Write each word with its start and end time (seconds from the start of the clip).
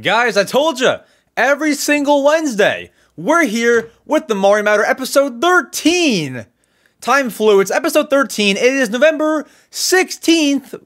Guys, 0.00 0.36
I 0.36 0.44
told 0.44 0.80
you, 0.80 0.96
every 1.36 1.74
single 1.74 2.24
Wednesday, 2.24 2.90
we're 3.16 3.44
here 3.44 3.90
with 4.04 4.26
the 4.26 4.34
Mario 4.34 4.64
Matter 4.64 4.84
episode 4.84 5.40
13. 5.40 6.46
Time 7.00 7.30
flew, 7.30 7.60
it's 7.60 7.70
episode 7.70 8.10
13. 8.10 8.56
It 8.56 8.62
is 8.62 8.90
November 8.90 9.46
16th. 9.70 10.82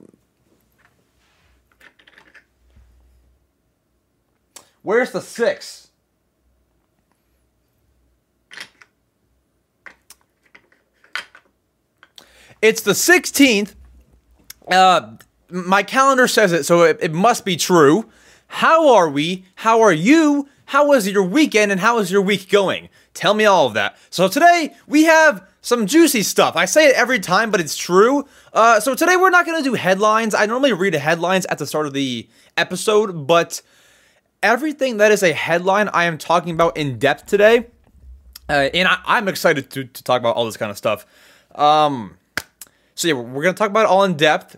Where's 4.83 5.13
the 5.13 5.21
6? 5.23 5.89
It's 12.63 12.83
the 12.83 12.93
16th. 12.93 13.75
Uh, 14.71 15.17
my 15.51 15.83
calendar 15.83 16.29
says 16.29 16.53
it, 16.53 16.65
so 16.65 16.83
it, 16.83 16.99
it 17.01 17.13
must 17.13 17.45
be 17.45 17.57
true. 17.57 18.09
How 18.47 18.95
are 18.95 19.09
we? 19.09 19.45
How 19.57 19.81
are 19.81 19.93
you? 19.93 20.49
How 20.67 20.87
was 20.87 21.09
your 21.09 21.25
weekend 21.25 21.73
and 21.73 21.81
how 21.81 21.99
is 21.99 22.13
your 22.13 22.23
week 22.23 22.49
going? 22.49 22.89
Tell 23.15 23.35
me 23.35 23.45
all 23.45 23.67
of 23.67 23.75
that. 23.75 23.97
So 24.11 24.29
today 24.29 24.75
we 24.87 25.05
have 25.05 25.47
some 25.63 25.87
juicy 25.87 26.23
stuff. 26.23 26.57
I 26.57 26.65
say 26.65 26.89
it 26.89 26.95
every 26.95 27.19
time, 27.19 27.51
but 27.51 27.61
it's 27.61 27.77
true. 27.77 28.27
Uh, 28.53 28.81
so 28.81 28.95
today 28.95 29.17
we're 29.17 29.31
not 29.31 29.47
going 29.47 29.63
to 29.63 29.69
do 29.69 29.75
headlines. 29.75 30.35
I 30.35 30.47
normally 30.47 30.73
read 30.73 30.95
headlines 30.95 31.45
at 31.47 31.59
the 31.59 31.67
start 31.67 31.87
of 31.87 31.93
the 31.93 32.29
episode, 32.57 33.27
but 33.27 33.63
everything 34.43 34.99
that 34.99 35.13
is 35.13 35.23
a 35.23 35.33
headline 35.33 35.89
I 35.89 36.05
am 36.05 36.19
talking 36.19 36.55
about 36.55 36.77
in 36.77 36.99
depth 36.99 37.27
today. 37.27 37.67
Uh, 38.49 38.69
and 38.75 38.89
I, 38.89 39.19
am 39.19 39.29
excited 39.29 39.71
to, 39.71 39.85
to 39.85 40.05
talk 40.05 40.21
about 40.21 40.37
all 40.37 40.45
this 40.45 40.57
kind 40.57 40.71
of 40.71 40.79
stuff. 40.79 41.07
Um, 41.55 42.17
so 42.95 43.09
yeah, 43.09 43.15
we're 43.15 43.43
going 43.43 43.55
to 43.55 43.59
talk 43.59 43.71
about 43.71 43.85
it 43.85 43.89
all 43.89 44.05
in 44.05 44.17
depth. 44.17 44.57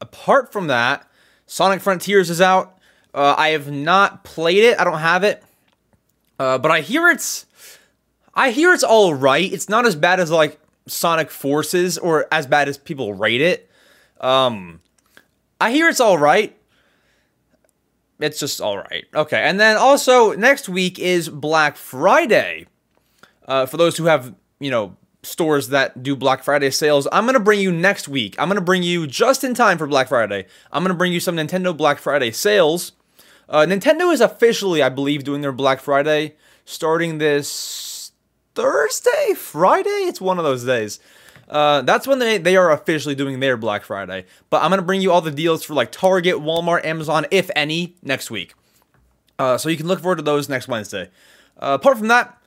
Apart 0.00 0.52
from 0.52 0.68
that, 0.68 1.06
Sonic 1.46 1.80
Frontiers 1.80 2.30
is 2.30 2.40
out. 2.40 2.78
Uh, 3.12 3.34
I 3.36 3.48
have 3.48 3.70
not 3.70 4.24
played 4.24 4.62
it. 4.64 4.78
I 4.78 4.84
don't 4.84 5.00
have 5.00 5.24
it. 5.24 5.42
Uh, 6.38 6.58
but 6.58 6.70
I 6.70 6.80
hear 6.80 7.08
it's 7.08 7.46
I 8.34 8.50
hear 8.50 8.72
it's 8.72 8.82
all 8.84 9.14
right. 9.14 9.52
It's 9.52 9.68
not 9.68 9.84
as 9.84 9.94
bad 9.94 10.20
as 10.20 10.30
like 10.30 10.58
Sonic 10.86 11.30
Forces 11.30 11.98
or 11.98 12.26
as 12.32 12.46
bad 12.46 12.68
as 12.68 12.78
people 12.78 13.12
rate 13.12 13.40
it. 13.40 13.68
Um, 14.20 14.80
I 15.60 15.72
hear 15.72 15.88
it's 15.88 16.00
all 16.00 16.18
right. 16.18 16.56
It's 18.20 18.38
just 18.38 18.60
all 18.60 18.78
right. 18.78 19.04
Okay, 19.14 19.40
and 19.42 19.58
then 19.58 19.76
also 19.76 20.32
next 20.32 20.68
week 20.68 20.98
is 20.98 21.28
Black 21.28 21.76
Friday. 21.76 22.66
Uh, 23.46 23.66
for 23.66 23.76
those 23.76 23.96
who 23.96 24.04
have 24.04 24.34
you 24.60 24.70
know 24.70 24.96
stores 25.22 25.68
that 25.68 26.02
do 26.02 26.16
Black 26.16 26.42
Friday 26.42 26.70
sales, 26.70 27.06
I'm 27.12 27.26
gonna 27.26 27.40
bring 27.40 27.60
you 27.60 27.72
next 27.72 28.08
week. 28.08 28.36
I'm 28.38 28.48
gonna 28.48 28.60
bring 28.60 28.82
you 28.82 29.06
just 29.06 29.44
in 29.44 29.54
time 29.54 29.78
for 29.78 29.86
Black 29.86 30.08
Friday. 30.08 30.46
I'm 30.72 30.82
gonna 30.82 30.94
bring 30.94 31.12
you 31.12 31.20
some 31.20 31.36
Nintendo 31.36 31.76
Black 31.76 31.98
Friday 31.98 32.30
sales. 32.30 32.92
Uh, 33.48 33.66
Nintendo 33.66 34.12
is 34.12 34.20
officially, 34.20 34.82
I 34.82 34.88
believe, 34.88 35.24
doing 35.24 35.40
their 35.40 35.52
Black 35.52 35.80
Friday 35.80 36.36
starting 36.64 37.18
this 37.18 38.12
Thursday, 38.54 39.34
Friday. 39.36 39.88
It's 39.88 40.20
one 40.20 40.38
of 40.38 40.44
those 40.44 40.64
days. 40.64 41.00
Uh, 41.48 41.82
that's 41.82 42.06
when 42.06 42.20
they, 42.20 42.38
they 42.38 42.56
are 42.56 42.70
officially 42.70 43.16
doing 43.16 43.40
their 43.40 43.56
Black 43.56 43.82
Friday. 43.82 44.24
But 44.50 44.62
I'm 44.62 44.70
gonna 44.70 44.82
bring 44.82 45.00
you 45.00 45.10
all 45.10 45.20
the 45.20 45.30
deals 45.30 45.64
for 45.64 45.74
like 45.74 45.90
Target, 45.90 46.36
Walmart, 46.36 46.84
Amazon, 46.84 47.26
if 47.30 47.50
any, 47.56 47.96
next 48.02 48.30
week. 48.30 48.54
Uh, 49.38 49.58
so 49.58 49.68
you 49.68 49.76
can 49.76 49.86
look 49.86 50.00
forward 50.00 50.16
to 50.16 50.22
those 50.22 50.48
next 50.48 50.68
Wednesday. 50.68 51.10
Uh, 51.58 51.76
apart 51.80 51.98
from 51.98 52.08
that, 52.08 52.39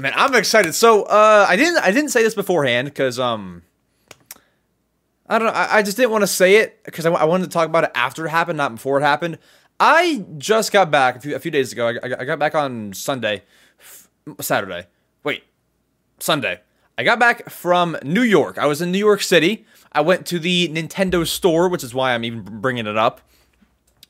man, 0.00 0.12
I'm 0.16 0.34
excited. 0.34 0.74
So 0.74 1.02
uh, 1.04 1.46
I 1.48 1.56
didn't 1.56 1.78
I 1.78 1.90
didn't 1.90 2.10
say 2.10 2.22
this 2.22 2.34
beforehand 2.34 2.86
because 2.86 3.18
um 3.18 3.62
I 5.28 5.38
don't 5.38 5.48
know 5.48 5.54
I, 5.54 5.78
I 5.78 5.82
just 5.82 5.96
didn't 5.96 6.10
want 6.10 6.22
to 6.22 6.28
say 6.28 6.56
it 6.56 6.82
because 6.84 7.06
I, 7.06 7.12
I 7.12 7.24
wanted 7.24 7.44
to 7.44 7.50
talk 7.50 7.66
about 7.66 7.84
it 7.84 7.92
after 7.94 8.26
it 8.26 8.30
happened, 8.30 8.56
not 8.56 8.74
before 8.74 8.98
it 8.98 9.02
happened. 9.02 9.38
I 9.78 10.24
just 10.36 10.72
got 10.72 10.90
back 10.90 11.16
a 11.16 11.20
few, 11.20 11.34
a 11.34 11.38
few 11.38 11.50
days 11.50 11.72
ago. 11.72 11.88
I, 12.02 12.20
I 12.20 12.24
got 12.24 12.38
back 12.38 12.54
on 12.54 12.92
Sunday, 12.92 13.42
Saturday. 14.40 14.86
Wait, 15.24 15.44
Sunday. 16.18 16.60
I 16.98 17.02
got 17.02 17.18
back 17.18 17.48
from 17.48 17.96
New 18.02 18.22
York. 18.22 18.58
I 18.58 18.66
was 18.66 18.82
in 18.82 18.92
New 18.92 18.98
York 18.98 19.22
City. 19.22 19.64
I 19.92 20.02
went 20.02 20.26
to 20.26 20.38
the 20.38 20.68
Nintendo 20.68 21.26
store, 21.26 21.68
which 21.68 21.82
is 21.82 21.94
why 21.94 22.14
I'm 22.14 22.24
even 22.24 22.60
bringing 22.60 22.86
it 22.86 22.98
up. 22.98 23.22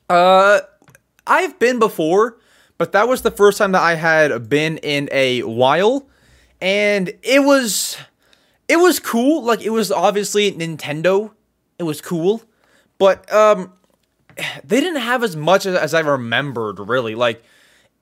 Uh, 0.09 0.59
I've 1.25 1.57
been 1.57 1.79
before, 1.79 2.37
but 2.81 2.93
that 2.93 3.07
was 3.07 3.21
the 3.21 3.29
first 3.29 3.59
time 3.59 3.73
that 3.73 3.83
I 3.83 3.93
had 3.93 4.49
been 4.49 4.77
in 4.77 5.07
a 5.11 5.43
while, 5.43 6.07
and 6.59 7.13
it 7.21 7.43
was, 7.43 7.95
it 8.67 8.77
was 8.77 8.97
cool. 8.97 9.43
Like 9.43 9.61
it 9.61 9.69
was 9.69 9.91
obviously 9.91 10.51
Nintendo. 10.51 11.29
It 11.77 11.83
was 11.83 12.01
cool, 12.01 12.41
but 12.97 13.31
um, 13.31 13.73
they 14.63 14.79
didn't 14.79 15.03
have 15.03 15.23
as 15.23 15.35
much 15.35 15.67
as, 15.67 15.75
as 15.75 15.93
I 15.93 15.99
remembered. 15.99 16.79
Really, 16.79 17.13
like 17.13 17.43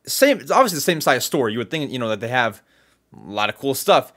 same. 0.06 0.40
It's 0.40 0.50
obviously 0.50 0.78
the 0.78 0.82
same 0.84 1.02
size 1.02 1.26
store. 1.26 1.50
You 1.50 1.58
would 1.58 1.70
think 1.70 1.92
you 1.92 2.00
know 2.00 2.08
that 2.08 2.22
they 2.22 2.30
have 2.30 2.62
a 3.14 3.30
lot 3.30 3.50
of 3.50 3.58
cool 3.58 3.74
stuff. 3.76 4.14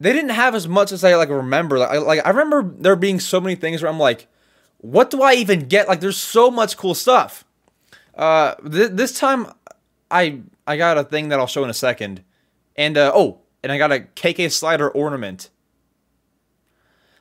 They 0.00 0.14
didn't 0.14 0.30
have 0.30 0.54
as 0.54 0.66
much 0.66 0.90
as 0.90 1.04
I 1.04 1.16
like 1.16 1.28
remember. 1.28 1.78
Like, 1.78 2.00
like 2.00 2.20
I 2.24 2.30
remember 2.30 2.62
there 2.62 2.96
being 2.96 3.20
so 3.20 3.42
many 3.42 3.56
things 3.56 3.82
where 3.82 3.92
I'm 3.92 4.00
like, 4.00 4.26
what 4.78 5.10
do 5.10 5.20
I 5.20 5.34
even 5.34 5.68
get? 5.68 5.86
Like 5.86 6.00
there's 6.00 6.16
so 6.16 6.50
much 6.50 6.78
cool 6.78 6.94
stuff. 6.94 7.44
Uh, 8.14 8.54
th- 8.70 8.90
this 8.92 9.18
time 9.18 9.46
I 10.12 10.40
I 10.66 10.76
got 10.76 10.98
a 10.98 11.04
thing 11.04 11.28
that 11.30 11.40
I'll 11.40 11.46
show 11.46 11.64
in 11.64 11.70
a 11.70 11.74
second, 11.74 12.22
and 12.76 12.96
uh, 12.96 13.10
oh, 13.14 13.40
and 13.62 13.72
I 13.72 13.78
got 13.78 13.90
a 13.90 14.00
KK 14.00 14.52
slider 14.52 14.88
ornament. 14.88 15.50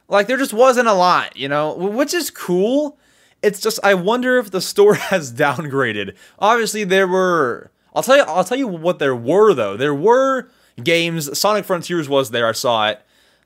Like 0.07 0.27
there 0.27 0.37
just 0.37 0.53
wasn't 0.53 0.89
a 0.89 0.93
lot, 0.93 1.37
you 1.37 1.47
know, 1.47 1.73
which 1.73 2.13
is 2.13 2.29
cool. 2.29 2.99
It's 3.41 3.61
just 3.61 3.79
I 3.83 3.93
wonder 3.93 4.37
if 4.37 4.51
the 4.51 4.61
store 4.61 4.93
has 5.11 5.31
downgraded. 5.31 6.15
Obviously, 6.37 6.83
there 6.83 7.07
were. 7.07 7.71
I'll 7.95 8.03
tell 8.03 8.17
you. 8.17 8.23
I'll 8.23 8.43
tell 8.43 8.57
you 8.57 8.67
what 8.67 8.99
there 8.99 9.15
were 9.15 9.53
though. 9.53 9.77
There 9.77 9.95
were 9.95 10.49
games. 10.83 11.37
Sonic 11.37 11.65
Frontiers 11.65 12.09
was 12.09 12.31
there. 12.31 12.47
I 12.47 12.51
saw 12.51 12.89
it. 12.89 13.01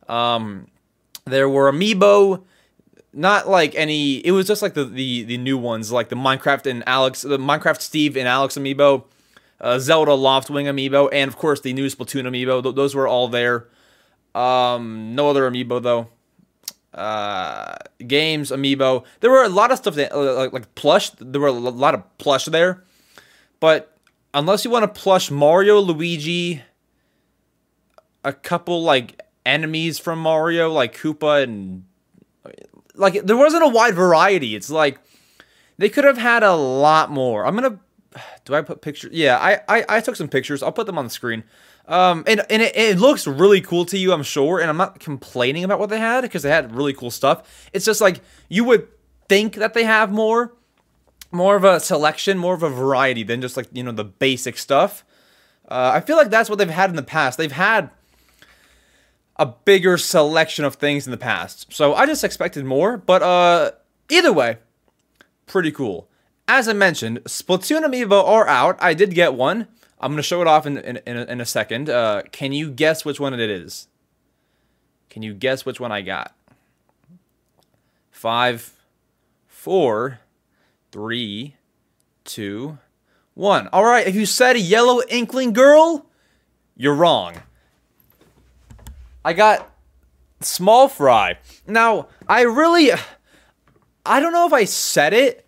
Um, 0.09 0.67
there 1.25 1.47
were 1.47 1.71
amiibo. 1.71 2.43
Not 3.13 3.47
like 3.47 3.75
any. 3.75 4.17
It 4.25 4.31
was 4.31 4.47
just 4.47 4.61
like 4.61 4.73
the 4.73 4.85
the 4.85 5.23
the 5.23 5.37
new 5.37 5.57
ones, 5.57 5.91
like 5.91 6.09
the 6.09 6.15
Minecraft 6.15 6.69
and 6.69 6.83
Alex, 6.85 7.21
the 7.21 7.37
Minecraft 7.37 7.79
Steve 7.79 8.17
and 8.17 8.27
Alex 8.27 8.57
amiibo, 8.57 9.05
uh, 9.65 9.79
Zelda 9.79 10.11
Loftwing 10.11 10.65
amiibo, 10.65 11.09
and 11.11 11.27
of 11.27 11.37
course 11.37 11.61
the 11.61 11.73
new 11.73 11.87
Splatoon 11.87 12.23
amiibo. 12.23 12.63
Th- 12.63 12.75
those 12.75 12.95
were 12.95 13.07
all 13.07 13.27
there. 13.27 13.67
Um, 14.33 15.15
no 15.15 15.29
other 15.29 15.49
amiibo 15.49 15.81
though 15.81 16.09
uh, 16.95 17.75
games, 18.07 18.51
amiibo. 18.51 19.03
There 19.19 19.29
were 19.29 19.43
a 19.43 19.49
lot 19.49 19.71
of 19.71 19.77
stuff 19.77 19.95
that 19.95 20.13
uh, 20.13 20.35
like, 20.35 20.53
like 20.53 20.75
plush. 20.75 21.11
There 21.19 21.41
were 21.41 21.47
a 21.47 21.51
lot 21.51 21.93
of 21.93 22.17
plush 22.17 22.45
there, 22.45 22.83
but 23.59 23.97
unless 24.33 24.65
you 24.65 24.71
want 24.71 24.83
to 24.83 24.99
plush 25.01 25.29
Mario, 25.29 25.79
Luigi, 25.79 26.63
a 28.23 28.33
couple 28.33 28.81
like 28.81 29.21
enemies 29.45 29.99
from 29.99 30.19
Mario, 30.19 30.71
like 30.71 30.95
Koopa 30.97 31.43
and 31.43 31.85
like 32.95 33.21
there 33.25 33.37
wasn't 33.37 33.63
a 33.63 33.69
wide 33.69 33.93
variety. 33.93 34.55
It's 34.55 34.69
like 34.69 34.99
they 35.77 35.89
could 35.89 36.05
have 36.05 36.17
had 36.17 36.43
a 36.43 36.55
lot 36.55 37.11
more. 37.11 37.45
I'm 37.45 37.55
gonna. 37.55 37.79
Do 38.45 38.55
I 38.55 38.61
put 38.61 38.81
pictures? 38.81 39.11
Yeah, 39.13 39.37
I, 39.37 39.61
I 39.67 39.85
I 39.89 40.01
took 40.01 40.15
some 40.15 40.27
pictures. 40.27 40.63
I'll 40.63 40.71
put 40.71 40.85
them 40.87 40.97
on 40.97 41.05
the 41.05 41.11
screen. 41.11 41.43
Um, 41.87 42.23
and 42.25 42.43
and 42.49 42.61
it, 42.61 42.75
it, 42.75 42.99
looks 42.99 43.27
really 43.27 43.61
cool 43.61 43.85
to 43.85 43.97
you, 43.97 44.11
I'm 44.11 44.23
sure. 44.23 44.59
And 44.59 44.69
I'm 44.69 44.77
not 44.77 44.99
complaining 44.99 45.63
about 45.63 45.79
what 45.79 45.89
they 45.89 45.99
had 45.99 46.21
because 46.21 46.43
they 46.43 46.49
had 46.49 46.75
really 46.75 46.93
cool 46.93 47.11
stuff. 47.11 47.69
It's 47.73 47.85
just 47.85 48.01
like 48.01 48.21
you 48.49 48.63
would 48.63 48.87
think 49.29 49.55
that 49.55 49.73
they 49.73 49.83
have 49.83 50.11
more, 50.11 50.53
more 51.31 51.55
of 51.55 51.63
a 51.63 51.79
selection, 51.79 52.37
more 52.37 52.55
of 52.55 52.63
a 52.63 52.69
variety 52.69 53.23
than 53.23 53.41
just 53.41 53.55
like 53.55 53.67
you 53.71 53.83
know 53.83 53.91
the 53.91 54.03
basic 54.03 54.57
stuff. 54.57 55.05
Uh, 55.67 55.91
I 55.93 56.01
feel 56.01 56.17
like 56.17 56.29
that's 56.29 56.49
what 56.49 56.57
they've 56.57 56.69
had 56.69 56.89
in 56.89 56.95
the 56.95 57.03
past. 57.03 57.37
They've 57.37 57.51
had 57.51 57.91
a 59.37 59.45
bigger 59.45 59.97
selection 59.97 60.65
of 60.65 60.75
things 60.75 61.05
in 61.05 61.11
the 61.11 61.17
past, 61.17 61.71
so 61.71 61.93
I 61.93 62.07
just 62.07 62.23
expected 62.23 62.65
more. 62.65 62.97
But 62.97 63.21
uh, 63.21 63.71
either 64.09 64.33
way, 64.33 64.57
pretty 65.45 65.71
cool. 65.71 66.09
As 66.47 66.67
I 66.67 66.73
mentioned, 66.73 67.23
Splatoon 67.23 67.83
amiibo 67.85 68.23
are 68.23 68.47
out. 68.47 68.77
I 68.79 68.93
did 68.93 69.13
get 69.15 69.33
one. 69.33 69.67
I'm 69.99 70.11
going 70.11 70.17
to 70.17 70.23
show 70.23 70.41
it 70.41 70.47
off 70.47 70.65
in, 70.65 70.77
in, 70.77 70.99
in, 71.07 71.17
a, 71.17 71.23
in 71.23 71.41
a 71.41 71.45
second. 71.45 71.89
Uh, 71.89 72.23
can 72.31 72.51
you 72.51 72.69
guess 72.69 73.03
which 73.03 73.19
one 73.19 73.33
it 73.33 73.39
is? 73.49 73.87
Can 75.09 75.23
you 75.23 75.33
guess 75.33 75.65
which 75.65 75.79
one 75.79 75.91
I 75.91 76.01
got? 76.01 76.35
Five, 78.11 78.73
four, 79.47 80.19
three, 80.91 81.55
two, 82.23 82.77
one. 83.33 83.67
All 83.69 83.85
right, 83.85 84.05
if 84.05 84.13
you 84.13 84.25
said 84.25 84.55
a 84.55 84.59
yellow 84.59 85.01
inkling 85.09 85.53
girl, 85.53 86.05
you're 86.75 86.93
wrong. 86.93 87.41
I 89.23 89.33
got 89.33 89.71
small 90.41 90.87
fry. 90.87 91.39
Now, 91.65 92.07
I 92.27 92.41
really 92.41 92.91
I 94.05 94.19
don't 94.19 94.33
know 94.33 94.45
if 94.45 94.53
I 94.53 94.65
said 94.65 95.13
it, 95.13 95.44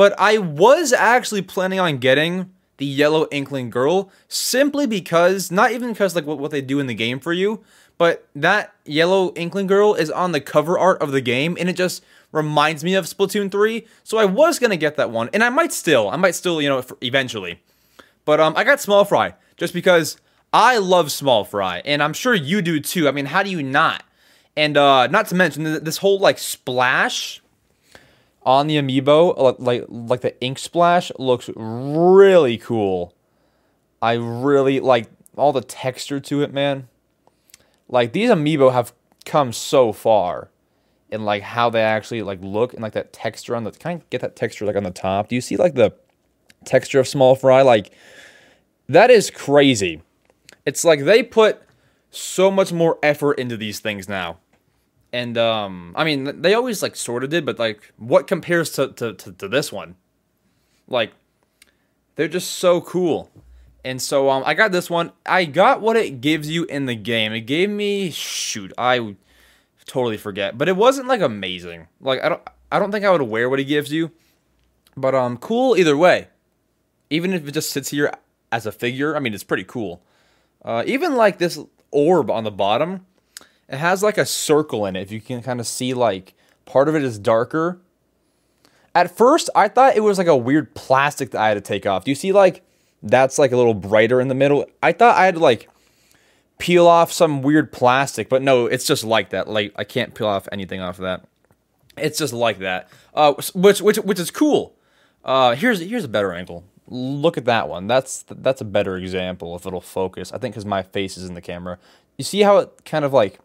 but 0.00 0.18
I 0.18 0.38
was 0.38 0.94
actually 0.94 1.42
planning 1.42 1.78
on 1.78 1.98
getting 1.98 2.54
the 2.78 2.86
yellow 2.86 3.28
inkling 3.30 3.68
girl 3.68 4.10
simply 4.28 4.86
because 4.86 5.50
not 5.50 5.72
even 5.72 5.92
because 5.92 6.14
like 6.16 6.24
what, 6.24 6.38
what 6.38 6.50
they 6.50 6.62
do 6.62 6.80
in 6.80 6.86
the 6.86 6.94
game 6.94 7.20
for 7.20 7.34
you 7.34 7.62
but 7.98 8.26
that 8.34 8.72
yellow 8.86 9.30
inkling 9.34 9.66
girl 9.66 9.92
is 9.92 10.10
on 10.10 10.32
the 10.32 10.40
cover 10.40 10.78
art 10.78 11.02
of 11.02 11.12
the 11.12 11.20
game 11.20 11.54
and 11.60 11.68
it 11.68 11.76
just 11.76 12.02
reminds 12.32 12.82
me 12.82 12.94
of 12.94 13.04
Splatoon 13.04 13.50
3. 13.50 13.86
So 14.02 14.16
I 14.16 14.24
was 14.24 14.58
going 14.58 14.70
to 14.70 14.78
get 14.78 14.96
that 14.96 15.10
one, 15.10 15.28
and 15.34 15.44
I 15.44 15.50
might 15.50 15.70
still. 15.70 16.08
I 16.08 16.16
might 16.16 16.34
still, 16.34 16.62
you 16.62 16.70
know, 16.70 16.82
eventually. 17.02 17.60
But 18.24 18.40
um, 18.40 18.54
I 18.56 18.64
got 18.64 18.80
Small 18.80 19.04
Fry 19.04 19.34
just 19.58 19.74
because 19.74 20.16
I 20.50 20.78
love 20.78 21.12
Small 21.12 21.44
Fry, 21.44 21.82
and 21.84 22.02
I'm 22.02 22.14
sure 22.14 22.34
you 22.34 22.62
do 22.62 22.80
too. 22.80 23.06
I 23.06 23.10
mean, 23.10 23.26
how 23.26 23.42
do 23.42 23.50
you 23.50 23.62
not? 23.62 24.02
And 24.56 24.78
uh, 24.78 25.08
not 25.08 25.26
to 25.28 25.34
mention 25.34 25.84
this 25.84 25.98
whole 25.98 26.18
like 26.18 26.38
splash 26.38 27.39
on 28.42 28.66
the 28.66 28.76
amiibo, 28.76 29.58
like 29.58 29.84
like 29.88 30.20
the 30.20 30.40
ink 30.40 30.58
splash, 30.58 31.12
looks 31.18 31.50
really 31.56 32.58
cool. 32.58 33.14
I 34.00 34.14
really 34.14 34.80
like 34.80 35.08
all 35.36 35.52
the 35.52 35.60
texture 35.60 36.20
to 36.20 36.42
it, 36.42 36.52
man. 36.52 36.88
Like 37.88 38.12
these 38.12 38.30
amiibo 38.30 38.72
have 38.72 38.92
come 39.24 39.52
so 39.52 39.92
far 39.92 40.50
in 41.10 41.24
like 41.24 41.42
how 41.42 41.70
they 41.70 41.82
actually 41.82 42.22
like 42.22 42.38
look 42.42 42.72
and 42.72 42.82
like 42.82 42.92
that 42.92 43.12
texture 43.12 43.54
on 43.56 43.64
the 43.64 43.72
kind 43.72 44.00
of 44.00 44.10
get 44.10 44.20
that 44.20 44.36
texture 44.36 44.64
like 44.64 44.76
on 44.76 44.84
the 44.84 44.90
top. 44.90 45.28
Do 45.28 45.34
you 45.34 45.40
see 45.40 45.56
like 45.56 45.74
the 45.74 45.92
texture 46.64 47.00
of 47.00 47.08
small 47.08 47.34
fry? 47.34 47.62
Like 47.62 47.92
that 48.88 49.10
is 49.10 49.30
crazy. 49.30 50.02
It's 50.66 50.84
like 50.84 51.04
they 51.04 51.22
put 51.22 51.62
so 52.10 52.50
much 52.50 52.72
more 52.72 52.98
effort 53.02 53.34
into 53.34 53.56
these 53.56 53.80
things 53.80 54.08
now. 54.08 54.38
And 55.12 55.36
um 55.38 55.92
I 55.96 56.04
mean 56.04 56.42
they 56.42 56.54
always 56.54 56.82
like 56.82 56.96
sort 56.96 57.24
of 57.24 57.30
did, 57.30 57.44
but 57.44 57.58
like 57.58 57.92
what 57.96 58.26
compares 58.26 58.70
to 58.72 58.88
to, 58.92 59.14
to, 59.14 59.32
to 59.32 59.48
this 59.48 59.72
one? 59.72 59.96
Like 60.86 61.12
they're 62.16 62.28
just 62.28 62.50
so 62.50 62.80
cool. 62.80 63.30
And 63.84 64.00
so 64.02 64.28
um, 64.28 64.42
I 64.44 64.54
got 64.54 64.72
this 64.72 64.90
one. 64.90 65.12
I 65.24 65.46
got 65.46 65.80
what 65.80 65.96
it 65.96 66.20
gives 66.20 66.50
you 66.50 66.64
in 66.64 66.84
the 66.84 66.94
game. 66.94 67.32
It 67.32 67.42
gave 67.42 67.70
me 67.70 68.10
shoot, 68.10 68.72
I 68.76 69.16
totally 69.86 70.18
forget, 70.18 70.58
but 70.58 70.68
it 70.68 70.76
wasn't 70.76 71.08
like 71.08 71.20
amazing. 71.20 71.88
Like 72.00 72.22
I 72.22 72.28
don't 72.28 72.42
I 72.70 72.78
don't 72.78 72.92
think 72.92 73.04
I 73.04 73.10
would 73.10 73.22
wear 73.22 73.48
what 73.48 73.60
it 73.60 73.64
gives 73.64 73.92
you, 73.92 74.12
but 74.96 75.14
um, 75.14 75.36
cool 75.38 75.76
either 75.76 75.96
way. 75.96 76.28
Even 77.08 77.32
if 77.32 77.48
it 77.48 77.52
just 77.52 77.70
sits 77.70 77.88
here 77.88 78.12
as 78.52 78.66
a 78.66 78.72
figure, 78.72 79.16
I 79.16 79.20
mean 79.20 79.34
it's 79.34 79.44
pretty 79.44 79.64
cool. 79.64 80.02
Uh, 80.64 80.84
even 80.86 81.16
like 81.16 81.38
this 81.38 81.58
orb 81.90 82.30
on 82.30 82.44
the 82.44 82.50
bottom, 82.50 83.06
it 83.70 83.78
has 83.78 84.02
like 84.02 84.18
a 84.18 84.26
circle 84.26 84.84
in 84.86 84.96
it. 84.96 85.02
If 85.02 85.12
you 85.12 85.20
can 85.20 85.42
kind 85.42 85.60
of 85.60 85.66
see 85.66 85.94
like 85.94 86.34
part 86.66 86.88
of 86.88 86.94
it 86.94 87.02
is 87.02 87.18
darker. 87.18 87.80
At 88.94 89.16
first, 89.16 89.48
I 89.54 89.68
thought 89.68 89.96
it 89.96 90.00
was 90.00 90.18
like 90.18 90.26
a 90.26 90.36
weird 90.36 90.74
plastic 90.74 91.30
that 91.30 91.40
I 91.40 91.48
had 91.48 91.54
to 91.54 91.60
take 91.60 91.86
off. 91.86 92.04
Do 92.04 92.10
you 92.10 92.16
see 92.16 92.32
like 92.32 92.62
that's 93.02 93.38
like 93.38 93.52
a 93.52 93.56
little 93.56 93.74
brighter 93.74 94.20
in 94.20 94.28
the 94.28 94.34
middle. 94.34 94.66
I 94.82 94.92
thought 94.92 95.16
I 95.16 95.24
had 95.24 95.34
to 95.34 95.40
like 95.40 95.68
peel 96.58 96.86
off 96.86 97.12
some 97.12 97.42
weird 97.42 97.72
plastic, 97.72 98.28
but 98.28 98.42
no, 98.42 98.66
it's 98.66 98.84
just 98.84 99.04
like 99.04 99.30
that. 99.30 99.48
Like 99.48 99.72
I 99.76 99.84
can't 99.84 100.14
peel 100.14 100.26
off 100.26 100.48
anything 100.52 100.80
off 100.80 100.98
of 100.98 101.02
that. 101.02 101.24
It's 101.96 102.18
just 102.18 102.32
like 102.32 102.58
that. 102.58 102.88
Uh, 103.14 103.34
which 103.54 103.80
which 103.80 103.98
which 103.98 104.20
is 104.20 104.30
cool. 104.30 104.74
Uh, 105.24 105.54
here's 105.54 105.80
here's 105.80 106.04
a 106.04 106.08
better 106.08 106.32
angle. 106.32 106.64
Look 106.88 107.38
at 107.38 107.44
that 107.44 107.68
one. 107.68 107.86
That's 107.86 108.24
that's 108.28 108.60
a 108.60 108.64
better 108.64 108.96
example 108.96 109.54
if 109.56 109.66
it'll 109.66 109.80
focus. 109.80 110.32
I 110.32 110.38
think 110.38 110.54
because 110.54 110.66
my 110.66 110.82
face 110.82 111.16
is 111.16 111.28
in 111.28 111.34
the 111.34 111.40
camera. 111.40 111.78
You 112.16 112.24
see 112.24 112.42
how 112.42 112.58
it 112.58 112.84
kind 112.84 113.04
of 113.04 113.12
like 113.12 113.38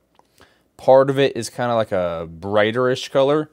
part 0.78 1.10
of 1.10 1.18
it 1.20 1.36
is 1.36 1.50
kind 1.50 1.72
of 1.72 1.78
like 1.78 1.92
a 1.92 2.28
brighterish 2.40 3.12
color 3.12 3.50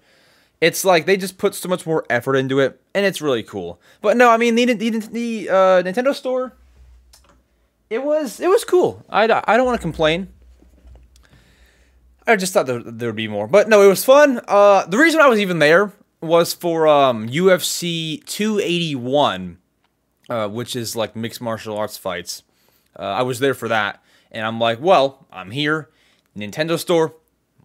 it's 0.63 0.85
like 0.85 1.07
they 1.07 1.17
just 1.17 1.39
put 1.39 1.57
so 1.57 1.69
much 1.69 1.87
more 1.87 2.07
effort 2.09 2.37
into 2.37 2.61
it, 2.61 2.81
and 2.95 3.05
it's 3.05 3.21
really 3.21 3.43
cool. 3.43 3.81
But 4.01 4.17
no, 4.17 4.31
I 4.31 4.37
mean 4.37 4.55
the 4.55 4.73
the, 4.73 4.91
the 4.91 5.49
uh, 5.51 5.83
Nintendo 5.83 6.15
store, 6.15 6.53
it 7.91 8.05
was 8.05 8.39
it 8.39 8.47
was 8.47 8.65
cool. 8.65 9.05
I, 9.11 9.25
I 9.25 9.57
don't 9.57 9.67
want 9.67 9.77
to 9.77 9.83
complain. 9.83 10.29
I 12.29 12.37
just 12.37 12.53
thought 12.53 12.67
there, 12.67 12.81
there 12.81 13.09
would 13.09 13.17
be 13.17 13.27
more, 13.27 13.49
but 13.49 13.69
no, 13.69 13.83
it 13.83 13.89
was 13.89 14.05
fun. 14.05 14.41
Uh, 14.47 14.87
the 14.87 14.99
reason 14.99 15.21
I 15.21 15.27
was 15.27 15.41
even 15.41 15.59
there 15.59 15.93
was 16.21 16.55
for 16.55 16.87
um, 16.87 17.29
UFC 17.29 18.25
281, 18.27 19.59
uh, 20.31 20.47
which 20.47 20.77
is 20.77 20.95
like 20.95 21.17
mixed 21.17 21.41
martial 21.41 21.77
arts 21.77 21.99
fights. 21.99 22.45
Uh, 22.97 23.03
I 23.03 23.23
was 23.23 23.41
there 23.41 23.55
for 23.55 23.67
that, 23.67 24.01
and 24.31 24.47
I'm 24.47 24.61
like, 24.61 24.81
well, 24.81 25.27
I'm 25.33 25.51
here, 25.51 25.91
Nintendo 26.37 26.79
store, 26.79 27.15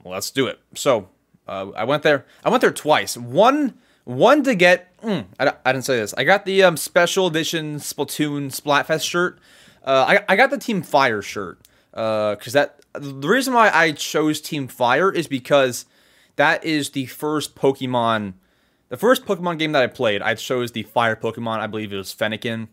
let's 0.04 0.32
do 0.32 0.48
it. 0.48 0.60
So 0.76 1.10
uh, 1.48 1.72
I 1.76 1.84
went 1.84 2.04
there. 2.04 2.26
I 2.44 2.50
went 2.50 2.62
there 2.62 2.72
twice. 2.72 3.18
One, 3.18 3.78
one 4.04 4.44
to 4.44 4.56
get. 4.56 4.98
Mm, 5.02 5.26
I, 5.40 5.54
I 5.66 5.72
didn't 5.72 5.86
say 5.86 5.98
this. 5.98 6.14
I 6.18 6.24
got 6.24 6.46
the 6.46 6.64
um, 6.64 6.78
special 6.78 7.28
edition 7.28 7.78
Splatoon 7.78 8.48
Splatfest 8.48 9.08
shirt. 9.08 9.40
Uh, 9.84 10.06
I, 10.08 10.34
I 10.34 10.36
got 10.36 10.50
the 10.50 10.58
Team 10.58 10.82
Fire 10.82 11.22
shirt 11.22 11.60
because 11.92 12.56
uh, 12.56 12.60
that 12.60 12.82
the 12.94 13.28
reason 13.28 13.54
why 13.54 13.70
I 13.74 13.92
chose 13.92 14.42
Team 14.42 14.68
Fire 14.68 15.12
is 15.12 15.28
because 15.28 15.86
that 16.36 16.64
is 16.64 16.92
the 16.92 17.06
first 17.06 17.56
Pokemon, 17.56 18.34
the 18.90 18.98
first 18.98 19.26
Pokemon 19.26 19.60
game 19.60 19.72
that 19.72 19.84
I 19.84 19.88
played. 19.88 20.22
I 20.22 20.36
chose 20.36 20.72
the 20.72 20.84
Fire 20.84 21.16
Pokemon. 21.16 21.60
I 21.60 21.68
believe 21.68 21.94
it 21.94 21.98
was 21.98 22.14
Fennekin, 22.14 22.68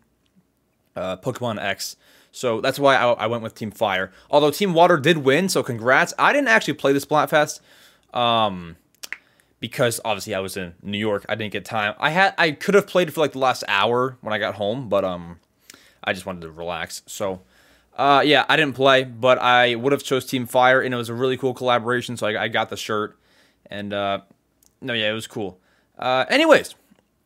uh, 0.95 1.17
Pokemon 1.17 1.61
X. 1.61 1.95
So 2.35 2.59
that's 2.59 2.77
why 2.77 2.97
I, 2.97 3.11
I, 3.13 3.27
went 3.27 3.43
with 3.43 3.55
Team 3.55 3.71
Fire. 3.71 4.11
Although 4.29 4.51
Team 4.51 4.73
Water 4.73 4.97
did 4.97 5.19
win, 5.19 5.47
so 5.47 5.63
congrats. 5.63 6.13
I 6.19 6.33
didn't 6.33 6.49
actually 6.49 6.73
play 6.73 6.91
the 6.91 6.99
Splatfest. 6.99 7.61
Um, 8.13 8.75
because 9.61 10.01
obviously 10.03 10.35
I 10.35 10.39
was 10.39 10.57
in 10.57 10.73
New 10.83 10.97
York, 10.97 11.25
I 11.29 11.35
didn't 11.35 11.53
get 11.53 11.63
time. 11.63 11.95
I 11.97 12.09
had 12.09 12.33
I 12.37 12.51
could 12.51 12.75
have 12.75 12.87
played 12.87 13.13
for 13.13 13.21
like 13.21 13.31
the 13.31 13.39
last 13.39 13.63
hour 13.69 14.17
when 14.19 14.33
I 14.33 14.37
got 14.37 14.55
home, 14.55 14.89
but 14.89 15.05
um, 15.05 15.39
I 16.03 16.11
just 16.11 16.25
wanted 16.25 16.41
to 16.41 16.51
relax. 16.51 17.03
So, 17.05 17.41
uh, 17.95 18.21
yeah, 18.25 18.45
I 18.49 18.57
didn't 18.57 18.75
play, 18.75 19.05
but 19.05 19.39
I 19.39 19.75
would 19.75 19.93
have 19.93 20.03
chose 20.03 20.25
Team 20.25 20.45
Fire, 20.45 20.81
and 20.81 20.93
it 20.93 20.97
was 20.97 21.09
a 21.09 21.13
really 21.13 21.37
cool 21.37 21.53
collaboration. 21.53 22.17
So 22.17 22.27
I, 22.27 22.43
I 22.43 22.47
got 22.49 22.69
the 22.69 22.77
shirt, 22.77 23.17
and 23.67 23.93
uh, 23.93 24.21
no, 24.81 24.93
yeah, 24.93 25.09
it 25.09 25.13
was 25.13 25.25
cool. 25.25 25.59
Uh, 25.97 26.25
anyways, 26.29 26.75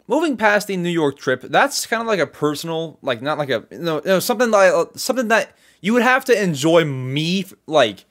moving 0.10 0.36
past 0.36 0.68
the 0.68 0.76
New 0.76 0.90
York 0.90 1.20
trip, 1.20 1.44
that's 1.44 1.86
kind 1.86 2.02
of 2.02 2.08
like 2.08 2.20
a 2.20 2.28
personal, 2.28 2.98
like 3.02 3.22
not 3.22 3.38
like 3.38 3.50
a 3.50 3.66
you 3.72 3.78
know, 3.78 3.98
you 3.98 4.06
know 4.06 4.20
something 4.20 4.52
like 4.52 4.74
something 4.96 5.30
that 5.30 5.56
you 5.80 5.94
would 5.94 6.02
have 6.02 6.26
to 6.26 6.44
enjoy 6.44 6.84
me 6.84 7.46
like 7.68 8.06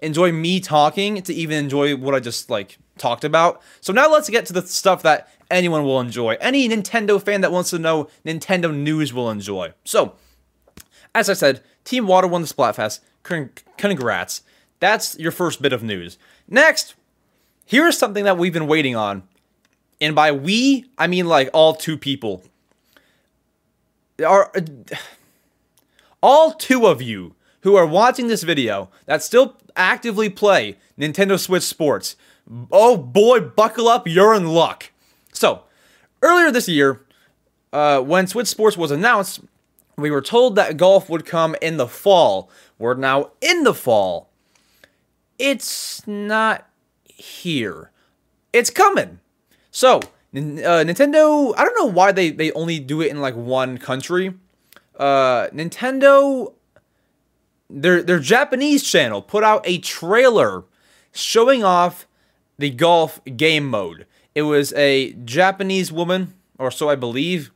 enjoy 0.00 0.32
me 0.32 0.58
talking 0.58 1.22
to 1.22 1.32
even 1.32 1.58
enjoy 1.64 1.94
what 1.94 2.14
I 2.14 2.20
just 2.20 2.50
like 2.50 2.78
talked 2.98 3.22
about. 3.22 3.62
So 3.80 3.92
now 3.92 4.10
let's 4.10 4.30
get 4.30 4.46
to 4.46 4.52
the 4.52 4.62
stuff 4.62 5.02
that 5.02 5.28
anyone 5.50 5.84
will 5.84 6.00
enjoy. 6.00 6.36
Any 6.40 6.68
Nintendo 6.68 7.22
fan 7.22 7.42
that 7.42 7.52
wants 7.52 7.70
to 7.70 7.78
know 7.78 8.08
Nintendo 8.24 8.74
news 8.74 9.12
will 9.12 9.30
enjoy. 9.30 9.74
So, 9.84 10.14
as 11.14 11.28
I 11.28 11.34
said, 11.34 11.62
Team 11.84 12.06
Water 12.06 12.26
won 12.26 12.42
the 12.42 12.48
Splatfest. 12.48 13.00
Congrats. 13.76 14.42
That's 14.80 15.16
your 15.18 15.30
first 15.30 15.62
bit 15.62 15.72
of 15.72 15.82
news. 15.82 16.18
Next, 16.48 16.94
here's 17.66 17.96
something 17.96 18.24
that 18.24 18.38
we've 18.38 18.52
been 18.52 18.66
waiting 18.66 18.96
on. 18.96 19.22
And 20.02 20.16
by 20.16 20.32
we, 20.32 20.86
I 20.98 21.06
mean 21.06 21.26
like 21.26 21.48
all 21.52 21.74
two 21.74 21.96
people. 21.96 22.42
Are 24.26 24.52
all 26.22 26.52
two 26.54 26.86
of 26.86 27.00
you 27.00 27.36
who 27.60 27.76
are 27.76 27.86
watching 27.86 28.26
this 28.26 28.42
video 28.42 28.90
that 29.06 29.22
still 29.22 29.56
actively 29.76 30.28
play 30.28 30.76
Nintendo 30.98 31.38
Switch 31.38 31.62
Sports, 31.62 32.16
oh 32.72 32.96
boy, 32.96 33.40
buckle 33.40 33.86
up, 33.86 34.08
you're 34.08 34.34
in 34.34 34.48
luck. 34.48 34.90
So, 35.32 35.62
earlier 36.20 36.50
this 36.50 36.68
year, 36.68 37.06
uh, 37.72 38.00
when 38.00 38.26
Switch 38.26 38.48
Sports 38.48 38.76
was 38.76 38.90
announced, 38.90 39.40
we 39.96 40.10
were 40.10 40.20
told 40.20 40.56
that 40.56 40.76
golf 40.76 41.08
would 41.08 41.24
come 41.24 41.54
in 41.62 41.76
the 41.76 41.86
fall. 41.86 42.50
We're 42.76 42.94
now 42.94 43.30
in 43.40 43.62
the 43.62 43.72
fall. 43.72 44.30
It's 45.38 46.04
not 46.08 46.68
here. 47.06 47.92
It's 48.52 48.70
coming. 48.70 49.20
So, 49.72 49.96
uh, 49.96 50.00
Nintendo, 50.32 51.52
I 51.56 51.64
don't 51.64 51.76
know 51.76 51.90
why 51.92 52.12
they, 52.12 52.30
they 52.30 52.52
only 52.52 52.78
do 52.78 53.00
it 53.00 53.10
in 53.10 53.20
like 53.20 53.34
one 53.34 53.78
country. 53.78 54.34
Uh, 54.96 55.48
Nintendo 55.48 56.52
their 57.72 58.02
their 58.02 58.18
Japanese 58.18 58.82
channel 58.82 59.22
put 59.22 59.42
out 59.42 59.62
a 59.64 59.78
trailer 59.78 60.64
showing 61.12 61.64
off 61.64 62.06
the 62.58 62.70
golf 62.70 63.20
game 63.36 63.66
mode. 63.66 64.06
It 64.34 64.42
was 64.42 64.72
a 64.74 65.12
Japanese 65.24 65.90
woman, 65.90 66.34
or 66.58 66.70
so 66.70 66.88
I 66.88 66.96
believe, 66.96 67.50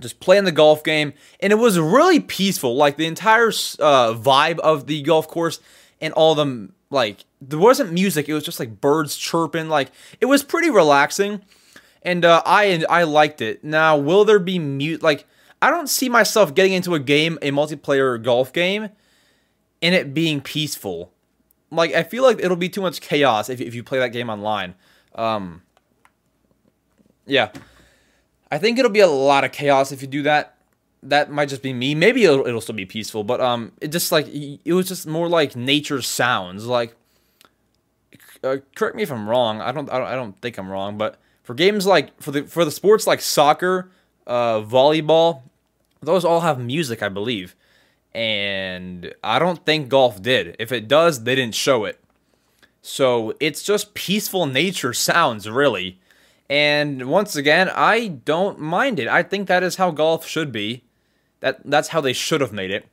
just 0.00 0.20
playing 0.20 0.44
the 0.44 0.52
golf 0.52 0.82
game, 0.82 1.12
and 1.40 1.52
it 1.52 1.56
was 1.56 1.78
really 1.78 2.20
peaceful. 2.20 2.76
Like 2.76 2.96
the 2.96 3.06
entire 3.06 3.48
uh, 3.48 4.14
vibe 4.14 4.58
of 4.58 4.86
the 4.86 5.02
golf 5.02 5.28
course 5.28 5.60
and 6.00 6.12
all 6.14 6.34
the 6.34 6.70
like 6.90 7.24
there 7.40 7.58
wasn't 7.58 7.92
music. 7.92 8.28
It 8.28 8.34
was 8.34 8.44
just 8.44 8.60
like 8.60 8.80
birds 8.80 9.16
chirping. 9.16 9.68
Like 9.68 9.90
it 10.20 10.26
was 10.26 10.42
pretty 10.42 10.70
relaxing, 10.70 11.42
and 12.02 12.24
uh, 12.24 12.42
I 12.44 12.84
I 12.88 13.04
liked 13.04 13.40
it. 13.40 13.64
Now, 13.64 13.96
will 13.96 14.24
there 14.24 14.38
be 14.38 14.58
mute? 14.58 15.02
Like 15.02 15.26
I 15.62 15.70
don't 15.70 15.88
see 15.88 16.08
myself 16.08 16.54
getting 16.54 16.72
into 16.72 16.94
a 16.94 17.00
game, 17.00 17.38
a 17.42 17.50
multiplayer 17.50 18.22
golf 18.22 18.52
game, 18.52 18.90
and 19.80 19.94
it 19.94 20.14
being 20.14 20.40
peaceful. 20.40 21.12
Like 21.70 21.94
I 21.94 22.02
feel 22.02 22.22
like 22.22 22.40
it'll 22.40 22.56
be 22.56 22.68
too 22.68 22.82
much 22.82 23.00
chaos 23.00 23.48
if 23.48 23.60
if 23.60 23.74
you 23.74 23.82
play 23.82 23.98
that 23.98 24.08
game 24.08 24.28
online. 24.28 24.74
Um, 25.14 25.62
yeah, 27.26 27.50
I 28.50 28.58
think 28.58 28.78
it'll 28.78 28.90
be 28.90 29.00
a 29.00 29.06
lot 29.06 29.44
of 29.44 29.52
chaos 29.52 29.92
if 29.92 30.02
you 30.02 30.08
do 30.08 30.22
that. 30.22 30.56
That 31.02 31.30
might 31.30 31.48
just 31.48 31.62
be 31.62 31.72
me. 31.72 31.94
Maybe 31.94 32.24
it'll, 32.24 32.46
it'll 32.46 32.60
still 32.60 32.74
be 32.74 32.84
peaceful, 32.84 33.24
but 33.24 33.40
um, 33.40 33.72
it 33.80 33.88
just 33.88 34.12
like 34.12 34.26
it 34.28 34.72
was 34.74 34.88
just 34.88 35.06
more 35.06 35.28
like 35.28 35.56
nature 35.56 36.02
sounds. 36.02 36.66
Like 36.66 36.94
uh, 38.42 38.56
correct 38.74 38.96
me 38.96 39.02
if 39.02 39.12
I'm 39.12 39.28
wrong. 39.28 39.60
I 39.60 39.72
don't, 39.72 39.90
I 39.90 39.98
don't 39.98 40.06
I 40.08 40.14
don't 40.14 40.40
think 40.40 40.58
I'm 40.58 40.70
wrong, 40.70 40.96
but 40.98 41.18
for 41.42 41.54
games 41.54 41.86
like 41.86 42.20
for 42.20 42.30
the 42.30 42.42
for 42.44 42.64
the 42.64 42.70
sports 42.70 43.06
like 43.06 43.20
soccer, 43.20 43.90
uh, 44.26 44.60
volleyball, 44.60 45.42
those 46.00 46.24
all 46.24 46.40
have 46.40 46.58
music, 46.58 47.02
I 47.02 47.08
believe. 47.08 47.54
And 48.12 49.14
I 49.22 49.38
don't 49.38 49.64
think 49.64 49.88
golf 49.88 50.20
did. 50.20 50.56
If 50.58 50.72
it 50.72 50.88
does, 50.88 51.22
they 51.22 51.34
didn't 51.34 51.54
show 51.54 51.84
it. 51.84 52.00
So 52.82 53.34
it's 53.40 53.62
just 53.62 53.94
peaceful 53.94 54.46
nature 54.46 54.92
sounds, 54.92 55.48
really. 55.48 56.00
And 56.48 57.08
once 57.08 57.36
again, 57.36 57.70
I 57.72 58.08
don't 58.08 58.58
mind 58.58 58.98
it. 58.98 59.06
I 59.06 59.22
think 59.22 59.46
that 59.46 59.62
is 59.62 59.76
how 59.76 59.92
golf 59.92 60.26
should 60.26 60.50
be. 60.50 60.82
That 61.40 61.60
that's 61.64 61.88
how 61.88 62.00
they 62.00 62.12
should 62.12 62.40
have 62.40 62.52
made 62.52 62.70
it. 62.70 62.86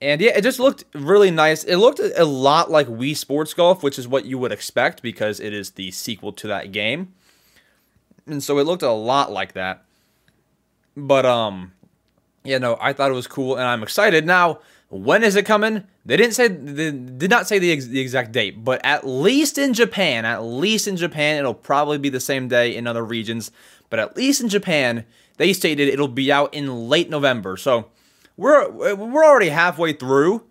And 0.00 0.20
yeah, 0.20 0.36
it 0.36 0.42
just 0.42 0.60
looked 0.60 0.84
really 0.94 1.30
nice. 1.30 1.64
It 1.64 1.76
looked 1.76 2.00
a 2.00 2.24
lot 2.24 2.70
like 2.70 2.86
Wii 2.86 3.16
Sports 3.16 3.52
Golf, 3.52 3.82
which 3.82 3.98
is 3.98 4.06
what 4.06 4.24
you 4.24 4.38
would 4.38 4.52
expect 4.52 5.02
because 5.02 5.40
it 5.40 5.52
is 5.52 5.72
the 5.72 5.90
sequel 5.90 6.32
to 6.34 6.46
that 6.46 6.70
game. 6.70 7.14
And 8.26 8.42
so 8.42 8.58
it 8.58 8.64
looked 8.64 8.82
a 8.82 8.92
lot 8.92 9.32
like 9.32 9.54
that. 9.54 9.84
But 10.96 11.26
um 11.26 11.72
yeah, 12.44 12.58
no, 12.58 12.78
I 12.80 12.92
thought 12.92 13.10
it 13.10 13.14
was 13.14 13.26
cool 13.26 13.56
and 13.56 13.64
I'm 13.64 13.82
excited. 13.82 14.24
Now, 14.24 14.60
when 14.88 15.22
is 15.22 15.36
it 15.36 15.44
coming? 15.44 15.84
They 16.06 16.16
didn't 16.16 16.34
say 16.34 16.48
they 16.48 16.90
did 16.90 17.28
not 17.28 17.46
say 17.46 17.58
the, 17.58 17.72
ex- 17.72 17.86
the 17.86 18.00
exact 18.00 18.32
date, 18.32 18.64
but 18.64 18.80
at 18.84 19.06
least 19.06 19.58
in 19.58 19.74
Japan, 19.74 20.24
at 20.24 20.42
least 20.42 20.88
in 20.88 20.96
Japan, 20.96 21.38
it'll 21.38 21.52
probably 21.52 21.98
be 21.98 22.08
the 22.08 22.20
same 22.20 22.48
day 22.48 22.74
in 22.74 22.86
other 22.86 23.04
regions, 23.04 23.50
but 23.90 23.98
at 23.98 24.16
least 24.16 24.40
in 24.40 24.48
Japan, 24.48 25.04
they 25.36 25.52
stated 25.52 25.88
it'll 25.88 26.08
be 26.08 26.32
out 26.32 26.54
in 26.54 26.88
late 26.88 27.10
November. 27.10 27.58
So, 27.58 27.88
we're 28.38 28.94
we're 28.94 29.24
already 29.24 29.50
halfway 29.50 29.92
through. 29.92 30.44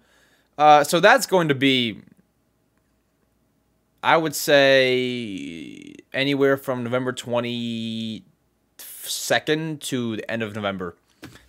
Uh, 0.57 0.83
so 0.83 0.99
that's 0.99 1.25
going 1.25 1.47
to 1.47 1.55
be 1.55 2.01
I 4.03 4.17
would 4.17 4.35
say 4.35 5.95
anywhere 6.13 6.57
from 6.57 6.83
November 6.83 7.11
22nd 7.11 9.79
to 9.81 10.15
the 10.15 10.31
end 10.31 10.43
of 10.43 10.55
November. 10.55 10.95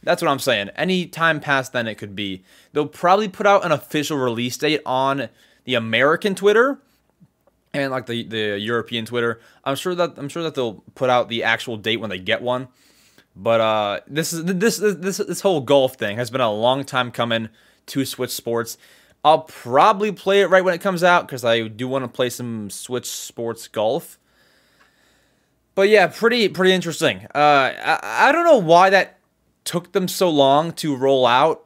That's 0.02 0.22
what 0.22 0.30
I'm 0.30 0.38
saying. 0.38 0.70
Any 0.74 1.06
time 1.06 1.40
past 1.40 1.72
then, 1.72 1.86
it 1.86 1.96
could 1.96 2.16
be. 2.16 2.42
They'll 2.72 2.86
probably 2.86 3.28
put 3.28 3.46
out 3.46 3.64
an 3.64 3.72
official 3.72 4.16
release 4.16 4.56
date 4.56 4.80
on 4.86 5.28
the 5.64 5.74
American 5.74 6.34
Twitter 6.34 6.78
and 7.74 7.90
like 7.90 8.06
the, 8.06 8.24
the 8.24 8.58
European 8.58 9.04
Twitter. 9.04 9.40
I'm 9.64 9.76
sure 9.76 9.94
that 9.94 10.14
I'm 10.16 10.28
sure 10.28 10.42
that 10.42 10.54
they'll 10.54 10.82
put 10.94 11.10
out 11.10 11.28
the 11.28 11.44
actual 11.44 11.76
date 11.76 11.98
when 11.98 12.10
they 12.10 12.18
get 12.18 12.40
one. 12.40 12.68
But 13.36 13.60
uh, 13.60 14.00
this 14.06 14.32
is 14.32 14.44
this 14.44 14.78
this 14.78 15.18
this 15.18 15.40
whole 15.40 15.60
golf 15.60 15.94
thing 15.94 16.16
has 16.16 16.30
been 16.30 16.40
a 16.40 16.52
long 16.52 16.84
time 16.84 17.10
coming 17.10 17.48
to 17.86 18.04
Switch 18.04 18.30
Sports. 18.30 18.76
I'll 19.24 19.42
probably 19.42 20.12
play 20.12 20.40
it 20.42 20.46
right 20.46 20.64
when 20.64 20.74
it 20.74 20.80
comes 20.80 21.02
out 21.02 21.26
because 21.26 21.44
I 21.44 21.68
do 21.68 21.88
want 21.88 22.04
to 22.04 22.08
play 22.08 22.30
some 22.30 22.70
Switch 22.70 23.06
Sports 23.06 23.68
Golf. 23.68 24.18
But 25.74 25.88
yeah, 25.88 26.08
pretty 26.08 26.48
pretty 26.48 26.72
interesting. 26.72 27.26
Uh, 27.34 27.72
I, 27.78 28.28
I 28.28 28.32
don't 28.32 28.44
know 28.44 28.58
why 28.58 28.90
that 28.90 29.18
took 29.64 29.92
them 29.92 30.08
so 30.08 30.28
long 30.30 30.72
to 30.72 30.96
roll 30.96 31.26
out. 31.26 31.64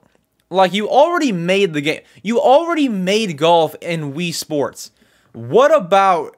Like 0.50 0.74
you 0.74 0.88
already 0.88 1.32
made 1.32 1.72
the 1.72 1.80
game. 1.80 2.02
You 2.22 2.38
already 2.38 2.88
made 2.88 3.38
golf 3.38 3.74
in 3.80 4.12
Wii 4.12 4.34
Sports. 4.34 4.90
What 5.32 5.74
about 5.74 6.36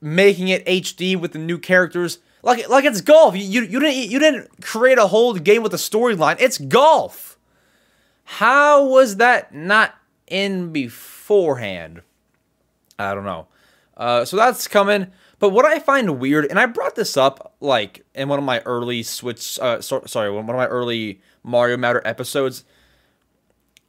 making 0.00 0.48
it 0.48 0.66
HD 0.66 1.18
with 1.18 1.32
the 1.32 1.38
new 1.38 1.58
characters? 1.58 2.18
Like 2.46 2.68
like 2.68 2.84
it's 2.84 3.00
golf. 3.00 3.34
You 3.34 3.42
you, 3.42 3.62
you 3.62 3.80
didn't 3.80 4.08
you 4.08 4.20
didn't 4.20 4.62
create 4.62 4.98
a 4.98 5.08
whole 5.08 5.34
game 5.34 5.64
with 5.64 5.74
a 5.74 5.78
storyline. 5.78 6.36
It's 6.38 6.58
golf. 6.58 7.36
How 8.22 8.86
was 8.86 9.16
that 9.16 9.52
not 9.52 9.96
in 10.28 10.72
beforehand? 10.72 12.02
I 13.00 13.14
don't 13.14 13.24
know. 13.24 13.48
Uh, 13.96 14.24
so 14.24 14.36
that's 14.36 14.68
coming. 14.68 15.08
But 15.40 15.50
what 15.50 15.64
I 15.64 15.80
find 15.80 16.20
weird, 16.20 16.46
and 16.46 16.58
I 16.58 16.66
brought 16.66 16.94
this 16.94 17.16
up 17.16 17.56
like 17.60 18.06
in 18.14 18.28
one 18.28 18.38
of 18.38 18.44
my 18.44 18.60
early 18.60 19.02
Switch, 19.02 19.58
uh, 19.58 19.80
so, 19.80 20.04
sorry, 20.06 20.30
one 20.30 20.48
of 20.48 20.54
my 20.54 20.68
early 20.68 21.20
Mario 21.42 21.76
Matter 21.76 22.00
episodes. 22.04 22.64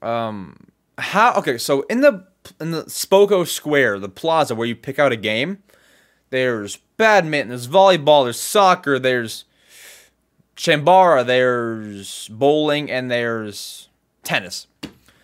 Um, 0.02 0.72
how? 0.98 1.36
Okay, 1.36 1.60
so 1.60 1.84
in 1.84 2.02
the 2.02 2.26
in 2.60 2.72
the 2.72 2.86
Spocco 2.86 3.46
Square, 3.46 4.00
the 4.00 4.10
plaza 4.10 4.56
where 4.56 4.68
you 4.68 4.76
pick 4.76 4.98
out 4.98 5.12
a 5.12 5.16
game, 5.16 5.60
there's 6.32 6.80
badminton, 6.98 7.50
there's 7.50 7.68
volleyball, 7.68 8.26
there's 8.26 8.40
soccer, 8.40 9.00
there's 9.00 9.46
chambara, 10.56 11.26
there's 11.26 12.28
bowling, 12.30 12.92
and 12.92 13.10
there's 13.10 13.90
tennis. 14.24 14.68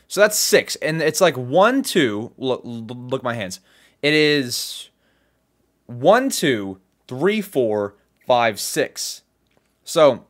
So 0.08 0.22
that's 0.22 0.38
six, 0.38 0.76
and 0.78 1.02
it's 1.02 1.22
like 1.22 1.36
one, 1.36 1.82
two. 1.82 2.32
Look, 2.38 2.62
look 2.64 3.24
my 3.24 3.34
hands. 3.34 3.60
It 4.02 4.14
is 4.14 4.90
one, 5.88 6.30
two, 6.30 6.80
three, 7.08 7.42
four, 7.42 7.96
five, 8.28 8.60
six. 8.60 9.24
So 9.84 10.26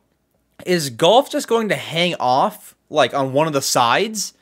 is 0.64 0.90
golf 0.90 1.30
just 1.30 1.48
going 1.48 1.68
to 1.68 1.76
hang 1.76 2.14
off 2.18 2.74
like 2.88 3.12
on 3.12 3.32
one 3.32 3.46
of 3.46 3.52
the 3.52 3.62
sides? 3.62 4.34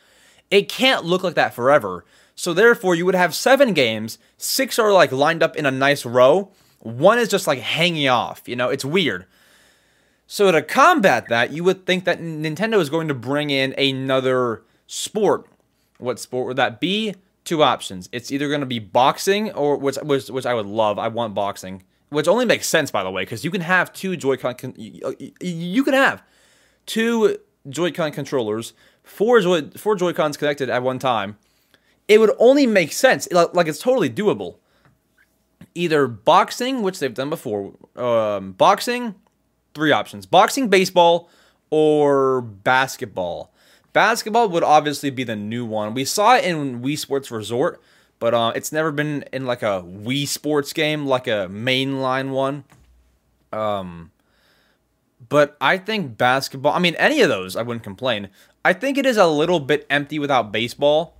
It 0.51 0.69
can't 0.69 1.05
look 1.05 1.23
like 1.23 1.35
that 1.35 1.55
forever. 1.55 2.05
So 2.35 2.55
therefore, 2.55 2.95
you 2.95 3.05
would 3.07 3.15
have 3.15 3.35
seven 3.35 3.73
games. 3.73 4.19
Six 4.37 4.79
are 4.79 4.93
like 4.93 5.13
lined 5.13 5.43
up 5.43 5.57
in 5.57 5.67
a 5.67 5.71
nice 5.71 6.05
row. 6.05 6.51
One 6.83 7.19
is 7.19 7.29
just 7.29 7.47
like 7.47 7.61
hanging 7.61 8.09
off. 8.09 8.43
You 8.47 8.57
know, 8.57 8.69
it's 8.69 8.85
weird. 8.85 9.27
So 10.27 10.51
to 10.51 10.63
combat 10.63 11.29
that, 11.29 11.53
you 11.53 11.63
would 11.65 11.87
think 11.87 12.05
that 12.05 12.21
Nintendo 12.21 12.81
is 12.81 12.91
going 12.91 13.09
to 13.09 13.15
bring 13.15 13.51
in 13.51 13.73
another 13.79 14.63
sport. 14.87 15.47
What 15.99 16.19
sport 16.19 16.47
would 16.47 16.57
that 16.57 16.81
be? 16.81 17.15
Two 17.45 17.63
options. 17.63 18.09
It's 18.13 18.33
either 18.33 18.49
going 18.49 18.61
to 18.61 18.67
be 18.67 18.79
boxing 18.79 19.53
or 19.53 19.77
which, 19.77 19.97
which 20.03 20.29
which 20.29 20.47
I 20.47 20.55
would 20.55 20.67
love. 20.67 20.99
I 20.99 21.09
want 21.09 21.35
boxing, 21.35 21.83
which 22.09 22.29
only 22.29 22.45
makes 22.45 22.67
sense 22.67 22.91
by 22.91 23.03
the 23.03 23.11
way, 23.11 23.23
because 23.23 23.45
you 23.45 23.51
can 23.51 23.61
have 23.61 23.93
two 23.93 24.17
Joy-Con. 24.17 24.55
Con- 24.55 24.75
you 24.77 25.85
can 25.85 25.95
have 25.95 26.23
two 26.87 27.39
Joy-Con 27.69 28.13
controllers, 28.13 28.75
four 29.03 29.41
Joy 29.41 29.63
four 29.77 29.97
Joy-Cons 29.97 30.37
connected 30.37 30.71
at 30.71 30.83
one 30.83 30.99
time 30.99 31.37
it 32.09 32.21
would 32.21 32.33
only 32.39 32.67
make 32.67 32.93
sense. 32.93 33.29
Like 33.33 33.67
it's 33.67 33.79
totally 33.79 34.11
doable. 34.11 34.57
Either 35.75 36.07
boxing, 36.07 36.83
which 36.83 36.99
they've 36.99 37.15
done 37.15 37.31
before, 37.31 37.73
um, 37.97 38.53
boxing, 38.53 39.15
three 39.75 39.93
options: 39.93 40.27
boxing, 40.27 40.69
baseball, 40.69 41.29
or 41.71 42.41
basketball. 42.41 43.53
Basketball 43.93 44.49
would 44.49 44.63
obviously 44.65 45.11
be 45.11 45.25
the 45.25 45.37
new 45.37 45.65
one. 45.67 45.95
We 45.95 46.05
saw 46.05 46.37
it 46.37 46.45
in 46.45 46.81
Wii 46.81 46.99
Sports 46.99 47.31
Resort, 47.31 47.81
but 48.19 48.33
uh, 48.33 48.53
it's 48.55 48.73
never 48.73 48.91
been 48.91 49.25
in 49.33 49.45
like 49.47 49.63
a 49.63 49.83
Wii 49.83 50.27
Sports 50.27 50.73
game, 50.73 51.07
like 51.07 51.27
a 51.27 51.49
mainline 51.51 52.31
one. 52.31 52.65
Um, 53.53 54.13
but 55.29 55.57
I 55.61 55.79
think 55.79 56.17
basketball. 56.17 56.73
I 56.73 56.79
mean, 56.79 56.95
any 56.97 57.21
of 57.21 57.29
those, 57.29 57.55
I 57.55 57.63
wouldn't 57.63 57.85
complain. 57.85 58.29
I 58.65 58.73
think 58.73 58.97
it 58.97 59.07
is 59.07 59.17
a 59.17 59.27
little 59.27 59.61
bit 59.61 59.87
empty 59.91 60.19
without 60.19 60.53
baseball 60.53 61.17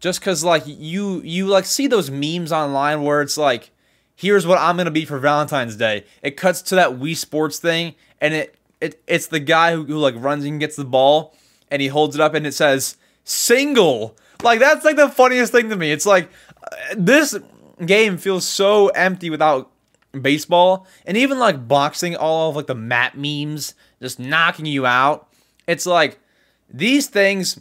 just 0.00 0.20
because 0.20 0.44
like 0.44 0.62
you 0.66 1.20
you 1.22 1.46
like 1.46 1.64
see 1.64 1.86
those 1.86 2.10
memes 2.10 2.52
online 2.52 3.02
where 3.02 3.20
it's 3.20 3.36
like 3.36 3.70
here's 4.14 4.46
what 4.46 4.58
i'm 4.58 4.76
gonna 4.76 4.90
be 4.90 5.04
for 5.04 5.18
valentine's 5.18 5.76
day. 5.76 6.04
It 6.22 6.36
cuts 6.36 6.62
to 6.62 6.74
that 6.76 6.90
wii 6.92 7.16
sports 7.16 7.58
thing 7.58 7.94
and 8.20 8.34
it, 8.34 8.56
it 8.80 9.02
it's 9.06 9.26
the 9.26 9.40
guy 9.40 9.74
who, 9.74 9.84
who 9.84 9.98
like 9.98 10.14
runs 10.16 10.44
and 10.44 10.60
gets 10.60 10.76
the 10.76 10.84
ball 10.84 11.34
and 11.70 11.82
he 11.82 11.88
holds 11.88 12.14
it 12.14 12.20
up 12.20 12.34
and 12.34 12.46
it 12.46 12.54
says 12.54 12.96
single. 13.24 14.16
Like 14.42 14.60
that's 14.60 14.84
like 14.84 14.96
the 14.96 15.08
funniest 15.08 15.52
thing 15.52 15.68
to 15.70 15.76
me. 15.76 15.90
It's 15.90 16.06
like 16.06 16.30
uh, 16.62 16.94
this 16.96 17.38
game 17.84 18.16
feels 18.16 18.46
so 18.46 18.88
empty 18.88 19.30
without 19.30 19.70
baseball 20.20 20.86
and 21.06 21.16
even 21.16 21.38
like 21.38 21.68
boxing 21.68 22.16
all 22.16 22.50
of 22.50 22.56
like 22.56 22.66
the 22.66 22.74
mat 22.74 23.16
memes 23.16 23.74
just 24.00 24.18
knocking 24.18 24.66
you 24.66 24.86
out. 24.86 25.28
It's 25.66 25.86
like 25.86 26.18
these 26.70 27.08
things 27.08 27.60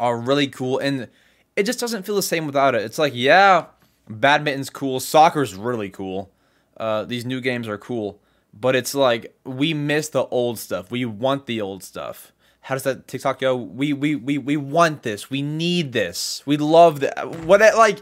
are 0.00 0.18
really 0.18 0.48
cool 0.48 0.78
and 0.78 1.08
it 1.56 1.64
just 1.64 1.80
doesn't 1.80 2.04
feel 2.04 2.16
the 2.16 2.22
same 2.22 2.46
without 2.46 2.74
it. 2.74 2.82
It's 2.82 2.98
like, 2.98 3.12
yeah, 3.14 3.66
badminton's 4.08 4.70
cool, 4.70 5.00
soccer's 5.00 5.54
really 5.54 5.90
cool. 5.90 6.30
Uh, 6.76 7.04
these 7.04 7.24
new 7.24 7.40
games 7.40 7.68
are 7.68 7.78
cool, 7.78 8.20
but 8.52 8.74
it's 8.74 8.94
like 8.94 9.36
we 9.44 9.74
miss 9.74 10.08
the 10.08 10.26
old 10.26 10.58
stuff. 10.58 10.90
We 10.90 11.04
want 11.04 11.46
the 11.46 11.60
old 11.60 11.82
stuff. 11.82 12.32
How 12.62 12.74
does 12.74 12.82
that 12.84 13.06
TikTok 13.06 13.40
go? 13.40 13.54
We 13.54 13.92
we 13.92 14.16
we 14.16 14.38
we 14.38 14.56
want 14.56 15.02
this. 15.02 15.30
We 15.30 15.42
need 15.42 15.92
this. 15.92 16.42
We 16.46 16.56
love 16.56 17.00
that. 17.00 17.44
What 17.44 17.60
like 17.60 17.98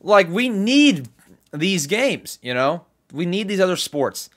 like 0.00 0.28
we 0.28 0.48
need 0.48 1.08
these 1.52 1.86
games. 1.86 2.38
You 2.42 2.54
know, 2.54 2.86
we 3.12 3.26
need 3.26 3.46
these 3.46 3.60
other 3.60 3.76
sports. 3.76 4.30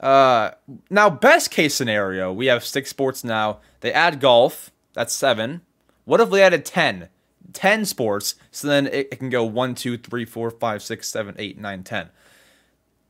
Uh, 0.00 0.52
now, 0.88 1.10
best 1.10 1.50
case 1.50 1.74
scenario, 1.74 2.32
we 2.32 2.46
have 2.46 2.64
six 2.64 2.88
sports 2.88 3.22
now. 3.22 3.58
They 3.80 3.92
add 3.92 4.18
golf. 4.20 4.70
That's 4.94 5.14
seven. 5.14 5.60
What 6.06 6.20
if 6.20 6.30
they 6.30 6.42
added 6.42 6.64
ten? 6.64 7.10
10 7.52 7.84
sports. 7.84 8.34
So 8.50 8.68
then 8.68 8.86
it, 8.86 9.08
it, 9.12 9.18
can 9.18 9.30
go 9.30 9.44
1, 9.44 9.74
2, 9.74 9.98
3, 9.98 10.24
4, 10.24 10.50
5, 10.50 10.82
6, 10.82 11.08
7, 11.08 11.34
8, 11.38 11.58
9, 11.58 11.82
10. 11.82 12.08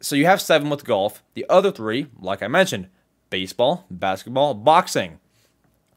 So 0.00 0.16
you 0.16 0.26
have 0.26 0.40
seven 0.40 0.70
with 0.70 0.84
golf. 0.84 1.22
The 1.34 1.44
other 1.48 1.70
three, 1.70 2.06
like 2.18 2.42
I 2.42 2.48
mentioned, 2.48 2.88
baseball, 3.28 3.86
basketball, 3.90 4.54
boxing. 4.54 5.20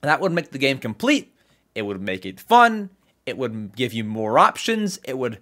That 0.02 0.20
would 0.20 0.34
make 0.34 0.52
the 0.52 0.58
game 0.58 0.78
complete. 0.78 1.34
It 1.74 1.84
would 1.84 2.02
make 2.02 2.26
it 2.26 2.40
fun. 2.40 2.90
It 3.26 3.38
would 3.38 3.76
give 3.76 3.94
you 3.94 4.04
more 4.04 4.38
options. 4.38 5.00
It 5.06 5.18
would. 5.18 5.40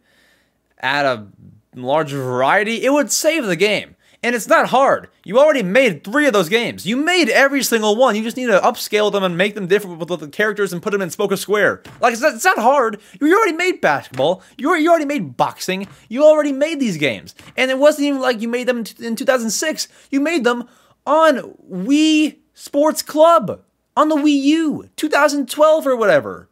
add 0.79 1.05
a 1.05 1.27
larger 1.75 2.21
variety, 2.21 2.83
it 2.83 2.91
would 2.91 3.11
save 3.11 3.45
the 3.45 3.55
game. 3.55 3.95
And 4.23 4.35
it's 4.35 4.47
not 4.47 4.67
hard. 4.67 5.09
You 5.25 5.39
already 5.39 5.63
made 5.63 6.03
three 6.03 6.27
of 6.27 6.33
those 6.33 6.47
games. 6.47 6.85
You 6.85 6.95
made 6.95 7.27
every 7.27 7.63
single 7.63 7.95
one. 7.95 8.15
You 8.15 8.21
just 8.21 8.37
need 8.37 8.47
to 8.47 8.59
upscale 8.59 9.11
them 9.11 9.23
and 9.23 9.35
make 9.35 9.55
them 9.55 9.65
different 9.65 9.97
with 9.97 10.19
the 10.19 10.27
characters 10.27 10.71
and 10.71 10.81
put 10.81 10.91
them 10.91 11.01
in 11.01 11.09
Spocco 11.09 11.35
Square. 11.35 11.81
Like, 11.99 12.13
it's 12.13 12.21
not, 12.21 12.35
it's 12.35 12.45
not 12.45 12.59
hard. 12.59 13.01
You 13.19 13.35
already 13.35 13.57
made 13.57 13.81
basketball. 13.81 14.43
You, 14.59 14.75
you 14.75 14.89
already 14.91 15.05
made 15.05 15.37
boxing. 15.37 15.87
You 16.07 16.23
already 16.23 16.51
made 16.51 16.79
these 16.79 16.97
games. 16.97 17.33
And 17.57 17.71
it 17.71 17.79
wasn't 17.79 18.07
even 18.07 18.21
like 18.21 18.41
you 18.41 18.47
made 18.47 18.67
them 18.67 18.83
in 18.99 19.15
2006. 19.15 19.87
You 20.11 20.19
made 20.19 20.43
them 20.43 20.67
on 21.07 21.55
Wii 21.71 22.37
Sports 22.53 23.01
Club, 23.01 23.63
on 23.97 24.09
the 24.09 24.15
Wii 24.15 24.39
U, 24.39 24.89
2012 24.97 25.87
or 25.87 25.95
whatever. 25.95 26.47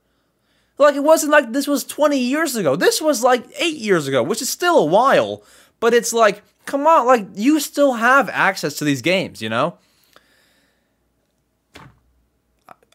Like, 0.79 0.95
it 0.95 1.03
wasn't 1.03 1.33
like 1.33 1.51
this 1.51 1.67
was 1.67 1.83
20 1.83 2.17
years 2.17 2.55
ago. 2.55 2.75
This 2.75 2.99
was 2.99 3.21
like 3.21 3.45
eight 3.59 3.77
years 3.77 4.07
ago, 4.07 4.23
which 4.23 4.41
is 4.41 4.49
still 4.49 4.79
a 4.79 4.85
while. 4.85 5.43
But 5.79 5.93
it's 5.93 6.13
like, 6.13 6.41
come 6.69 6.85
on, 6.85 7.07
like 7.07 7.27
you 7.33 7.59
still 7.59 7.93
have 7.93 8.29
access 8.29 8.75
to 8.75 8.85
these 8.85 9.01
games, 9.01 9.41
you 9.41 9.49
know? 9.49 9.77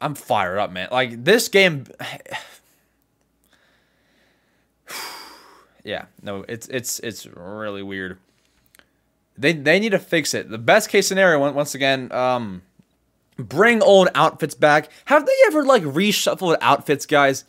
I'm 0.01 0.15
fired 0.15 0.59
up, 0.59 0.71
man. 0.71 0.89
Like 0.93 1.25
this 1.25 1.49
game 1.49 1.87
Yeah, 5.85 6.05
no, 6.23 6.45
it's 6.49 6.69
it's 6.69 7.01
it's 7.01 7.27
really 7.27 7.83
weird. 7.83 8.19
They 9.37 9.53
they 9.53 9.81
need 9.81 9.91
to 9.91 9.99
fix 9.99 10.33
it. 10.35 10.49
The 10.49 10.57
best 10.59 10.89
case 10.89 11.09
scenario 11.09 11.53
once 11.53 11.75
again, 11.75 12.13
um 12.13 12.63
bring 13.37 13.83
old 13.83 14.09
outfits 14.15 14.55
back. 14.55 14.89
Have 15.07 15.27
they 15.27 15.37
ever 15.49 15.65
like 15.65 15.83
reshuffled 15.83 16.59
outfits, 16.61 17.07
guys? 17.07 17.45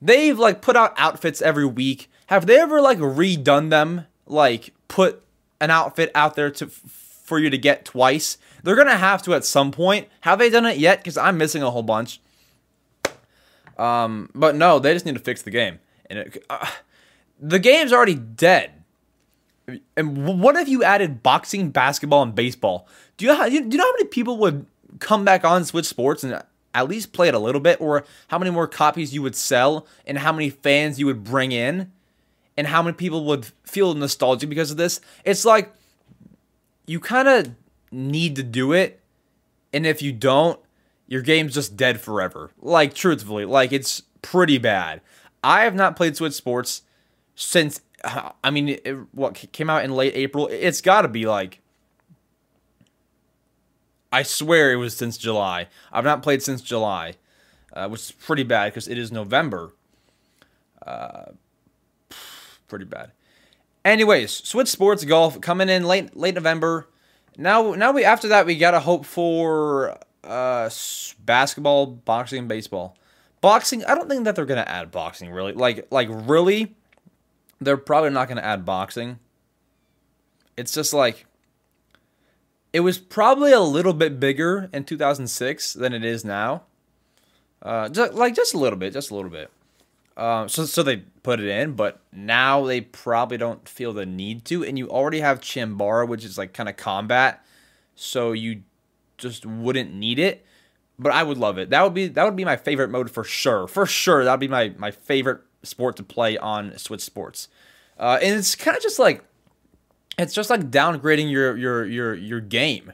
They've 0.00 0.38
like 0.38 0.62
put 0.62 0.76
out 0.76 0.94
outfits 0.96 1.42
every 1.42 1.66
week. 1.66 2.08
Have 2.26 2.46
they 2.46 2.60
ever 2.60 2.80
like 2.80 2.98
redone 2.98 3.70
them? 3.70 4.06
Like 4.26 4.72
put 4.86 5.24
an 5.60 5.70
outfit 5.70 6.10
out 6.14 6.34
there 6.34 6.50
to 6.50 6.66
for 6.66 7.38
you 7.38 7.50
to 7.50 7.58
get 7.58 7.84
twice. 7.84 8.38
They're 8.62 8.76
gonna 8.76 8.96
have 8.96 9.22
to 9.22 9.34
at 9.34 9.44
some 9.44 9.70
point. 9.70 10.08
Have 10.22 10.38
they 10.38 10.50
done 10.50 10.66
it 10.66 10.78
yet? 10.78 10.98
Because 10.98 11.16
I'm 11.16 11.38
missing 11.38 11.62
a 11.62 11.70
whole 11.70 11.82
bunch. 11.82 12.20
Um, 13.78 14.30
but 14.34 14.56
no, 14.56 14.78
they 14.78 14.92
just 14.92 15.06
need 15.06 15.14
to 15.14 15.20
fix 15.20 15.42
the 15.42 15.50
game. 15.50 15.78
And 16.10 16.18
it, 16.18 16.44
uh, 16.50 16.66
the 17.40 17.58
game's 17.58 17.92
already 17.92 18.14
dead. 18.14 18.72
And 19.96 20.40
what 20.40 20.56
if 20.56 20.68
you 20.68 20.82
added 20.82 21.22
boxing, 21.22 21.70
basketball, 21.70 22.22
and 22.22 22.34
baseball? 22.34 22.88
Do 23.16 23.26
you, 23.26 23.32
do 23.48 23.54
you 23.54 23.78
know 23.78 23.84
how 23.84 23.92
many 23.92 24.06
people 24.06 24.36
would 24.38 24.66
come 24.98 25.24
back 25.24 25.44
on 25.44 25.64
Switch 25.64 25.86
Sports 25.86 26.24
and 26.24 26.42
at 26.74 26.88
least 26.88 27.12
play 27.12 27.28
it 27.28 27.34
a 27.34 27.38
little 27.38 27.60
bit, 27.60 27.80
or 27.80 28.04
how 28.28 28.38
many 28.38 28.50
more 28.50 28.66
copies 28.66 29.14
you 29.14 29.22
would 29.22 29.36
sell, 29.36 29.86
and 30.06 30.18
how 30.18 30.32
many 30.32 30.50
fans 30.50 30.98
you 30.98 31.06
would 31.06 31.24
bring 31.24 31.52
in? 31.52 31.92
And 32.56 32.66
how 32.66 32.82
many 32.82 32.94
people 32.94 33.24
would 33.24 33.46
feel 33.64 33.94
nostalgic 33.94 34.48
because 34.48 34.70
of 34.70 34.76
this. 34.76 35.00
It's 35.24 35.44
like 35.44 35.72
you 36.86 37.00
kind 37.00 37.28
of 37.28 37.54
need 37.90 38.36
to 38.36 38.42
do 38.42 38.72
it, 38.72 39.00
and 39.72 39.86
if 39.86 40.02
you 40.02 40.12
don't, 40.12 40.58
your 41.06 41.22
game's 41.22 41.54
just 41.54 41.76
dead 41.76 42.00
forever. 42.00 42.50
Like 42.60 42.94
truthfully, 42.94 43.44
like 43.44 43.72
it's 43.72 44.02
pretty 44.22 44.58
bad. 44.58 45.00
I 45.42 45.62
have 45.62 45.74
not 45.74 45.96
played 45.96 46.16
Switch 46.16 46.34
Sports 46.34 46.82
since. 47.34 47.80
I 48.44 48.50
mean, 48.50 48.68
it, 48.68 48.96
what 49.12 49.34
came 49.52 49.70
out 49.70 49.84
in 49.84 49.92
late 49.92 50.14
April? 50.14 50.48
It's 50.48 50.80
got 50.80 51.02
to 51.02 51.08
be 51.08 51.26
like. 51.26 51.60
I 54.12 54.24
swear 54.24 54.72
it 54.72 54.76
was 54.76 54.96
since 54.96 55.16
July. 55.16 55.68
I've 55.92 56.04
not 56.04 56.22
played 56.22 56.42
since 56.42 56.60
July, 56.62 57.14
uh, 57.72 57.88
which 57.88 58.00
is 58.00 58.10
pretty 58.10 58.42
bad 58.42 58.72
because 58.72 58.88
it 58.88 58.98
is 58.98 59.12
November. 59.12 59.72
Uh, 60.84 61.26
pretty 62.70 62.86
bad. 62.86 63.12
Anyways, 63.84 64.30
Switch 64.30 64.68
Sports 64.68 65.04
Golf 65.04 65.40
coming 65.40 65.68
in 65.68 65.84
late 65.84 66.16
late 66.16 66.34
November. 66.34 66.88
Now 67.36 67.74
now 67.74 67.92
we 67.92 68.04
after 68.04 68.28
that 68.28 68.46
we 68.46 68.56
gotta 68.56 68.80
hope 68.80 69.04
for 69.04 69.98
uh 70.24 70.70
basketball, 71.24 71.86
boxing, 71.86 72.40
and 72.40 72.48
baseball. 72.48 72.96
Boxing, 73.40 73.84
I 73.84 73.94
don't 73.94 74.08
think 74.08 74.24
that 74.24 74.36
they're 74.36 74.46
gonna 74.46 74.62
add 74.62 74.90
boxing 74.90 75.30
really. 75.30 75.52
Like 75.52 75.86
like 75.90 76.08
really, 76.10 76.74
they're 77.60 77.76
probably 77.76 78.10
not 78.10 78.28
gonna 78.28 78.42
add 78.42 78.64
boxing. 78.64 79.18
It's 80.56 80.72
just 80.72 80.92
like 80.92 81.26
it 82.72 82.80
was 82.80 82.98
probably 82.98 83.52
a 83.52 83.60
little 83.60 83.92
bit 83.92 84.20
bigger 84.20 84.68
in 84.72 84.84
2006 84.84 85.72
than 85.72 85.92
it 85.92 86.04
is 86.04 86.24
now. 86.24 86.62
Uh, 87.62 87.88
just 87.88 88.14
like 88.14 88.34
just 88.34 88.54
a 88.54 88.58
little 88.58 88.78
bit, 88.78 88.92
just 88.92 89.10
a 89.10 89.14
little 89.14 89.30
bit. 89.30 89.50
Um, 90.16 90.48
so 90.48 90.64
so 90.64 90.82
they 90.82 90.98
put 91.22 91.40
it 91.40 91.48
in, 91.48 91.74
but 91.74 92.00
now 92.12 92.64
they 92.64 92.80
probably 92.80 93.38
don't 93.38 93.68
feel 93.68 93.92
the 93.92 94.06
need 94.06 94.44
to. 94.46 94.64
And 94.64 94.78
you 94.78 94.88
already 94.88 95.20
have 95.20 95.40
Chimbara, 95.40 96.06
which 96.06 96.24
is 96.24 96.36
like 96.36 96.52
kind 96.52 96.68
of 96.68 96.76
combat, 96.76 97.44
so 97.94 98.32
you 98.32 98.62
just 99.16 99.46
wouldn't 99.46 99.94
need 99.94 100.18
it. 100.18 100.44
But 100.98 101.12
I 101.12 101.22
would 101.22 101.38
love 101.38 101.58
it. 101.58 101.70
That 101.70 101.82
would 101.82 101.94
be 101.94 102.08
that 102.08 102.24
would 102.24 102.36
be 102.36 102.44
my 102.44 102.56
favorite 102.56 102.90
mode 102.90 103.10
for 103.10 103.24
sure. 103.24 103.66
For 103.66 103.86
sure, 103.86 104.24
that 104.24 104.30
would 104.32 104.40
be 104.40 104.48
my 104.48 104.74
my 104.76 104.90
favorite 104.90 105.40
sport 105.62 105.96
to 105.96 106.02
play 106.02 106.36
on 106.36 106.76
Switch 106.76 107.00
Sports. 107.00 107.48
Uh, 107.98 108.18
and 108.22 108.34
it's 108.34 108.54
kind 108.54 108.76
of 108.76 108.82
just 108.82 108.98
like 108.98 109.24
it's 110.18 110.34
just 110.34 110.50
like 110.50 110.70
downgrading 110.70 111.30
your 111.30 111.56
your 111.56 111.86
your 111.86 112.14
your 112.14 112.40
game. 112.40 112.92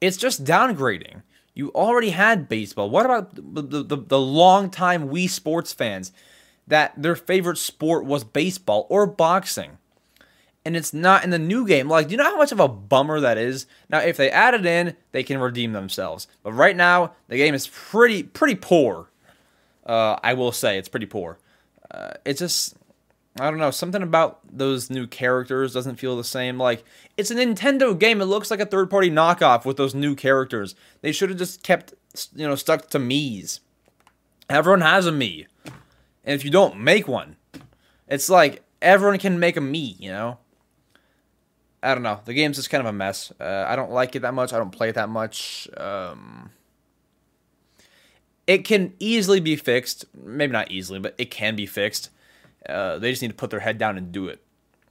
It's 0.00 0.16
just 0.16 0.44
downgrading. 0.44 1.22
You 1.54 1.70
already 1.70 2.10
had 2.10 2.48
baseball. 2.48 2.90
What 2.90 3.06
about 3.06 3.34
the, 3.34 3.82
the, 3.82 3.96
the, 3.96 4.20
long-time 4.20 5.08
Wii 5.08 5.30
Sports 5.30 5.72
fans 5.72 6.12
that 6.66 7.00
their 7.00 7.14
favorite 7.14 7.58
sport 7.58 8.04
was 8.04 8.24
baseball 8.24 8.86
or 8.90 9.06
boxing? 9.06 9.78
And 10.64 10.76
it's 10.76 10.92
not 10.92 11.22
in 11.22 11.30
the 11.30 11.38
new 11.38 11.66
game. 11.66 11.88
Like, 11.88 12.08
do 12.08 12.12
you 12.12 12.16
know 12.16 12.24
how 12.24 12.38
much 12.38 12.50
of 12.50 12.58
a 12.58 12.66
bummer 12.66 13.20
that 13.20 13.38
is? 13.38 13.66
Now, 13.88 13.98
if 13.98 14.16
they 14.16 14.30
add 14.30 14.54
it 14.54 14.66
in, 14.66 14.96
they 15.12 15.22
can 15.22 15.38
redeem 15.38 15.72
themselves. 15.72 16.26
But 16.42 16.52
right 16.52 16.74
now, 16.74 17.12
the 17.28 17.36
game 17.36 17.54
is 17.54 17.68
pretty 17.68 18.22
pretty 18.22 18.54
poor. 18.54 19.10
Uh, 19.84 20.18
I 20.22 20.34
will 20.34 20.52
say 20.52 20.78
it's 20.78 20.88
pretty 20.88 21.06
poor. 21.06 21.38
Uh, 21.90 22.14
it's 22.24 22.40
just 22.40 22.76
I 23.38 23.50
don't 23.50 23.58
know, 23.58 23.72
something 23.72 24.02
about 24.02 24.38
those 24.50 24.90
new 24.90 25.08
characters 25.08 25.72
doesn't 25.74 25.96
feel 25.96 26.16
the 26.16 26.22
same. 26.22 26.56
Like, 26.56 26.84
it's 27.16 27.32
a 27.32 27.34
Nintendo 27.34 27.98
game. 27.98 28.20
It 28.20 28.26
looks 28.26 28.50
like 28.50 28.60
a 28.60 28.66
third 28.66 28.88
party 28.90 29.10
knockoff 29.10 29.64
with 29.64 29.76
those 29.76 29.94
new 29.94 30.14
characters. 30.14 30.76
They 31.00 31.10
should 31.10 31.30
have 31.30 31.38
just 31.38 31.64
kept, 31.64 31.94
you 32.34 32.46
know, 32.46 32.54
stuck 32.54 32.90
to 32.90 32.98
Mii's. 32.98 33.60
Everyone 34.48 34.82
has 34.82 35.06
a 35.06 35.10
Mii. 35.10 35.46
And 36.24 36.34
if 36.34 36.44
you 36.44 36.50
don't 36.50 36.78
make 36.78 37.08
one, 37.08 37.36
it's 38.06 38.28
like 38.28 38.62
everyone 38.80 39.18
can 39.18 39.40
make 39.40 39.56
a 39.56 39.60
Mii, 39.60 39.98
you 39.98 40.10
know? 40.10 40.38
I 41.82 41.92
don't 41.92 42.02
know. 42.02 42.20
The 42.24 42.34
game's 42.34 42.56
just 42.56 42.70
kind 42.70 42.80
of 42.80 42.86
a 42.86 42.92
mess. 42.92 43.32
Uh, 43.38 43.64
I 43.66 43.76
don't 43.76 43.90
like 43.90 44.14
it 44.16 44.20
that 44.20 44.32
much. 44.32 44.52
I 44.52 44.58
don't 44.58 44.70
play 44.70 44.88
it 44.88 44.94
that 44.94 45.08
much. 45.08 45.68
Um, 45.76 46.50
it 48.46 48.64
can 48.64 48.94
easily 48.98 49.40
be 49.40 49.56
fixed. 49.56 50.04
Maybe 50.14 50.52
not 50.52 50.70
easily, 50.70 50.98
but 50.98 51.14
it 51.18 51.30
can 51.30 51.56
be 51.56 51.66
fixed. 51.66 52.10
Uh, 52.68 52.98
they 52.98 53.10
just 53.10 53.22
need 53.22 53.28
to 53.28 53.34
put 53.34 53.50
their 53.50 53.60
head 53.60 53.78
down 53.78 53.98
and 53.98 54.10
do 54.12 54.28
it 54.28 54.42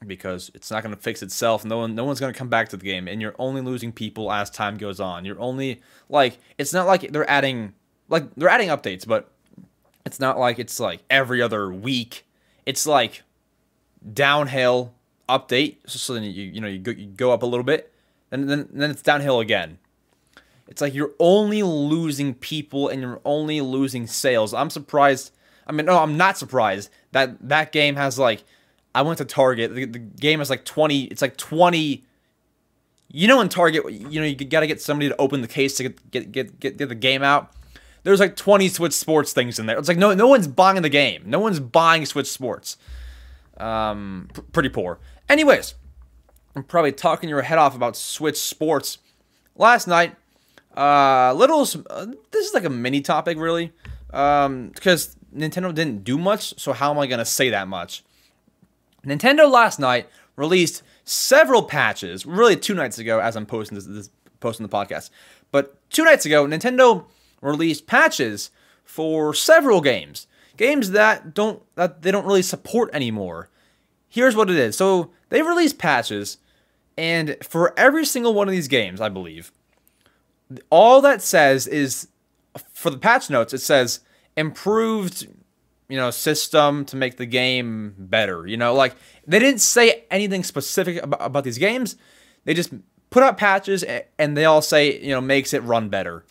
because 0.05 0.51
it's 0.53 0.69
not 0.69 0.83
going 0.83 0.95
to 0.95 1.01
fix 1.01 1.23
itself. 1.23 1.65
No 1.65 1.77
one, 1.77 1.95
no 1.95 2.03
one's 2.03 2.19
going 2.19 2.33
to 2.33 2.37
come 2.37 2.49
back 2.49 2.69
to 2.69 2.77
the 2.77 2.85
game, 2.85 3.07
and 3.07 3.21
you're 3.21 3.35
only 3.39 3.61
losing 3.61 3.91
people 3.91 4.31
as 4.31 4.49
time 4.49 4.77
goes 4.77 4.99
on. 4.99 5.25
You're 5.25 5.39
only 5.39 5.81
like 6.09 6.37
it's 6.57 6.73
not 6.73 6.87
like 6.87 7.11
they're 7.11 7.29
adding 7.29 7.73
like 8.09 8.33
they're 8.35 8.49
adding 8.49 8.69
updates, 8.69 9.07
but 9.07 9.31
it's 10.05 10.19
not 10.19 10.37
like 10.37 10.59
it's 10.59 10.79
like 10.79 11.01
every 11.09 11.41
other 11.41 11.71
week. 11.71 12.25
It's 12.65 12.85
like 12.85 13.23
downhill 14.13 14.93
update, 15.27 15.77
so 15.87 16.13
then 16.13 16.23
you 16.23 16.29
you 16.29 16.61
know 16.61 16.67
you 16.67 16.79
go, 16.79 16.91
you 16.91 17.07
go 17.07 17.31
up 17.31 17.43
a 17.43 17.47
little 17.47 17.63
bit, 17.63 17.93
and 18.31 18.49
then 18.49 18.69
then 18.71 18.91
it's 18.91 19.01
downhill 19.01 19.39
again. 19.39 19.79
It's 20.67 20.81
like 20.81 20.93
you're 20.93 21.11
only 21.19 21.61
losing 21.61 22.33
people 22.33 22.87
and 22.87 23.01
you're 23.01 23.21
only 23.25 23.61
losing 23.61 24.07
sales. 24.07 24.53
I'm 24.53 24.69
surprised 24.69 25.32
I 25.67 25.71
mean, 25.71 25.85
no, 25.85 25.99
I'm 25.99 26.17
not 26.17 26.37
surprised 26.37 26.89
that 27.11 27.37
that 27.49 27.71
game 27.71 27.95
has 27.95 28.19
like. 28.19 28.43
I 28.95 29.01
went 29.01 29.17
to 29.17 29.25
Target. 29.25 29.73
The, 29.73 29.85
the 29.85 29.99
game 29.99 30.39
is 30.39 30.51
like 30.51 30.65
20. 30.65 31.05
It's 31.05 31.21
like 31.21 31.35
20. 31.37 32.03
You 33.15 33.27
know, 33.27 33.41
in 33.41 33.49
Target, 33.49 33.91
you 33.91 34.19
know, 34.19 34.25
you 34.25 34.35
got 34.35 34.59
to 34.61 34.67
get 34.67 34.81
somebody 34.81 35.09
to 35.09 35.15
open 35.17 35.41
the 35.41 35.47
case 35.47 35.75
to 35.77 35.83
get, 35.83 36.11
get 36.11 36.31
get 36.31 36.59
get 36.59 36.77
get 36.77 36.89
the 36.89 36.95
game 36.95 37.23
out. 37.23 37.53
There's 38.03 38.19
like 38.19 38.35
20 38.35 38.67
Switch 38.69 38.93
Sports 38.93 39.33
things 39.33 39.59
in 39.59 39.65
there. 39.65 39.77
It's 39.77 39.87
like 39.87 39.97
no 39.97 40.13
no 40.13 40.27
one's 40.27 40.47
buying 40.47 40.81
the 40.81 40.89
game. 40.89 41.23
No 41.25 41.39
one's 41.39 41.59
buying 41.59 42.05
Switch 42.05 42.27
Sports. 42.29 42.77
Um, 43.57 44.29
pr- 44.33 44.41
pretty 44.41 44.69
poor. 44.69 44.99
Anyways, 45.29 45.75
I'm 46.55 46.63
probably 46.63 46.91
talking 46.91 47.29
your 47.29 47.41
head 47.41 47.57
off 47.57 47.75
about 47.75 47.95
Switch 47.95 48.37
Sports. 48.37 48.97
Last 49.55 49.87
night, 49.87 50.15
uh, 50.75 51.33
little. 51.33 51.61
Uh, 51.89 52.07
this 52.31 52.47
is 52.47 52.53
like 52.53 52.65
a 52.65 52.69
mini 52.69 53.01
topic, 53.01 53.37
really, 53.37 53.71
um, 54.11 54.69
because 54.69 55.15
Nintendo 55.35 55.73
didn't 55.73 56.03
do 56.03 56.17
much, 56.17 56.59
so 56.59 56.73
how 56.73 56.91
am 56.91 56.99
I 56.99 57.07
going 57.07 57.19
to 57.19 57.25
say 57.25 57.49
that 57.49 57.67
much? 57.67 58.03
Nintendo 59.05 59.49
last 59.51 59.79
night 59.79 60.07
released 60.35 60.83
several 61.03 61.63
patches, 61.63 62.25
really 62.25 62.55
two 62.55 62.73
nights 62.73 62.97
ago, 62.99 63.19
as 63.19 63.35
I'm 63.35 63.45
posting 63.45 63.75
this, 63.75 63.85
this 63.85 64.09
posting 64.39 64.65
the 64.65 64.71
podcast. 64.71 65.09
But 65.51 65.77
two 65.89 66.05
nights 66.05 66.25
ago, 66.25 66.45
Nintendo 66.45 67.05
released 67.41 67.87
patches 67.87 68.51
for 68.83 69.33
several 69.33 69.81
games, 69.81 70.27
games 70.57 70.91
that 70.91 71.33
don't 71.33 71.61
that 71.75 72.01
they 72.01 72.11
don't 72.11 72.25
really 72.25 72.41
support 72.41 72.89
anymore. 72.93 73.49
here's 74.13 74.35
what 74.35 74.49
it 74.49 74.55
is. 74.55 74.77
So 74.77 75.09
they 75.29 75.41
released 75.41 75.79
patches, 75.79 76.37
and 76.95 77.35
for 77.41 77.73
every 77.77 78.05
single 78.05 78.35
one 78.35 78.47
of 78.47 78.51
these 78.51 78.67
games, 78.67 79.01
I 79.01 79.09
believe, 79.09 79.51
all 80.69 81.01
that 81.01 81.21
says 81.23 81.65
is 81.65 82.07
for 82.71 82.91
the 82.91 82.99
patch 82.99 83.31
notes, 83.31 83.53
it 83.53 83.61
says 83.61 84.01
improved, 84.35 85.27
you 85.89 85.97
know, 85.97 86.11
system 86.11 86.85
to 86.85 86.95
make 86.95 87.17
the 87.17 87.25
game 87.25 87.95
better. 87.97 88.47
You 88.47 88.57
know, 88.57 88.73
like 88.73 88.95
they 89.27 89.39
didn't 89.39 89.61
say 89.61 90.05
anything 90.09 90.43
specific 90.43 91.03
about, 91.03 91.21
about 91.21 91.43
these 91.43 91.57
games. 91.57 91.95
They 92.45 92.53
just 92.53 92.73
put 93.09 93.23
out 93.23 93.37
patches 93.37 93.83
and 94.17 94.35
they 94.35 94.45
all 94.45 94.61
say, 94.61 94.99
you 94.99 95.11
know, 95.11 95.21
makes 95.21 95.53
it 95.53 95.63
run 95.63 95.89
better. 95.89 96.25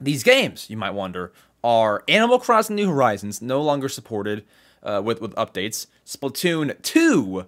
These 0.00 0.24
games, 0.24 0.68
you 0.68 0.76
might 0.76 0.90
wonder, 0.90 1.32
are 1.62 2.02
Animal 2.08 2.40
Crossing 2.40 2.74
New 2.74 2.88
Horizons, 2.88 3.40
no 3.40 3.62
longer 3.62 3.88
supported 3.88 4.44
uh, 4.82 5.00
with, 5.04 5.20
with 5.20 5.32
updates. 5.36 5.86
Splatoon 6.04 6.80
2, 6.82 7.46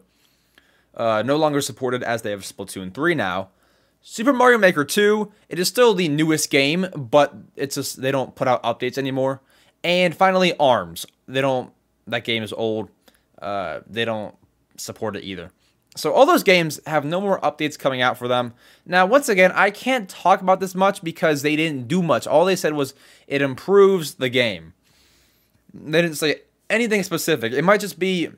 uh, 0.97 1.23
no 1.27 1.37
longer 1.37 1.61
supported 1.61 2.03
as 2.05 2.23
they 2.23 2.31
have 2.31 2.43
Splatoon 2.43 2.95
3 2.95 3.15
now. 3.17 3.49
Super 4.01 4.33
Mario 4.33 4.59
Maker 4.59 4.85
2, 4.85 5.33
it 5.49 5.59
is 5.59 5.67
still 5.67 5.95
the 5.95 6.09
newest 6.09 6.51
game, 6.51 6.87
but 6.95 7.35
it's 7.57 7.75
just 7.75 8.03
they 8.03 8.11
don't 8.13 8.35
put 8.35 8.47
out 8.47 8.63
updates 8.63 8.99
anymore. 8.99 9.41
And 9.85 10.17
finally, 10.17 10.57
Arms. 10.59 11.07
They 11.29 11.41
don't. 11.43 11.71
That 12.07 12.25
game 12.25 12.43
is 12.43 12.53
old. 12.53 12.89
Uh, 13.41 13.81
they 13.87 14.05
don't 14.05 14.35
support 14.77 15.17
it 15.17 15.25
either. 15.25 15.51
So 15.97 16.13
all 16.13 16.27
those 16.27 16.43
games 16.43 16.81
have 16.87 17.05
no 17.05 17.21
more 17.21 17.39
updates 17.41 17.79
coming 17.79 18.03
out 18.03 18.19
for 18.19 18.27
them. 18.27 18.55
Now, 18.85 19.07
once 19.07 19.29
again, 19.29 19.53
I 19.53 19.71
can't 19.71 20.09
talk 20.09 20.41
about 20.41 20.59
this 20.59 20.75
much 20.75 21.05
because 21.05 21.43
they 21.43 21.55
didn't 21.55 21.87
do 21.87 22.03
much. 22.03 22.27
All 22.27 22.45
they 22.45 22.57
said 22.57 22.73
was 22.73 22.95
it 23.29 23.43
improves 23.43 24.15
the 24.15 24.29
game. 24.29 24.75
They 25.73 26.03
didn't 26.03 26.17
say 26.17 26.41
anything 26.69 27.05
specific. 27.05 27.53
It 27.53 27.63
might 27.63 27.81
just 27.81 27.99
be 27.99 28.31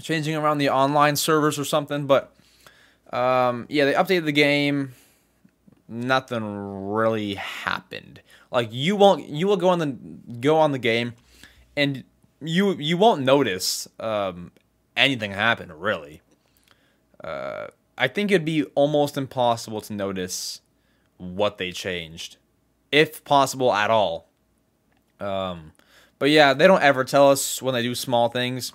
changing 0.00 0.34
around 0.34 0.58
the 0.58 0.70
online 0.70 1.14
servers 1.14 1.58
or 1.58 1.64
something, 1.64 2.06
but 2.06 2.34
um, 3.12 3.66
yeah, 3.68 3.84
they 3.84 3.92
updated 3.94 4.24
the 4.24 4.32
game. 4.32 4.94
Nothing 5.88 6.44
really 6.44 7.34
happened. 7.34 8.22
Like 8.52 8.68
you 8.70 8.94
won't, 8.94 9.28
you 9.28 9.48
will 9.48 9.56
go 9.56 9.70
on 9.70 9.80
the 9.80 9.96
go 10.38 10.58
on 10.58 10.70
the 10.70 10.78
game, 10.78 11.14
and 11.76 12.04
you 12.40 12.74
you 12.74 12.96
won't 12.96 13.22
notice 13.22 13.88
um, 13.98 14.52
anything 14.96 15.32
happen 15.32 15.72
really 15.72 16.20
uh, 17.22 17.68
I 17.96 18.08
think 18.08 18.30
it'd 18.30 18.44
be 18.44 18.64
almost 18.74 19.16
impossible 19.16 19.80
to 19.82 19.92
notice 19.92 20.60
what 21.18 21.58
they 21.58 21.72
changed, 21.72 22.36
if 22.90 23.24
possible 23.24 23.72
at 23.72 23.90
all. 23.90 24.28
Um, 25.20 25.72
but 26.18 26.30
yeah, 26.30 26.52
they 26.52 26.66
don't 26.66 26.82
ever 26.82 27.04
tell 27.04 27.30
us 27.30 27.62
when 27.62 27.74
they 27.74 27.82
do 27.82 27.94
small 27.94 28.28
things. 28.28 28.72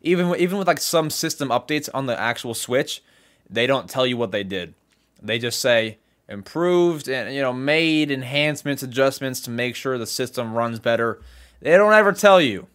Even 0.00 0.34
even 0.36 0.58
with 0.58 0.66
like 0.66 0.80
some 0.80 1.10
system 1.10 1.50
updates 1.50 1.88
on 1.94 2.06
the 2.06 2.18
actual 2.18 2.54
Switch, 2.54 3.02
they 3.48 3.66
don't 3.66 3.90
tell 3.90 4.06
you 4.06 4.16
what 4.16 4.32
they 4.32 4.42
did. 4.42 4.74
They 5.20 5.38
just 5.38 5.60
say 5.60 5.98
improved 6.32 7.08
and 7.08 7.34
you 7.34 7.42
know 7.42 7.52
made 7.52 8.10
enhancements, 8.10 8.82
adjustments 8.82 9.40
to 9.42 9.50
make 9.50 9.76
sure 9.76 9.98
the 9.98 10.06
system 10.06 10.54
runs 10.54 10.80
better. 10.80 11.20
They 11.60 11.76
don't 11.76 11.92
ever 11.92 12.12
tell 12.12 12.40
you. 12.40 12.66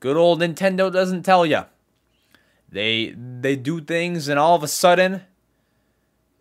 Good 0.00 0.16
old 0.16 0.40
Nintendo 0.40 0.92
doesn't 0.92 1.22
tell 1.22 1.46
you. 1.46 1.64
They 2.68 3.14
they 3.16 3.56
do 3.56 3.80
things 3.80 4.28
and 4.28 4.38
all 4.38 4.56
of 4.56 4.62
a 4.62 4.68
sudden 4.68 5.22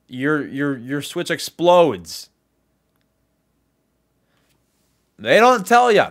your 0.07 0.45
your 0.47 0.77
your 0.77 1.01
switch 1.01 1.29
explodes. 1.31 2.29
They 5.17 5.39
don't 5.39 5.65
tell 5.65 5.91
you. 5.91 6.07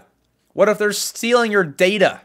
What 0.53 0.69
if 0.69 0.79
they're 0.79 0.93
stealing 0.93 1.51
your 1.51 1.65
data? 1.65 2.23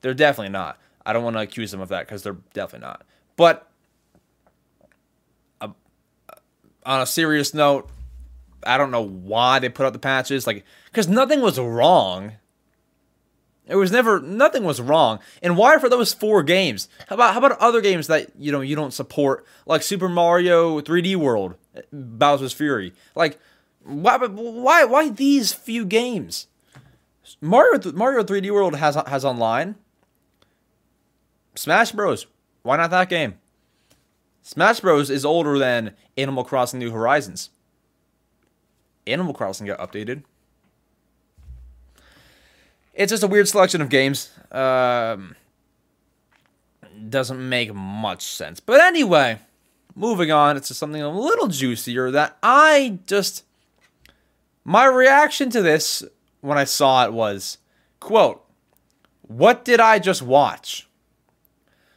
They're 0.00 0.14
definitely 0.14 0.52
not. 0.52 0.78
I 1.04 1.12
don't 1.12 1.24
want 1.24 1.36
to 1.36 1.40
accuse 1.40 1.70
them 1.70 1.80
of 1.80 1.88
that 1.88 2.06
because 2.06 2.22
they're 2.22 2.36
definitely 2.52 2.86
not. 2.86 3.04
But 3.36 3.70
uh, 5.60 5.68
on 6.86 7.02
a 7.02 7.06
serious 7.06 7.52
note, 7.52 7.90
I 8.64 8.78
don't 8.78 8.90
know 8.90 9.02
why 9.02 9.58
they 9.58 9.68
put 9.68 9.84
out 9.84 9.92
the 9.92 9.98
patches. 9.98 10.46
Like, 10.46 10.64
because 10.86 11.08
nothing 11.08 11.42
was 11.42 11.58
wrong. 11.58 12.32
It 13.68 13.74
was 13.74 13.90
never 13.90 14.20
nothing 14.20 14.62
was 14.62 14.80
wrong. 14.80 15.18
And 15.42 15.56
why 15.56 15.78
for 15.78 15.88
those 15.88 16.14
four 16.14 16.44
games? 16.44 16.88
How 17.08 17.16
about 17.16 17.32
how 17.32 17.38
about 17.44 17.58
other 17.58 17.80
games 17.80 18.06
that 18.06 18.30
you 18.38 18.52
know 18.52 18.60
you 18.60 18.76
don't 18.76 18.92
support, 18.92 19.44
like 19.66 19.82
Super 19.82 20.08
Mario 20.08 20.80
3D 20.80 21.16
World, 21.16 21.56
Bowser's 21.92 22.52
Fury? 22.52 22.94
Like 23.16 23.40
why 23.82 24.18
why 24.18 24.84
why 24.84 25.08
these 25.08 25.52
few 25.52 25.84
games? 25.84 26.46
Mario 27.40 27.92
Mario 27.92 28.22
3D 28.22 28.52
World 28.52 28.76
has 28.76 28.94
has 28.94 29.24
online. 29.24 29.74
Smash 31.56 31.90
Bros. 31.90 32.26
Why 32.62 32.76
not 32.76 32.90
that 32.90 33.08
game? 33.08 33.38
Smash 34.46 34.80
Bros 34.80 35.10
is 35.10 35.24
older 35.24 35.58
than 35.58 35.94
Animal 36.16 36.44
Crossing 36.44 36.78
New 36.78 36.92
Horizons. 36.92 37.50
Animal 39.06 39.34
Crossing 39.34 39.66
got 39.66 39.78
updated 39.78 40.22
it's 42.96 43.10
just 43.10 43.22
a 43.22 43.28
weird 43.28 43.46
selection 43.46 43.80
of 43.80 43.88
games. 43.88 44.30
Um, 44.50 45.36
doesn't 47.08 47.48
make 47.48 47.74
much 47.74 48.22
sense. 48.22 48.58
But 48.58 48.80
anyway, 48.80 49.38
moving 49.94 50.32
on, 50.32 50.56
it's 50.56 50.74
something 50.74 51.02
a 51.02 51.10
little 51.10 51.48
juicier 51.48 52.10
that 52.10 52.38
I 52.42 52.98
just. 53.06 53.44
My 54.64 54.86
reaction 54.86 55.50
to 55.50 55.62
this 55.62 56.02
when 56.40 56.58
I 56.58 56.64
saw 56.64 57.04
it 57.04 57.12
was, 57.12 57.58
quote, 58.00 58.44
what 59.22 59.64
did 59.64 59.78
I 59.78 60.00
just 60.00 60.22
watch? 60.22 60.88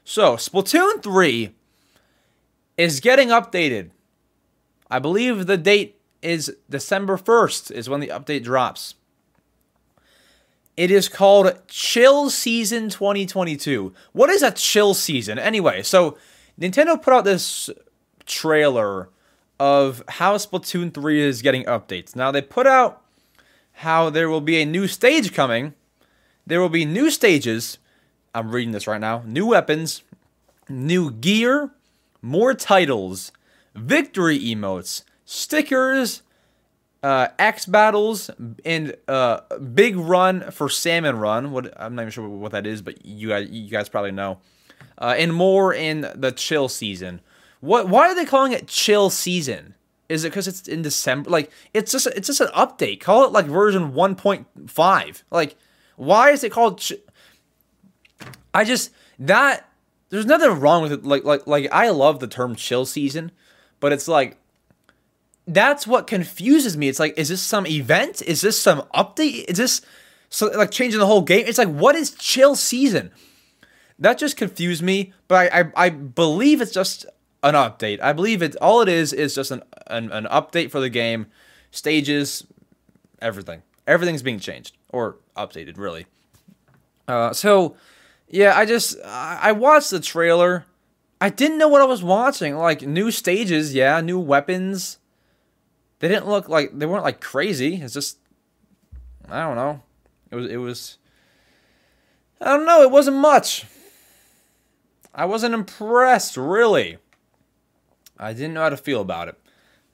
So, 0.04 0.36
Splatoon 0.36 1.02
3 1.02 1.56
is 2.80 3.02
getting 3.02 3.28
updated. 3.28 3.90
I 4.90 5.00
believe 5.00 5.48
the 5.48 5.58
date 5.58 6.00
is 6.22 6.56
December 6.70 7.18
1st, 7.18 7.72
is 7.72 7.90
when 7.90 8.00
the 8.00 8.08
update 8.08 8.44
drops. 8.44 8.96
It 10.78 10.90
is 10.90 11.10
called 11.10 11.52
Chill 11.68 12.30
Season 12.30 12.88
2022. 12.90 13.94
What 14.14 14.30
is 14.30 14.42
a 14.42 14.52
chill 14.52 14.94
season? 14.94 15.38
Anyway, 15.38 15.84
so 15.84 16.18
Nintendo 16.58 17.00
put 17.00 17.14
out 17.14 17.26
this 17.26 17.70
trailer 18.26 19.10
of 19.60 20.02
how 20.08 20.38
Splatoon 20.38 20.94
3 20.94 21.20
is 21.20 21.42
getting 21.42 21.66
updates. 21.66 22.16
Now, 22.16 22.32
they 22.32 22.42
put 22.42 22.66
out 22.66 23.02
how 23.74 24.10
there 24.10 24.30
will 24.30 24.40
be 24.40 24.62
a 24.62 24.66
new 24.66 24.88
stage 24.88 25.34
coming. 25.34 25.74
There 26.48 26.62
will 26.62 26.70
be 26.70 26.86
new 26.86 27.12
stages. 27.12 27.78
I'm 28.34 28.52
reading 28.52 28.72
this 28.72 28.88
right 28.88 29.02
now. 29.02 29.22
New 29.26 29.48
weapons, 29.48 30.04
new 30.70 31.12
gear, 31.12 31.72
more 32.22 32.54
titles, 32.54 33.32
victory 33.76 34.40
emotes, 34.40 35.04
stickers, 35.26 36.22
uh, 37.02 37.30
X 37.38 37.66
battles 37.66 38.30
and 38.66 38.96
uh, 39.08 39.42
big 39.74 39.96
run 39.96 40.52
for 40.52 40.70
Salmon 40.70 41.18
Run. 41.18 41.52
What 41.52 41.74
I'm 41.82 41.96
not 41.96 42.04
even 42.04 42.12
sure 42.12 42.28
what 42.28 42.52
that 42.52 42.68
is, 42.68 42.82
but 42.82 43.06
you 43.06 43.30
guys, 43.30 43.50
you 43.50 43.70
guys 43.70 43.90
probably 43.90 44.12
know. 44.12 44.40
Uh, 44.98 45.16
and 45.18 45.34
more 45.34 45.74
in 45.74 46.02
the 46.16 46.32
chill 46.32 46.68
season. 46.68 47.22
What? 47.62 47.88
Why 47.88 48.10
are 48.10 48.16
they 48.16 48.26
calling 48.26 48.52
it 48.52 48.68
chill 48.68 49.10
season? 49.10 49.76
Is 50.10 50.24
it 50.24 50.30
because 50.30 50.48
it's 50.48 50.68
in 50.68 50.82
December? 50.82 51.30
Like 51.30 51.52
it's 51.74 51.92
just 51.92 52.08
it's 52.08 52.28
just 52.28 52.42
an 52.42 52.48
update. 52.48 53.00
Call 53.00 53.26
it 53.26 53.32
like 53.32 53.46
version 53.46 53.94
1.5. 53.94 55.24
Like 55.32 55.56
why 55.96 56.32
is 56.32 56.44
it 56.44 56.52
called? 56.52 56.80
Ch- 56.80 56.94
I 58.54 58.64
just 58.64 58.92
that 59.20 59.69
there's 60.10 60.26
nothing 60.26 60.60
wrong 60.60 60.84
with 60.84 60.92
it. 60.92 61.04
Like 61.04 61.24
like 61.24 61.48
like 61.48 61.68
I 61.72 61.90
love 61.90 62.20
the 62.20 62.28
term 62.28 62.56
chill 62.56 62.86
season, 62.86 63.32
but 63.80 63.92
it's 63.94 64.08
like 64.08 64.38
that's 65.48 65.88
what 65.88 66.08
confuses 66.08 66.78
me. 66.78 66.88
It's 66.88 67.00
like, 67.00 67.18
is 67.18 67.30
this 67.30 67.42
some 67.42 67.66
event? 67.66 68.22
Is 68.22 68.42
this 68.42 68.62
some 68.62 68.84
update? 68.94 69.46
Is 69.48 69.58
this 69.58 69.82
so 70.30 70.48
like 70.48 70.72
changing 70.72 71.00
the 71.00 71.08
whole 71.08 71.22
game? 71.22 71.46
It's 71.48 71.58
like, 71.58 71.70
what 71.70 71.96
is 71.96 72.12
chill 72.12 72.56
season? 72.56 73.12
That 73.98 74.18
just 74.18 74.38
confused 74.38 74.84
me. 74.84 75.14
But 75.28 75.52
I, 75.52 75.62
I, 75.62 75.72
I 75.76 75.90
believe 75.90 76.62
it's 76.62 76.72
just 76.72 77.06
an 77.44 77.56
update. 77.56 78.02
I 78.02 78.14
believe 78.14 78.42
it. 78.42 78.56
All 78.58 78.82
it 78.82 78.90
is 78.90 79.12
is 79.12 79.36
just 79.36 79.52
an, 79.52 79.64
an 79.88 80.12
an 80.12 80.26
update 80.26 80.72
for 80.72 80.80
the 80.80 80.90
game, 80.90 81.28
stages, 81.72 82.46
everything. 83.22 83.64
Everything's 83.88 84.22
being 84.22 84.40
changed 84.40 84.78
or 84.90 85.18
updated, 85.36 85.78
really. 85.78 86.06
Uh, 87.08 87.34
so 87.34 87.76
yeah, 88.30 88.58
I 88.58 88.66
just 88.66 88.98
I 89.04 89.52
watched 89.52 89.90
the 89.92 90.00
trailer. 90.00 90.66
I 91.22 91.30
didn't 91.30 91.58
know 91.58 91.68
what 91.68 91.82
I 91.82 91.86
was 91.86 92.02
watching. 92.02 92.56
Like 92.56 92.82
new 92.82 93.12
stages, 93.12 93.74
yeah, 93.74 94.00
new 94.00 94.20
weapons 94.20 95.00
they 96.00 96.08
didn't 96.08 96.28
look 96.28 96.50
like 96.50 96.78
they 96.78 96.86
weren't 96.86 97.04
like 97.04 97.22
crazy. 97.22 97.76
It's 97.76 97.94
just 97.94 98.18
I 99.30 99.42
don't 99.42 99.56
know. 99.56 99.82
It 100.32 100.36
was 100.36 100.50
it 100.50 100.58
was 100.58 100.98
I 102.42 102.46
don't 102.56 102.66
know, 102.66 102.82
it 102.82 102.92
wasn't 102.92 103.18
much. 103.18 103.66
I 105.14 105.26
wasn't 105.26 105.54
impressed, 105.54 106.38
really. 106.38 106.98
I 108.18 108.34
didn't 108.34 108.54
know 108.54 108.62
how 108.62 108.70
to 108.70 108.78
feel 108.78 109.02
about 109.02 109.28
it. 109.28 109.36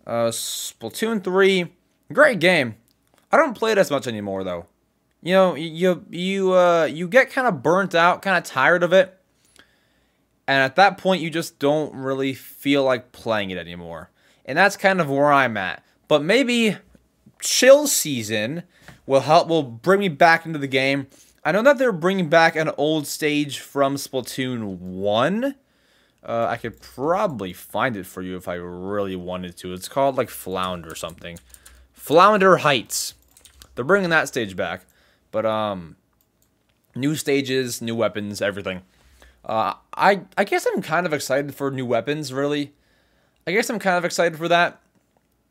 Uh, 0.05 0.29
Splatoon 0.29 1.23
3, 1.23 1.73
great 2.13 2.39
game. 2.39 2.75
I 3.31 3.37
don't 3.37 3.57
play 3.57 3.71
it 3.71 3.77
as 3.79 3.89
much 3.89 4.07
anymore 4.07 4.43
though. 4.43 4.67
You 5.25 5.33
know, 5.33 5.55
you 5.55 6.05
you 6.11 6.53
uh 6.53 6.85
you 6.85 7.07
get 7.07 7.31
kind 7.31 7.47
of 7.47 7.63
burnt 7.63 7.95
out, 7.95 8.21
kind 8.21 8.37
of 8.37 8.43
tired 8.43 8.83
of 8.83 8.93
it. 8.93 9.19
And 10.47 10.61
at 10.61 10.75
that 10.75 10.99
point 10.99 11.23
you 11.23 11.31
just 11.31 11.57
don't 11.57 11.95
really 11.95 12.35
feel 12.35 12.83
like 12.83 13.11
playing 13.11 13.49
it 13.49 13.57
anymore. 13.57 14.11
And 14.45 14.55
that's 14.55 14.77
kind 14.77 15.01
of 15.01 15.09
where 15.09 15.33
I'm 15.33 15.57
at. 15.57 15.83
But 16.07 16.21
maybe 16.21 16.77
chill 17.41 17.87
season 17.87 18.63
will 19.07 19.21
help 19.21 19.47
will 19.47 19.63
bring 19.63 20.01
me 20.01 20.09
back 20.09 20.45
into 20.45 20.59
the 20.59 20.67
game. 20.67 21.07
I 21.43 21.51
know 21.51 21.63
that 21.63 21.79
they're 21.79 21.91
bringing 21.91 22.29
back 22.29 22.55
an 22.55 22.69
old 22.77 23.07
stage 23.07 23.57
from 23.57 23.95
Splatoon 23.95 24.77
1. 24.77 25.55
Uh, 26.23 26.47
I 26.47 26.57
could 26.57 26.79
probably 26.79 27.51
find 27.51 27.97
it 27.97 28.05
for 28.05 28.21
you 28.21 28.37
if 28.37 28.47
I 28.47 28.55
really 28.55 29.15
wanted 29.15 29.57
to. 29.57 29.73
It's 29.73 29.89
called 29.89 30.17
like 30.17 30.29
Flounder 30.29 30.91
or 30.91 30.95
something. 30.95 31.39
Flounder 31.93 32.57
Heights. 32.57 33.15
They're 33.73 33.83
bringing 33.83 34.11
that 34.11 34.27
stage 34.27 34.55
back. 34.55 34.85
But 35.35 35.45
um 35.45 35.97
new 36.95 37.13
stages, 37.13 37.81
new 37.81 37.93
weapons, 37.93 38.41
everything. 38.41 38.83
Uh, 39.43 39.73
I 39.93 40.21
I 40.37 40.45
guess 40.45 40.65
I'm 40.65 40.81
kind 40.81 41.05
of 41.05 41.11
excited 41.11 41.53
for 41.53 41.69
new 41.69 41.85
weapons, 41.85 42.31
really. 42.31 42.73
I 43.45 43.51
guess 43.51 43.69
I'm 43.69 43.77
kind 43.77 43.97
of 43.97 44.05
excited 44.05 44.37
for 44.37 44.47
that 44.47 44.79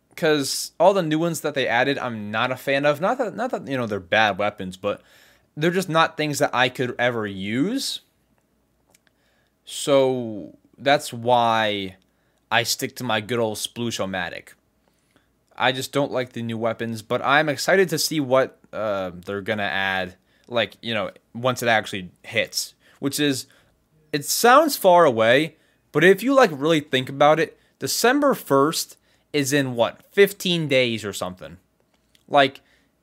because 0.09 0.73
all 0.81 0.94
the 0.94 1.03
new 1.03 1.18
ones 1.18 1.42
that 1.42 1.53
they 1.53 1.68
added, 1.68 1.99
I'm 1.99 2.31
not 2.31 2.51
a 2.51 2.57
fan 2.57 2.87
of. 2.87 3.03
Not 3.03 3.18
that 3.18 3.37
not 3.37 3.51
that 3.51 3.68
you 3.68 3.77
know 3.77 3.87
they're 3.87 4.01
bad 4.01 4.38
weapons, 4.38 4.79
but 4.79 5.03
they're 5.55 5.70
just 5.70 5.90
not 5.90 6.16
things 6.16 6.38
that 6.38 6.55
I 6.55 6.70
could 6.70 6.94
ever 6.99 7.27
use. 7.27 8.01
So 9.66 10.57
that's 10.79 11.12
why 11.12 11.97
I 12.51 12.62
stick 12.62 12.97
to 12.97 13.05
my 13.05 13.20
good 13.20 13.38
old 13.38 13.59
Sploosh-O-Matic. 13.59 14.55
I 15.56 15.72
just 15.72 15.92
don't 15.92 16.12
like 16.12 16.32
the 16.32 16.42
new 16.42 16.58
weapons, 16.58 17.02
but 17.02 17.22
I'm 17.24 17.48
excited 17.48 17.88
to 17.90 17.98
see 17.98 18.20
what 18.20 18.58
uh, 18.72 19.12
they're 19.14 19.40
gonna 19.40 19.62
add. 19.62 20.16
Like 20.48 20.76
you 20.82 20.94
know, 20.94 21.10
once 21.34 21.62
it 21.62 21.68
actually 21.68 22.10
hits, 22.22 22.74
which 22.98 23.18
is, 23.18 23.46
it 24.12 24.24
sounds 24.24 24.76
far 24.76 25.04
away, 25.04 25.56
but 25.92 26.04
if 26.04 26.22
you 26.22 26.34
like 26.34 26.50
really 26.52 26.80
think 26.80 27.08
about 27.08 27.40
it, 27.40 27.58
December 27.78 28.34
first 28.34 28.96
is 29.32 29.52
in 29.52 29.74
what 29.74 30.02
15 30.12 30.68
days 30.68 31.04
or 31.04 31.12
something. 31.12 31.58
Like 32.28 32.60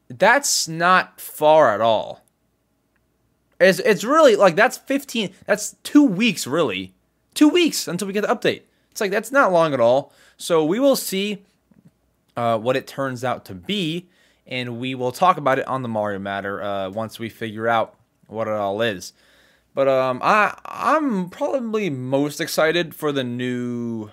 that's 0.08 0.68
not 0.68 1.20
far 1.20 1.74
at 1.74 1.82
all. 1.82 2.24
It's 3.60 3.80
it's 3.80 4.04
really 4.04 4.36
like 4.36 4.56
that's 4.56 4.78
15 4.78 5.34
that's 5.46 5.76
2 5.84 6.04
weeks 6.04 6.48
really. 6.48 6.94
2 7.34 7.48
weeks 7.48 7.88
until 7.88 8.08
we 8.08 8.14
get 8.14 8.22
the 8.22 8.36
update. 8.36 8.64
It's 8.92 9.02
like 9.02 9.12
that's 9.12 9.32
not 9.32 9.52
long 9.52 9.74
at 9.74 9.80
all. 9.80 10.14
So 10.38 10.66
we 10.66 10.80
will 10.80 10.96
see 10.96 11.44
uh, 12.38 12.58
what 12.58 12.76
it 12.76 12.88
turns 12.88 13.24
out 13.24 13.46
to 13.46 13.56
be 13.56 14.08
and 14.52 14.80
we 14.80 14.94
will 14.96 15.12
talk 15.12 15.38
about 15.38 15.60
it 15.60 15.68
on 15.68 15.82
the 15.82 15.88
Mario 15.88 16.20
Matter 16.20 16.62
uh, 16.62 16.90
once 16.90 17.20
we 17.20 17.30
figure 17.30 17.68
out 17.68 17.96
what 18.28 18.48
it 18.48 18.54
all 18.54 18.82
is. 18.82 19.14
But 19.74 19.88
um, 19.88 20.20
I 20.22 20.60
I'm 20.66 21.30
probably 21.30 21.90
most 21.90 22.42
excited 22.42 22.94
for 22.94 23.12
the 23.14 23.24
new 23.24 24.12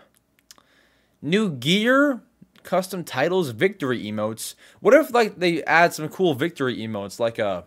new 1.21 1.51
gear, 1.51 2.21
custom 2.63 3.03
titles, 3.03 3.51
victory 3.51 4.05
emotes. 4.05 4.55
What 4.81 4.95
if 4.95 5.13
like 5.13 5.41
they 5.41 5.65
add 5.65 5.95
some 5.95 6.09
cool 6.09 6.35
victory 6.35 6.77
emotes 6.77 7.19
like 7.19 7.41
a 7.41 7.65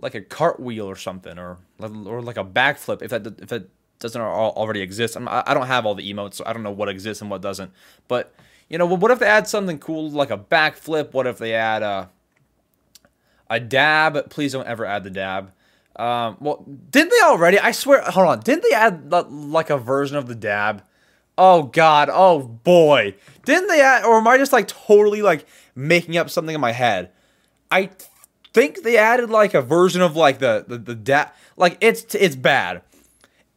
like 0.00 0.14
a 0.14 0.22
cartwheel 0.22 0.86
or 0.86 0.96
something 0.96 1.38
or 1.38 1.58
or 1.80 2.22
like 2.22 2.38
a 2.38 2.44
backflip 2.44 3.02
if 3.02 3.10
that 3.10 3.26
if 3.40 3.48
that 3.48 3.68
doesn't 3.98 4.20
already 4.20 4.80
exist. 4.80 5.14
I'm, 5.16 5.28
I 5.28 5.54
don't 5.54 5.68
have 5.68 5.86
all 5.86 5.94
the 5.94 6.12
emotes, 6.12 6.34
so 6.34 6.44
I 6.44 6.52
don't 6.52 6.62
know 6.64 6.72
what 6.72 6.88
exists 6.88 7.20
and 7.20 7.30
what 7.30 7.40
doesn't. 7.40 7.72
But 8.08 8.34
you 8.72 8.78
know, 8.78 8.86
what 8.86 9.10
if 9.10 9.18
they 9.18 9.26
add 9.26 9.46
something 9.46 9.78
cool 9.78 10.10
like 10.10 10.30
a 10.30 10.38
backflip? 10.38 11.12
What 11.12 11.26
if 11.26 11.36
they 11.36 11.52
add 11.52 11.82
a 11.82 12.08
a 13.50 13.60
dab? 13.60 14.30
Please 14.30 14.52
don't 14.52 14.66
ever 14.66 14.86
add 14.86 15.04
the 15.04 15.10
dab. 15.10 15.52
Um, 15.94 16.38
well, 16.40 16.64
didn't 16.90 17.10
they 17.10 17.20
already? 17.22 17.58
I 17.58 17.72
swear. 17.72 18.00
Hold 18.00 18.28
on. 18.28 18.40
Didn't 18.40 18.62
they 18.62 18.74
add 18.74 19.12
like 19.12 19.68
a 19.68 19.76
version 19.76 20.16
of 20.16 20.26
the 20.26 20.34
dab? 20.34 20.82
Oh 21.36 21.64
God. 21.64 22.08
Oh 22.10 22.40
boy. 22.40 23.14
Didn't 23.44 23.68
they 23.68 23.82
add, 23.82 24.04
or 24.04 24.16
am 24.16 24.26
I 24.26 24.38
just 24.38 24.54
like 24.54 24.68
totally 24.68 25.20
like 25.20 25.46
making 25.74 26.16
up 26.16 26.30
something 26.30 26.54
in 26.54 26.60
my 26.60 26.72
head? 26.72 27.10
I 27.70 27.90
think 28.54 28.84
they 28.84 28.96
added 28.96 29.28
like 29.28 29.52
a 29.52 29.60
version 29.60 30.00
of 30.00 30.16
like 30.16 30.38
the 30.38 30.64
the, 30.66 30.78
the 30.78 30.94
dab. 30.94 31.28
Like 31.58 31.76
it's 31.82 32.14
it's 32.14 32.36
bad. 32.36 32.80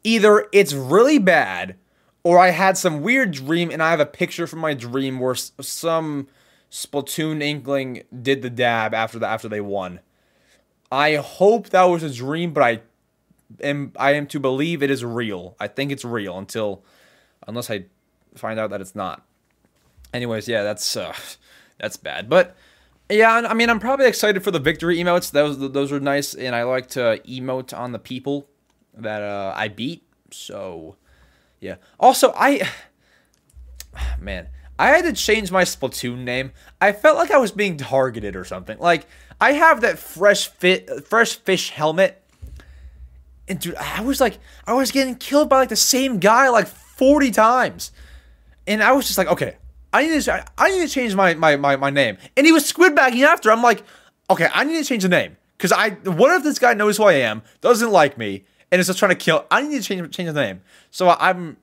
Either 0.04 0.46
it's 0.52 0.74
really 0.74 1.20
bad, 1.20 1.78
or 2.26 2.40
I 2.40 2.50
had 2.50 2.76
some 2.76 3.04
weird 3.04 3.32
dream 3.32 3.70
and 3.70 3.84
I 3.84 3.92
have 3.92 4.00
a 4.00 4.06
picture 4.06 4.48
from 4.48 4.58
my 4.58 4.74
dream 4.74 5.20
where 5.20 5.36
some 5.36 6.28
Splatoon 6.72 7.42
inkling 7.42 8.02
did 8.20 8.42
the 8.42 8.50
dab 8.50 8.96
after 8.96 9.20
the 9.20 9.28
after 9.28 9.48
they 9.48 9.62
won. 9.62 10.00
I 10.92 11.16
hope 11.16 11.70
that 11.70 11.84
was 11.84 12.02
a 12.02 12.10
dream, 12.10 12.52
but 12.52 12.64
I 12.64 12.82
am 13.62 13.94
I 13.96 14.14
am 14.14 14.26
to 14.28 14.40
believe 14.40 14.82
it 14.82 14.90
is 14.90 15.06
real. 15.06 15.56
I 15.60 15.68
think 15.68 15.92
it's 15.92 16.04
real 16.04 16.36
until 16.40 16.84
unless 17.48 17.70
I 17.70 17.86
find 18.34 18.60
out 18.60 18.72
that 18.72 18.82
it's 18.82 18.96
not. 18.96 19.24
Anyways, 20.12 20.48
yeah, 20.48 20.64
that's 20.64 20.98
uh, 20.98 21.14
that's 21.80 21.96
bad. 21.96 22.28
But 22.28 22.56
yeah, 23.08 23.46
I 23.48 23.54
mean, 23.54 23.70
I'm 23.70 23.80
probably 23.80 24.08
excited 24.08 24.44
for 24.44 24.50
the 24.50 24.60
victory 24.60 24.98
emotes. 24.98 25.30
Those 25.30 25.60
those 25.60 25.92
are 25.92 26.00
nice, 26.00 26.34
and 26.34 26.56
I 26.56 26.64
like 26.64 26.88
to 26.90 27.22
emote 27.28 27.78
on 27.78 27.92
the 27.92 28.00
people 28.00 28.48
that 28.96 29.22
uh, 29.22 29.54
I 29.56 29.68
beat. 29.68 30.02
So 30.32 30.96
yeah. 31.60 31.76
Also, 32.00 32.34
I 32.36 32.68
man, 34.20 34.48
I 34.78 34.90
had 34.90 35.06
to 35.06 35.14
change 35.14 35.52
my 35.52 35.64
Splatoon 35.64 36.20
name. 36.20 36.52
I 36.82 36.92
felt 36.92 37.18
like 37.18 37.32
I 37.32 37.38
was 37.38 37.52
being 37.52 37.78
targeted 37.78 38.36
or 38.36 38.44
something. 38.44 38.78
Like 38.80 39.08
I 39.40 39.54
have 39.54 39.82
that 39.82 40.00
fresh 40.00 40.48
fit, 40.48 41.06
fresh 41.06 41.36
fish 41.36 41.70
helmet. 41.70 42.22
And 43.48 43.60
dude, 43.60 43.76
I 43.76 44.02
was 44.02 44.20
like, 44.20 44.40
I 44.66 44.74
was 44.74 44.92
getting 44.92 45.16
killed 45.16 45.50
by 45.50 45.60
like 45.60 45.70
the 45.70 45.76
same 45.76 46.20
guy 46.20 46.50
like 46.50 46.68
40 46.68 47.32
times. 47.32 47.92
And 48.68 48.82
I 48.82 48.92
was 48.94 49.06
just 49.06 49.18
like, 49.18 49.28
okay, 49.28 49.58
I 49.94 50.08
need 50.08 50.22
to, 50.22 50.46
I 50.58 50.72
need 50.72 50.88
to 50.88 50.94
change 50.94 51.16
my, 51.16 51.36
my, 51.36 51.56
my, 51.56 51.76
my 51.76 51.90
name. 51.90 52.18
And 52.36 52.46
he 52.46 52.52
was 52.52 52.66
squid 52.66 52.96
bagging 52.96 53.24
after. 53.24 53.52
I'm 53.52 53.62
like, 53.62 53.84
okay, 54.30 54.50
I 54.54 54.64
need 54.64 54.78
to 54.78 54.84
change 54.84 55.04
the 55.04 55.10
name. 55.10 55.38
Cause 55.58 55.72
I, 55.72 55.92
what 55.92 56.36
if 56.36 56.44
this 56.44 56.60
guy 56.60 56.74
knows 56.74 56.98
who 56.98 57.04
I 57.04 57.14
am, 57.14 57.42
doesn't 57.62 57.92
like 57.92 58.18
me, 58.18 58.44
and 58.72 58.80
it's 58.80 58.88
just 58.88 59.00
trying 59.00 59.10
to 59.10 59.16
kill? 59.16 59.46
I 59.52 59.62
need 59.62 59.82
to 59.82 59.84
change, 59.84 60.16
change 60.16 60.34
the 60.34 60.42
name. 60.42 60.62
So 60.92 61.10
I'm, 61.10 61.58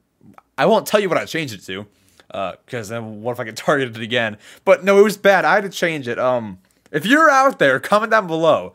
I 0.57 0.67
won't 0.67 0.87
tell 0.87 1.01
you 1.01 1.09
what 1.09 1.19
I 1.19 1.25
changed 1.25 1.55
it 1.55 1.65
to. 1.65 1.87
Uh, 2.31 2.55
cause 2.67 2.88
then 2.88 3.23
what 3.23 3.33
if 3.33 3.41
I 3.41 3.45
get 3.45 3.57
targeted 3.57 4.01
again? 4.01 4.38
But 4.65 4.85
no, 4.85 4.99
it 4.99 5.03
was 5.03 5.17
bad. 5.17 5.45
I 5.45 5.55
had 5.57 5.65
to 5.65 5.71
change 5.71 6.09
it. 6.09 6.19
Um, 6.19 6.59
if 6.91 7.07
you're 7.07 7.31
out 7.31 7.59
there, 7.59 7.81
comment 7.81 8.11
down 8.11 8.27
below. 8.27 8.75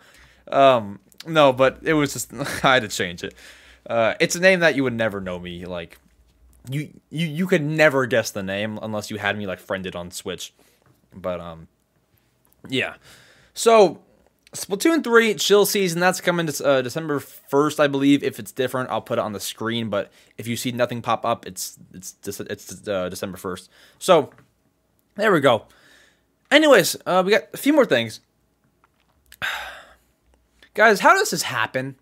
Um, 0.51 0.99
no, 1.25 1.53
but 1.53 1.79
it 1.83 1.93
was 1.93 2.13
just 2.13 2.33
I 2.63 2.73
had 2.73 2.83
to 2.83 2.87
change 2.87 3.23
it. 3.23 3.33
Uh, 3.87 4.15
it's 4.19 4.35
a 4.35 4.39
name 4.39 4.59
that 4.59 4.75
you 4.75 4.83
would 4.83 4.93
never 4.93 5.21
know 5.21 5.39
me 5.39 5.65
like. 5.65 5.99
You 6.69 6.89
you 7.09 7.27
you 7.27 7.47
could 7.47 7.63
never 7.63 8.05
guess 8.07 8.31
the 8.31 8.43
name 8.43 8.77
unless 8.81 9.09
you 9.09 9.17
had 9.17 9.37
me 9.37 9.47
like 9.47 9.59
friended 9.59 9.95
on 9.95 10.11
Switch. 10.11 10.53
But 11.13 11.39
um, 11.39 11.69
yeah. 12.67 12.95
So 13.53 14.01
Splatoon 14.57 15.03
3 15.03 15.35
chill 15.35 15.65
season 15.65 15.99
that's 15.99 16.19
coming 16.21 16.47
to, 16.47 16.65
uh, 16.65 16.81
December 16.81 17.19
1st 17.19 17.79
I 17.79 17.87
believe 17.87 18.23
if 18.23 18.39
it's 18.39 18.51
different 18.51 18.89
I'll 18.89 19.01
put 19.01 19.19
it 19.19 19.21
on 19.21 19.33
the 19.33 19.39
screen 19.39 19.89
but 19.89 20.11
if 20.37 20.47
you 20.47 20.55
see 20.55 20.71
nothing 20.71 21.01
pop 21.01 21.25
up 21.25 21.45
it's 21.45 21.77
it's 21.93 22.15
it's 22.27 22.87
uh, 22.87 23.09
December 23.09 23.37
1st 23.37 23.69
so 23.99 24.31
there 25.15 25.31
we 25.31 25.39
go 25.39 25.65
Anyways, 26.49 26.95
uh, 27.05 27.23
we 27.25 27.31
got 27.31 27.43
a 27.53 27.57
few 27.57 27.73
more 27.73 27.85
things. 27.85 28.21
Guys, 30.73 31.01
how 31.01 31.13
does 31.13 31.31
this 31.31 31.43
happen? 31.43 31.95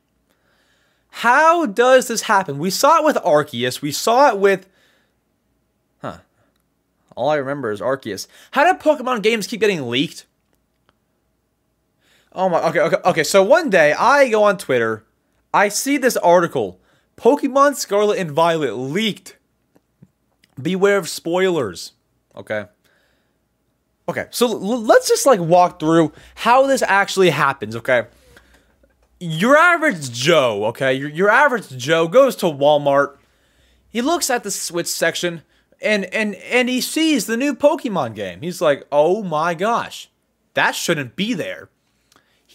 How 1.09 1.65
does 1.65 2.07
this 2.07 2.23
happen? 2.23 2.59
We 2.59 2.69
saw 2.69 2.99
it 2.99 3.05
with 3.05 3.15
Arceus. 3.17 3.81
We 3.81 3.91
saw 3.91 4.29
it 4.29 4.37
with. 4.37 4.67
Huh. 6.01 6.17
All 7.15 7.29
I 7.29 7.35
remember 7.35 7.71
is 7.71 7.79
Arceus. 7.79 8.27
How 8.51 8.65
did 8.65 8.81
Pokemon 8.81 9.23
games 9.23 9.47
keep 9.47 9.61
getting 9.61 9.87
leaked? 9.87 10.25
Oh 12.35 12.49
my. 12.49 12.61
Okay, 12.69 12.79
okay, 12.79 12.97
okay. 13.05 13.23
So 13.23 13.41
one 13.41 13.69
day 13.69 13.93
I 13.93 14.29
go 14.29 14.43
on 14.43 14.57
Twitter. 14.57 15.05
I 15.53 15.69
see 15.69 15.97
this 15.97 16.17
article 16.17 16.81
Pokemon 17.17 17.75
Scarlet 17.75 18.19
and 18.19 18.31
Violet 18.31 18.75
leaked. 18.75 19.37
Beware 20.61 20.97
of 20.97 21.09
spoilers. 21.09 21.93
Okay. 22.35 22.65
Okay, 24.07 24.27
so 24.29 24.47
l- 24.47 24.81
let's 24.83 25.07
just 25.07 25.25
like 25.25 25.39
walk 25.39 25.79
through 25.79 26.11
how 26.35 26.67
this 26.67 26.83
actually 26.83 27.31
happens, 27.31 27.75
okay? 27.75 28.05
Your 29.19 29.57
average 29.57 30.11
Joe, 30.11 30.65
okay? 30.65 30.93
Your, 30.93 31.09
your 31.09 31.29
average 31.29 31.69
Joe 31.69 32.07
goes 32.07 32.35
to 32.37 32.45
Walmart. 32.45 33.17
He 33.89 34.01
looks 34.01 34.29
at 34.29 34.43
the 34.43 34.51
Switch 34.51 34.87
section 34.87 35.41
and 35.81 36.05
and 36.05 36.35
and 36.35 36.69
he 36.69 36.81
sees 36.81 37.25
the 37.25 37.37
new 37.37 37.55
Pokemon 37.55 38.15
game. 38.15 38.41
He's 38.41 38.61
like, 38.61 38.85
"Oh 38.91 39.23
my 39.23 39.53
gosh. 39.53 40.09
That 40.53 40.75
shouldn't 40.75 41.15
be 41.15 41.33
there." 41.33 41.69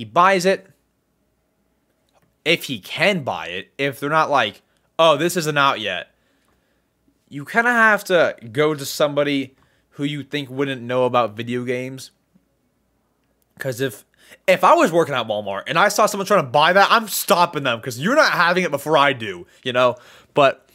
He 0.01 0.07
buys 0.07 0.47
it 0.47 0.67
if 2.43 2.65
he 2.65 2.79
can 2.79 3.23
buy 3.23 3.49
it. 3.49 3.71
If 3.77 4.01
they're 4.01 4.09
not 4.09 4.31
like, 4.31 4.63
"Oh, 4.99 5.19
this 5.19 5.37
isn't 5.37 5.59
out 5.59 5.79
yet." 5.79 6.09
You 7.29 7.45
kind 7.45 7.67
of 7.67 7.75
have 7.75 8.05
to 8.05 8.35
go 8.51 8.75
to 8.75 8.87
somebody 8.87 9.57
who 9.91 10.05
you 10.05 10.23
think 10.23 10.49
wouldn't 10.49 10.81
know 10.81 11.05
about 11.05 11.37
video 11.37 11.65
games. 11.65 12.13
Because 13.59 13.83
if 13.83 14.07
If 14.47 14.65
I 14.65 14.73
was 14.73 14.91
working 14.91 15.15
at 15.15 15.27
Walmart 15.29 15.65
and 15.67 15.79
I 15.79 15.89
saw 15.89 16.07
someone 16.07 16.27
trying 16.27 16.47
to 16.47 16.51
buy 16.51 16.73
that, 16.73 16.89
I'm 16.91 17.07
stopping 17.07 17.65
them 17.65 17.79
because 17.79 18.01
you're 18.01 18.17
not 18.17 18.33
having 18.33 18.65
it 18.65 18.71
before 18.71 18.97
I 18.97 19.13
do, 19.13 19.47
you 19.63 19.75
know. 19.75 19.97
But 20.33 20.67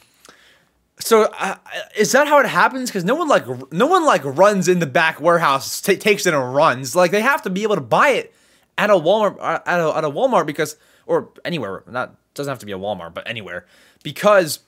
so 0.99 1.33
uh, 1.39 1.55
is 1.97 2.11
that 2.11 2.27
how 2.27 2.37
it 2.37 2.45
happens? 2.45 2.91
Because 2.91 3.03
no 3.03 3.15
one 3.15 3.27
like 3.27 3.47
no 3.73 3.87
one 3.87 4.05
like 4.05 4.21
runs 4.23 4.67
in 4.67 4.77
the 4.77 4.85
back 4.85 5.19
warehouse, 5.19 5.81
t- 5.81 5.97
takes 5.97 6.27
it 6.27 6.35
and 6.35 6.53
runs. 6.53 6.95
Like 6.95 7.09
they 7.09 7.21
have 7.21 7.41
to 7.41 7.49
be 7.49 7.63
able 7.63 7.73
to 7.73 7.81
buy 7.81 8.09
it 8.09 8.31
at 8.77 8.89
a 8.89 8.93
Walmart 8.93 9.37
uh, 9.39 9.59
at 9.65 9.79
a, 9.79 9.97
at 9.97 10.03
a 10.03 10.09
Walmart 10.09 10.45
because 10.45 10.77
or 11.05 11.29
anywhere. 11.43 11.83
Not 11.87 12.15
doesn't 12.33 12.51
have 12.51 12.59
to 12.59 12.65
be 12.65 12.71
a 12.71 12.77
Walmart, 12.77 13.13
but 13.13 13.27
anywhere 13.27 13.65
because 14.03 14.59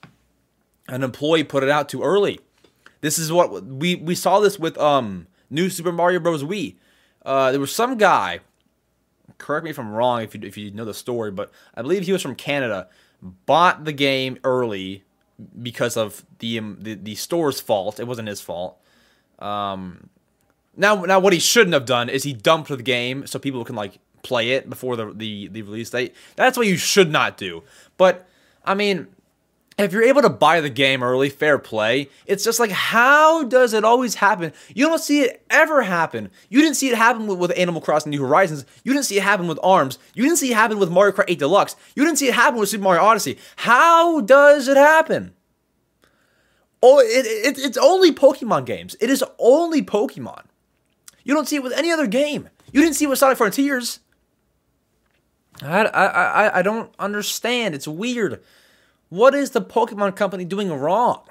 an 0.88 1.04
employee 1.04 1.43
put 1.43 1.63
it 1.63 1.70
out 1.70 1.89
too 1.89 2.04
early. 2.04 2.39
This 3.02 3.20
is 3.20 3.32
what 3.32 3.63
we 3.63 3.96
we 3.96 4.15
saw 4.15 4.39
this 4.39 4.58
with 4.58 4.78
um 4.78 5.28
New 5.50 5.70
Super 5.70 5.91
Mario 5.91 6.20
Bros. 6.20 6.43
Wii. 6.43 6.76
Uh, 7.26 7.52
there 7.52 7.60
was 7.60 7.74
some 7.74 7.98
guy. 7.98 8.39
Correct 9.38 9.63
me 9.63 9.70
if 9.70 9.78
I'm 9.78 9.91
wrong 9.91 10.22
if 10.22 10.34
you 10.34 10.41
if 10.43 10.58
you 10.58 10.72
know 10.72 10.86
the 10.86 10.93
story, 10.93 11.32
but 11.32 11.52
I 11.76 11.82
believe 11.82 12.04
he 12.04 12.13
was 12.13 12.22
from 12.22 12.36
Canada. 12.36 12.88
Bought 13.22 13.86
the 13.86 13.93
game 13.93 14.38
early 14.43 15.04
because 15.62 15.98
of 15.98 16.26
the 16.39 16.58
um, 16.60 16.78
the, 16.80 16.96
the 16.96 17.15
store's 17.15 17.60
fault. 17.60 18.00
It 18.00 18.08
wasn't 18.08 18.28
his 18.28 18.41
fault. 18.41 18.80
Um, 19.39 20.10
now 20.78 21.04
now 21.04 21.20
what 21.20 21.34
he 21.34 21.40
shouldn't 21.40 21.74
have 21.74 21.86
done 21.86 22.10
is 22.10 22.24
he 22.24 22.34
dumped 22.34 22.70
the 22.70 22.82
game 22.82 23.28
so 23.28 23.40
people 23.40 23.66
can 23.66 23.76
like 23.76 24.00
play 24.24 24.52
it 24.52 24.70
before 24.70 24.96
the 24.96 25.12
the, 25.13 25.48
the 25.48 25.62
release 25.63 25.90
date. 25.90 26.16
That's 26.36 26.58
what 26.58 26.68
you 26.68 26.78
should 26.78 27.12
not 27.12 27.38
do. 27.38 27.63
But 27.98 28.28
I 28.63 28.76
mean, 28.76 29.08
if 29.78 29.94
you're 29.94 30.04
able 30.04 30.24
to 30.24 30.30
buy 30.30 30.60
the 30.60 30.70
game 30.70 31.04
early, 31.04 31.30
fair 31.30 31.60
play. 31.60 32.10
It's 32.26 32.44
just 32.44 32.60
like, 32.60 32.72
how 32.72 33.44
does 33.44 33.74
it 33.74 33.84
always 33.84 34.16
happen? 34.16 34.52
You 34.74 34.88
don't 34.88 35.02
see 35.02 35.22
it 35.22 35.44
ever 35.50 35.84
happen. 35.84 36.32
You 36.50 36.62
didn't 36.62 36.78
see 36.78 36.90
it 36.90 36.98
happen 36.98 37.28
with, 37.28 37.38
with 37.38 37.58
Animal 37.58 37.82
Crossing 37.82 38.10
New 38.10 38.22
Horizons. 38.22 38.66
You 38.84 38.94
didn't 38.94 39.06
see 39.06 39.18
it 39.18 39.24
happen 39.24 39.48
with 39.48 39.60
ARMS. 39.62 40.00
You 40.16 40.24
didn't 40.24 40.38
see 40.38 40.52
it 40.52 40.56
happen 40.56 40.80
with 40.80 40.90
Mario 40.90 41.16
Kart 41.16 41.26
8 41.28 41.38
Deluxe. 41.38 41.76
You 41.96 42.04
didn't 42.04 42.18
see 42.18 42.28
it 42.28 42.34
happen 42.34 42.60
with 42.60 42.70
Super 42.70 42.84
Mario 42.84 43.04
Odyssey. 43.04 43.38
How 43.58 44.22
does 44.22 44.68
it 44.68 44.78
happen? 44.78 45.34
Oh, 46.82 47.00
it, 47.00 47.26
it, 47.26 47.60
it's 47.60 47.78
only 47.78 48.12
Pokemon 48.12 48.66
games. 48.66 48.96
It 49.00 49.10
is 49.10 49.24
only 49.38 49.84
Pokemon. 49.84 50.44
You 51.28 51.34
don't 51.34 51.46
see 51.46 51.58
it 51.58 51.63
with 51.63 51.74
any 51.74 51.92
other 51.92 52.08
game. 52.08 52.48
You 52.72 52.82
didn't 52.82 52.96
see 52.96 53.04
it 53.04 53.10
with 53.10 53.20
Sonic 53.20 53.38
Frontiers. 53.38 54.00
I, 55.62 55.84
I, 55.84 56.06
I, 56.06 56.60
I 56.60 56.62
don't 56.62 56.90
understand. 56.98 57.76
It's 57.76 57.88
weird. 57.88 58.42
What 59.10 59.36
is 59.36 59.52
the 59.52 59.62
Pokemon 59.62 60.16
Company 60.16 60.46
doing 60.46 60.72
wrong? 60.72 61.24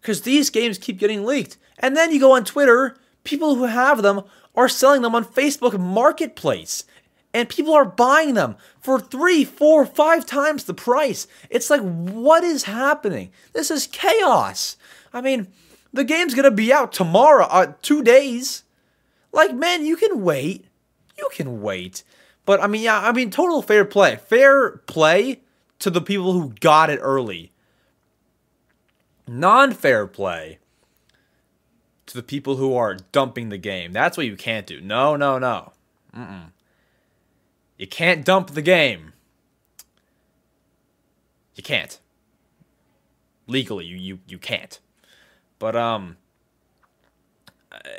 Because 0.00 0.22
these 0.22 0.48
games 0.48 0.78
keep 0.78 0.98
getting 0.98 1.26
leaked. 1.26 1.58
And 1.78 1.94
then 1.94 2.10
you 2.10 2.18
go 2.18 2.32
on 2.32 2.44
Twitter, 2.44 2.96
people 3.22 3.56
who 3.56 3.64
have 3.64 4.00
them 4.00 4.22
are 4.54 4.68
selling 4.68 5.02
them 5.02 5.14
on 5.14 5.26
Facebook 5.26 5.78
Marketplace. 5.78 6.84
And 7.34 7.50
people 7.50 7.74
are 7.74 7.84
buying 7.84 8.32
them 8.32 8.56
for 8.80 8.98
three, 8.98 9.44
four, 9.44 9.84
five 9.84 10.24
times 10.24 10.64
the 10.64 10.72
price. 10.72 11.26
It's 11.50 11.68
like, 11.68 11.82
what 11.82 12.44
is 12.44 12.64
happening? 12.64 13.30
This 13.52 13.70
is 13.70 13.86
chaos. 13.86 14.78
I 15.12 15.20
mean, 15.20 15.48
the 15.92 16.04
game's 16.04 16.34
gonna 16.34 16.50
be 16.50 16.72
out 16.72 16.92
tomorrow, 16.92 17.46
uh, 17.46 17.72
two 17.82 18.02
days. 18.02 18.64
Like, 19.32 19.54
man, 19.54 19.84
you 19.84 19.96
can 19.96 20.22
wait. 20.22 20.66
You 21.16 21.28
can 21.32 21.60
wait. 21.60 22.02
But 22.44 22.62
I 22.62 22.66
mean, 22.66 22.82
yeah, 22.82 23.00
I 23.00 23.12
mean, 23.12 23.30
total 23.30 23.60
fair 23.60 23.84
play. 23.84 24.16
Fair 24.16 24.78
play 24.86 25.40
to 25.80 25.90
the 25.90 26.00
people 26.00 26.32
who 26.32 26.54
got 26.60 26.90
it 26.90 26.98
early. 27.02 27.52
Non 29.26 29.72
fair 29.72 30.06
play 30.06 30.58
to 32.06 32.14
the 32.14 32.22
people 32.22 32.56
who 32.56 32.74
are 32.74 32.96
dumping 33.12 33.50
the 33.50 33.58
game. 33.58 33.92
That's 33.92 34.16
what 34.16 34.26
you 34.26 34.36
can't 34.36 34.66
do. 34.66 34.80
No, 34.80 35.14
no, 35.14 35.38
no. 35.38 35.72
Mm-mm. 36.16 36.52
You 37.76 37.86
can't 37.86 38.24
dump 38.24 38.50
the 38.50 38.62
game. 38.62 39.12
You 41.54 41.62
can't. 41.62 41.98
Legally, 43.46 43.84
you 43.84 43.96
you, 43.96 44.18
you 44.26 44.38
can't. 44.38 44.80
But 45.58 45.76
um 45.76 46.16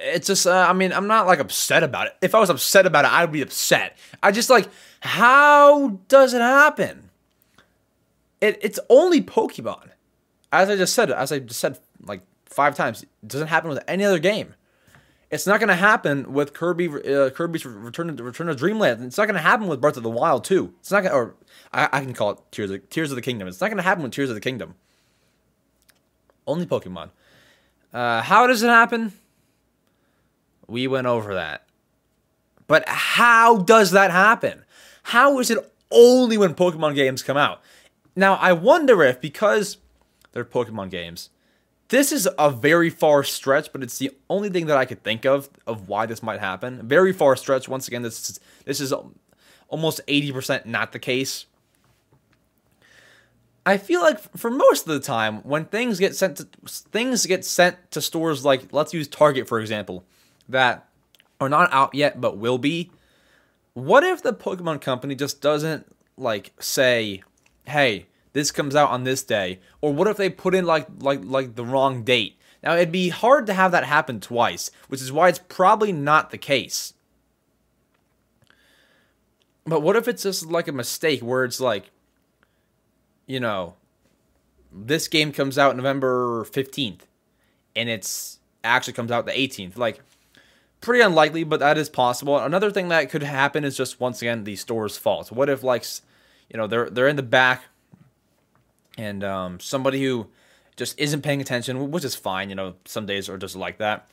it's 0.02 0.28
just 0.28 0.48
uh, 0.48 0.68
I 0.70 0.74
mean, 0.74 0.92
I'm 0.92 1.08
not 1.08 1.28
like 1.28 1.40
upset 1.40 1.84
about 1.84 2.08
it. 2.08 2.18
If 2.22 2.36
I 2.36 2.40
was 2.40 2.50
upset 2.50 2.86
about 2.86 3.06
it, 3.06 3.12
I'd 3.12 3.32
be 3.32 3.42
upset. 3.42 3.98
I 4.22 4.32
just 4.32 4.50
like 4.50 4.68
how 5.02 6.00
does 6.08 6.34
it 6.34 6.42
happen? 6.42 7.10
it, 8.42 8.58
it's 8.62 8.80
only 8.90 9.22
Pokemon. 9.22 9.90
As 10.52 10.70
I 10.70 10.76
just 10.76 10.94
said, 10.94 11.12
as 11.12 11.32
I 11.32 11.40
just 11.40 11.60
said 11.60 11.78
like 12.06 12.22
five 12.46 12.76
times, 12.76 13.04
it 13.04 13.10
doesn't 13.28 13.48
happen 13.48 13.70
with 13.70 13.84
any 13.88 14.04
other 14.04 14.20
game. 14.20 14.56
It's 15.30 15.46
not 15.46 15.60
to 15.60 15.76
happen 15.76 16.34
with 16.34 16.54
Kirby, 16.54 16.88
uh, 16.88 17.30
Kirby's 17.30 17.64
Return 17.64 18.18
to 18.18 18.24
Return 18.24 18.48
to 18.48 18.56
Dreamland. 18.56 19.04
It's 19.04 19.18
not 19.18 19.28
to 19.28 19.38
happen 19.38 19.68
with 19.68 19.80
Breath 19.80 19.98
of 19.98 20.02
the 20.02 20.10
Wild 20.10 20.44
too. 20.44 20.74
It's 20.80 20.92
not 20.92 21.04
gonna 21.04 21.14
or 21.14 21.36
I, 21.72 21.88
I, 21.92 22.02
can 22.02 22.14
call 22.14 22.32
it 22.32 22.40
Tears 22.52 22.72
of, 22.72 22.90
Tears 22.90 23.12
of 23.12 23.16
the 23.16 23.22
Kingdom. 23.22 23.48
It's 23.48 23.62
not 23.62 23.70
to 23.70 23.82
happen 23.82 24.02
with 24.02 24.12
Tears 24.12 24.30
of 24.30 24.36
the 24.36 24.42
Kingdom. 24.42 24.74
Only 26.48 26.66
Pokemon. 26.66 27.12
Uh, 27.94 28.22
how 28.22 28.48
does 28.48 28.64
it 28.64 28.68
happen? 28.68 29.14
We 30.68 30.88
went 30.88 31.08
over 31.08 31.34
that. 31.34 31.66
But 32.68 32.88
how 32.88 33.58
does 33.58 33.92
that 33.92 34.12
happen? 34.12 34.64
How 35.04 35.40
is 35.40 35.50
it 35.50 35.58
only 35.92 36.38
when 36.38 36.54
Pokemon 36.54 36.96
games 36.96 37.24
come 37.24 37.38
out? 37.38 37.62
Now, 38.16 38.36
I 38.36 38.54
wonder 38.54 39.02
if 39.04 39.20
because 39.20 39.78
they're 40.34 40.46
Pokemon 40.46 40.92
games, 40.92 41.30
this 41.88 42.12
is 42.12 42.30
a 42.38 42.52
very 42.52 42.92
far 42.92 43.24
stretch, 43.24 43.72
but 43.72 43.82
it's 43.82 43.98
the 43.98 44.12
only 44.30 44.50
thing 44.50 44.68
that 44.68 44.78
I 44.78 44.86
could 44.86 45.04
think 45.04 45.26
of 45.26 45.50
of 45.66 45.90
why 45.90 46.06
this 46.06 46.22
might 46.22 46.40
happen. 46.40 46.88
Very 46.88 47.12
far 47.12 47.36
stretch. 47.36 47.68
Once 47.68 47.88
again, 47.88 48.04
this 48.04 48.30
is 48.30 48.40
this 48.66 48.80
is 48.80 48.94
almost 49.68 50.02
80% 50.08 50.66
not 50.66 50.92
the 50.92 51.00
case. 51.00 51.46
I 53.70 53.78
feel 53.78 54.02
like 54.02 54.20
for 54.36 54.50
most 54.50 54.88
of 54.88 54.94
the 54.94 55.00
time 55.00 55.42
when 55.44 55.66
things 55.66 56.00
get 56.00 56.16
sent 56.16 56.38
to 56.38 56.48
things 56.66 57.26
get 57.26 57.46
sent 57.46 57.92
to 57.92 58.02
stores 58.02 58.44
like 58.44 58.74
let's 58.74 58.94
use 58.94 59.08
Target 59.08 59.48
for 59.48 59.60
example 59.60 60.06
that 60.48 60.88
are 61.40 61.50
not 61.50 61.72
out 61.72 61.94
yet 61.94 62.20
but 62.20 62.38
will 62.38 62.58
be. 62.58 62.92
What 63.74 64.04
if 64.04 64.24
the 64.24 64.34
Pokemon 64.34 64.82
company 64.82 65.14
just 65.14 65.40
doesn't 65.40 65.86
like 66.18 66.52
say, 66.60 67.22
"Hey, 67.66 68.08
this 68.34 68.52
comes 68.52 68.76
out 68.76 68.90
on 68.90 69.04
this 69.04 69.22
day 69.24 69.60
or 69.82 69.94
what 69.94 70.08
if 70.08 70.18
they 70.18 70.30
put 70.30 70.56
in 70.56 70.66
like 70.66 70.88
like 71.00 71.22
like 71.24 71.56
the 71.56 71.66
wrong 71.66 72.04
date 72.04 72.40
now 72.64 72.74
it'd 72.74 72.92
be 72.92 73.10
hard 73.10 73.46
to 73.46 73.54
have 73.54 73.72
that 73.72 73.84
happen 73.84 74.20
twice 74.20 74.72
which 74.88 75.02
is 75.02 75.12
why 75.12 75.30
it's 75.30 75.42
probably 75.48 75.92
not 75.92 76.32
the 76.32 76.38
case 76.38 76.94
but 79.66 79.82
what 79.82 79.96
if 79.96 80.08
it's 80.08 80.24
just 80.24 80.46
like 80.46 80.68
a 80.68 80.72
mistake 80.72 81.22
where 81.22 81.44
it's 81.44 81.60
like 81.60 81.92
you 83.30 83.40
know 83.40 83.76
this 84.72 85.08
game 85.08 85.32
comes 85.32 85.58
out 85.58 85.78
november 85.78 86.44
15th 86.44 87.02
and 87.76 87.88
it's 87.88 88.40
actually 88.64 88.94
comes 88.94 89.12
out 89.12 89.26
the 89.26 89.32
18th 89.32 89.78
like 89.78 90.02
pretty 90.82 91.02
unlikely 91.02 91.46
but 91.46 91.62
that 91.62 91.78
is 91.78 91.90
possible 91.90 92.38
another 92.38 92.70
thing 92.72 92.90
that 92.90 93.10
could 93.10 93.24
happen 93.24 93.64
is 93.64 93.78
just 93.78 94.02
once 94.02 94.22
again 94.22 94.44
the 94.44 94.58
store's 94.58 94.98
fault 94.98 95.32
what 95.32 95.50
if 95.50 95.64
like 95.64 95.86
you 96.50 96.58
know 96.58 96.68
they're 96.68 96.90
they're 96.90 97.08
in 97.08 97.16
the 97.16 97.24
back 97.24 97.64
and 99.00 99.24
um, 99.24 99.60
somebody 99.62 100.04
who 100.04 100.28
just 100.76 101.00
isn't 101.00 101.22
paying 101.22 101.40
attention, 101.42 101.92
which 101.92 102.04
is 102.04 102.16
fine. 102.16 102.50
You 102.50 102.56
know, 102.56 102.76
some 102.86 103.06
days 103.06 103.30
are 103.30 103.38
just 103.38 103.56
like 103.56 103.78
that. 103.78 104.10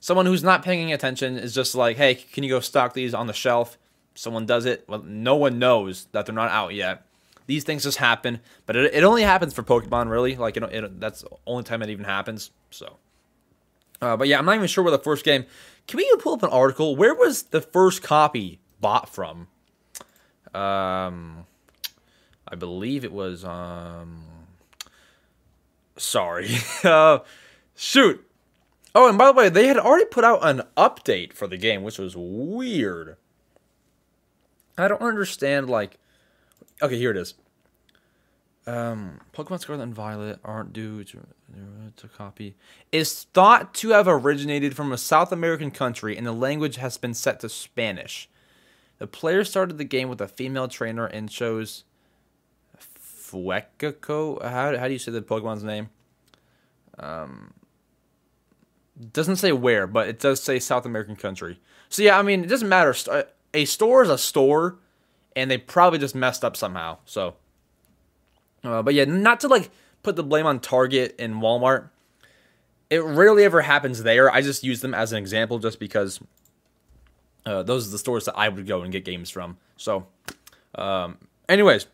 Someone 0.00 0.26
who's 0.26 0.44
not 0.44 0.62
paying 0.62 0.92
attention 0.92 1.36
is 1.36 1.54
just 1.54 1.74
like, 1.74 1.96
hey, 1.96 2.14
can 2.14 2.44
you 2.44 2.50
go 2.50 2.60
stock 2.60 2.92
these 2.92 3.14
on 3.14 3.26
the 3.26 3.32
shelf? 3.32 3.76
Someone 4.14 4.46
does 4.46 4.64
it. 4.64 4.84
Well, 4.88 5.02
no 5.02 5.34
one 5.34 5.58
knows 5.58 6.06
that 6.12 6.26
they're 6.26 6.34
not 6.34 6.50
out 6.50 6.72
yet. 6.72 7.04
These 7.48 7.64
things 7.64 7.84
just 7.84 7.96
happen, 7.96 8.40
but 8.66 8.76
it, 8.76 8.92
it 8.92 9.04
only 9.04 9.22
happens 9.22 9.54
for 9.54 9.62
Pokemon, 9.62 10.10
really. 10.10 10.36
Like, 10.36 10.54
you 10.54 10.60
know, 10.60 10.66
it, 10.66 11.00
that's 11.00 11.22
the 11.22 11.30
only 11.46 11.64
time 11.64 11.80
it 11.80 11.88
even 11.88 12.04
happens. 12.04 12.50
So, 12.70 12.98
uh, 14.02 14.18
but 14.18 14.28
yeah, 14.28 14.38
I'm 14.38 14.44
not 14.44 14.54
even 14.54 14.66
sure 14.66 14.84
where 14.84 14.90
the 14.90 14.98
first 14.98 15.24
game. 15.24 15.46
Can 15.86 15.96
we 15.96 16.14
pull 16.18 16.34
up 16.34 16.42
an 16.42 16.50
article? 16.50 16.94
Where 16.94 17.14
was 17.14 17.44
the 17.44 17.62
first 17.62 18.02
copy 18.02 18.60
bought 18.82 19.08
from? 19.08 19.48
Um, 20.52 21.46
I 22.46 22.54
believe 22.54 23.02
it 23.02 23.12
was 23.12 23.46
um 23.46 24.24
sorry. 25.96 26.50
uh 26.84 27.20
shoot. 27.74 28.22
Oh, 28.94 29.08
and 29.08 29.16
by 29.16 29.26
the 29.26 29.32
way, 29.32 29.48
they 29.48 29.68
had 29.68 29.78
already 29.78 30.04
put 30.04 30.24
out 30.24 30.40
an 30.42 30.64
update 30.76 31.32
for 31.32 31.46
the 31.46 31.56
game, 31.56 31.82
which 31.82 31.98
was 31.98 32.14
weird. 32.14 33.16
I 34.76 34.86
don't 34.86 35.00
understand 35.00 35.70
like 35.70 35.98
Okay, 36.82 36.96
here 36.96 37.10
it 37.10 37.16
is. 37.16 37.34
Um, 38.66 39.20
Pokemon 39.32 39.60
Scarlet 39.60 39.82
and 39.82 39.94
Violet 39.94 40.38
aren't 40.44 40.72
due 40.72 41.02
to, 41.04 41.26
to 41.96 42.08
copy. 42.08 42.54
Is 42.92 43.24
thought 43.32 43.72
to 43.74 43.90
have 43.90 44.06
originated 44.06 44.76
from 44.76 44.92
a 44.92 44.98
South 44.98 45.32
American 45.32 45.70
country, 45.70 46.16
and 46.16 46.26
the 46.26 46.32
language 46.32 46.76
has 46.76 46.98
been 46.98 47.14
set 47.14 47.40
to 47.40 47.48
Spanish. 47.48 48.28
The 48.98 49.06
player 49.06 49.44
started 49.44 49.78
the 49.78 49.84
game 49.84 50.08
with 50.08 50.20
a 50.20 50.28
female 50.28 50.68
trainer 50.68 51.06
and 51.06 51.30
chose 51.30 51.84
Fuecoco. 52.78 54.42
How, 54.42 54.76
how 54.76 54.86
do 54.86 54.92
you 54.92 54.98
say 54.98 55.12
the 55.12 55.22
Pokemon's 55.22 55.64
name? 55.64 55.88
Um, 56.98 57.54
Doesn't 59.12 59.36
say 59.36 59.52
where, 59.52 59.86
but 59.86 60.08
it 60.08 60.18
does 60.18 60.42
say 60.42 60.58
South 60.58 60.84
American 60.84 61.16
country. 61.16 61.60
So 61.88 62.02
yeah, 62.02 62.18
I 62.18 62.22
mean, 62.22 62.44
it 62.44 62.48
doesn't 62.48 62.68
matter. 62.68 62.94
A 63.54 63.64
store 63.64 64.02
is 64.02 64.10
a 64.10 64.18
store, 64.18 64.78
and 65.36 65.50
they 65.50 65.58
probably 65.58 65.98
just 65.98 66.14
messed 66.14 66.44
up 66.44 66.56
somehow. 66.56 66.98
So, 67.04 67.34
uh, 68.64 68.82
but 68.82 68.94
yeah, 68.94 69.04
not 69.04 69.40
to 69.40 69.48
like 69.48 69.70
put 70.02 70.16
the 70.16 70.22
blame 70.22 70.46
on 70.46 70.60
Target 70.60 71.14
and 71.18 71.36
Walmart. 71.36 71.90
It 72.90 73.02
rarely 73.02 73.44
ever 73.44 73.60
happens 73.60 74.02
there. 74.02 74.30
I 74.32 74.40
just 74.40 74.64
use 74.64 74.80
them 74.80 74.94
as 74.94 75.12
an 75.12 75.18
example, 75.18 75.58
just 75.58 75.78
because 75.78 76.20
uh, 77.44 77.62
those 77.62 77.86
are 77.86 77.90
the 77.90 77.98
stores 77.98 78.24
that 78.24 78.36
I 78.36 78.48
would 78.48 78.66
go 78.66 78.82
and 78.82 78.90
get 78.90 79.04
games 79.04 79.30
from. 79.30 79.58
So, 79.76 80.06
um, 80.74 81.18
anyways, 81.48 81.86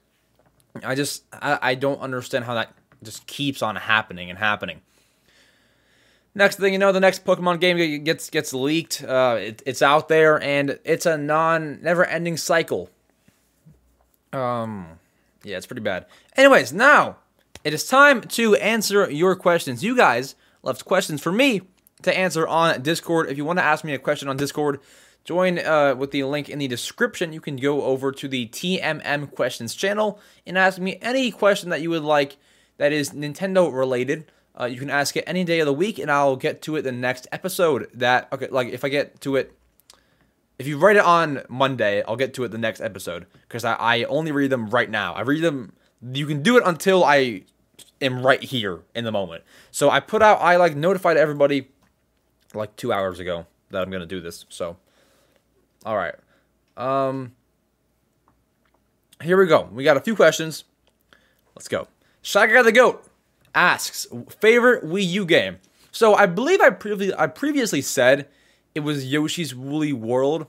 I 0.82 0.94
just 0.94 1.24
I, 1.32 1.58
I 1.60 1.74
don't 1.74 2.00
understand 2.00 2.44
how 2.44 2.54
that 2.54 2.72
just 3.02 3.26
keeps 3.26 3.62
on 3.62 3.76
happening 3.76 4.30
and 4.30 4.38
happening. 4.38 4.80
Next 6.34 6.56
thing 6.56 6.72
you 6.72 6.78
know, 6.80 6.90
the 6.90 7.00
next 7.00 7.24
Pokemon 7.24 7.60
game 7.60 8.02
gets 8.02 8.30
gets 8.30 8.52
leaked. 8.52 9.04
Uh, 9.04 9.36
it, 9.38 9.62
it's 9.64 9.82
out 9.82 10.08
there, 10.08 10.42
and 10.42 10.78
it's 10.84 11.06
a 11.06 11.16
non 11.16 11.80
never 11.82 12.04
ending 12.04 12.36
cycle. 12.36 12.90
Um, 14.34 14.98
yeah, 15.42 15.56
it's 15.56 15.66
pretty 15.66 15.82
bad. 15.82 16.06
Anyways, 16.36 16.72
now 16.72 17.16
it 17.62 17.72
is 17.72 17.86
time 17.86 18.22
to 18.22 18.54
answer 18.56 19.10
your 19.10 19.36
questions. 19.36 19.84
You 19.84 19.96
guys 19.96 20.34
left 20.62 20.84
questions 20.84 21.22
for 21.22 21.32
me 21.32 21.62
to 22.02 22.16
answer 22.16 22.46
on 22.46 22.82
Discord. 22.82 23.30
If 23.30 23.36
you 23.36 23.44
want 23.44 23.58
to 23.58 23.64
ask 23.64 23.84
me 23.84 23.94
a 23.94 23.98
question 23.98 24.28
on 24.28 24.36
Discord, 24.36 24.80
join 25.24 25.58
uh, 25.58 25.94
with 25.94 26.10
the 26.10 26.24
link 26.24 26.48
in 26.48 26.58
the 26.58 26.68
description. 26.68 27.32
You 27.32 27.40
can 27.40 27.56
go 27.56 27.82
over 27.82 28.12
to 28.12 28.28
the 28.28 28.46
TMM 28.48 29.34
questions 29.34 29.74
channel 29.74 30.20
and 30.46 30.58
ask 30.58 30.78
me 30.78 30.98
any 31.00 31.30
question 31.30 31.70
that 31.70 31.80
you 31.80 31.90
would 31.90 32.02
like 32.02 32.36
that 32.76 32.92
is 32.92 33.10
Nintendo 33.10 33.72
related. 33.72 34.30
Uh, 34.58 34.66
you 34.66 34.78
can 34.78 34.90
ask 34.90 35.16
it 35.16 35.24
any 35.26 35.44
day 35.44 35.60
of 35.60 35.66
the 35.66 35.72
week, 35.72 35.98
and 35.98 36.10
I'll 36.10 36.36
get 36.36 36.62
to 36.62 36.76
it 36.76 36.82
the 36.82 36.92
next 36.92 37.26
episode. 37.32 37.88
That 37.94 38.28
okay, 38.32 38.48
like 38.48 38.68
if 38.68 38.84
I 38.84 38.88
get 38.88 39.20
to 39.22 39.36
it, 39.36 39.56
if 40.58 40.66
you 40.66 40.78
write 40.78 40.96
it 40.96 41.04
on 41.04 41.42
Monday, 41.48 42.02
I'll 42.02 42.16
get 42.16 42.34
to 42.34 42.44
it 42.44 42.48
the 42.48 42.58
next 42.58 42.80
episode 42.80 43.26
because 43.42 43.64
I, 43.64 43.74
I 43.74 44.02
only 44.04 44.32
read 44.32 44.50
them 44.50 44.68
right 44.68 44.88
now. 44.88 45.14
I 45.14 45.22
read 45.22 45.42
them. 45.42 45.72
You 46.12 46.26
can 46.26 46.42
do 46.42 46.56
it 46.56 46.62
until 46.64 47.04
I 47.04 47.42
am 48.00 48.24
right 48.24 48.42
here 48.42 48.82
in 48.94 49.04
the 49.04 49.12
moment. 49.12 49.42
So 49.70 49.90
I 49.90 50.00
put 50.00 50.22
out. 50.22 50.40
I 50.40 50.56
like 50.56 50.76
notified 50.76 51.16
everybody 51.16 51.68
like 52.52 52.76
two 52.76 52.92
hours 52.92 53.18
ago 53.18 53.46
that 53.70 53.82
I'm 53.82 53.90
gonna 53.90 54.06
do 54.06 54.20
this. 54.20 54.46
So, 54.48 54.76
all 55.84 55.96
right. 55.96 56.14
Um, 56.76 57.32
here 59.22 59.38
we 59.38 59.46
go. 59.46 59.68
We 59.72 59.84
got 59.84 59.96
a 59.96 60.00
few 60.00 60.14
questions. 60.14 60.64
Let's 61.54 61.68
go. 61.68 61.88
Shaka 62.22 62.62
the 62.62 62.72
Goat 62.72 63.06
asks 63.54 64.06
favorite 64.40 64.84
Wii 64.84 65.06
U 65.08 65.26
game. 65.26 65.58
So 65.90 66.14
I 66.14 66.26
believe 66.26 66.60
I 66.60 66.70
previously 66.70 67.14
I 67.16 67.26
previously 67.26 67.80
said 67.80 68.28
it 68.74 68.80
was 68.80 69.10
Yoshi's 69.10 69.54
Woolly 69.54 69.92
World. 69.92 70.46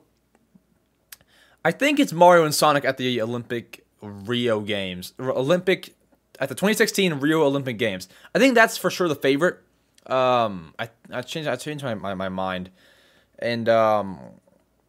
I 1.63 1.71
think 1.71 1.99
it's 1.99 2.13
Mario 2.13 2.45
and 2.45 2.53
Sonic 2.53 2.85
at 2.85 2.97
the 2.97 3.21
Olympic 3.21 3.85
Rio 4.01 4.59
Games, 4.61 5.13
Olympic 5.19 5.95
at 6.39 6.49
the 6.49 6.55
2016 6.55 7.15
Rio 7.15 7.43
Olympic 7.43 7.77
Games. 7.77 8.07
I 8.33 8.39
think 8.39 8.55
that's 8.55 8.77
for 8.77 8.89
sure 8.89 9.07
the 9.07 9.15
favorite. 9.15 9.59
Um, 10.05 10.73
I 10.77 10.89
I 11.11 11.21
changed 11.21 11.49
I 11.49 11.55
changed 11.55 11.83
my 11.83 11.95
my, 11.95 12.13
my 12.13 12.29
mind, 12.29 12.69
and 13.39 13.67
um, 13.67 14.19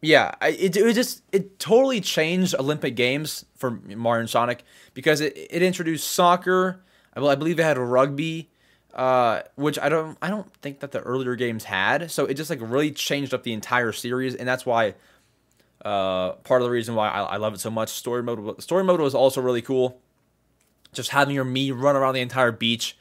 yeah, 0.01 0.35
I, 0.39 0.49
it 0.49 0.77
it 0.77 0.93
just 0.93 1.23
it 1.31 1.57
totally 1.57 1.99
changed 2.01 2.53
Olympic 2.59 2.95
Games 2.95 3.45
for 3.55 3.71
Mario 3.71 4.21
and 4.21 4.29
Sonic 4.29 4.63
because 4.93 5.19
it 5.21 5.35
it 5.35 5.63
introduced 5.63 6.07
soccer 6.07 6.83
I 7.17 7.35
believe 7.35 7.59
it 7.59 7.63
had 7.63 7.77
rugby, 7.77 8.49
uh, 8.97 9.43
which 9.55 9.77
I 9.79 9.89
don't 9.89 10.17
I 10.21 10.29
don't 10.29 10.51
think 10.55 10.79
that 10.79 10.91
the 10.91 10.99
earlier 11.01 11.35
games 11.35 11.63
had. 11.63 12.11
So 12.11 12.25
it 12.25 12.33
just 12.33 12.49
like 12.49 12.59
really 12.61 12.91
changed 12.91 13.33
up 13.33 13.43
the 13.43 13.53
entire 13.53 13.91
series, 13.91 14.35
and 14.35 14.47
that's 14.47 14.65
why 14.65 14.95
uh, 15.85 16.31
part 16.31 16.61
of 16.61 16.65
the 16.65 16.71
reason 16.71 16.95
why 16.95 17.09
I, 17.09 17.21
I 17.21 17.37
love 17.37 17.53
it 17.53 17.59
so 17.59 17.69
much. 17.69 17.89
Story 17.89 18.23
mode 18.23 18.61
story 18.61 18.83
mode 18.83 18.99
was 18.99 19.13
also 19.13 19.39
really 19.39 19.61
cool. 19.61 20.01
Just 20.93 21.11
having 21.11 21.35
your 21.35 21.45
me 21.45 21.71
run 21.71 21.95
around 21.95 22.15
the 22.15 22.21
entire 22.21 22.51
beach. 22.51 22.97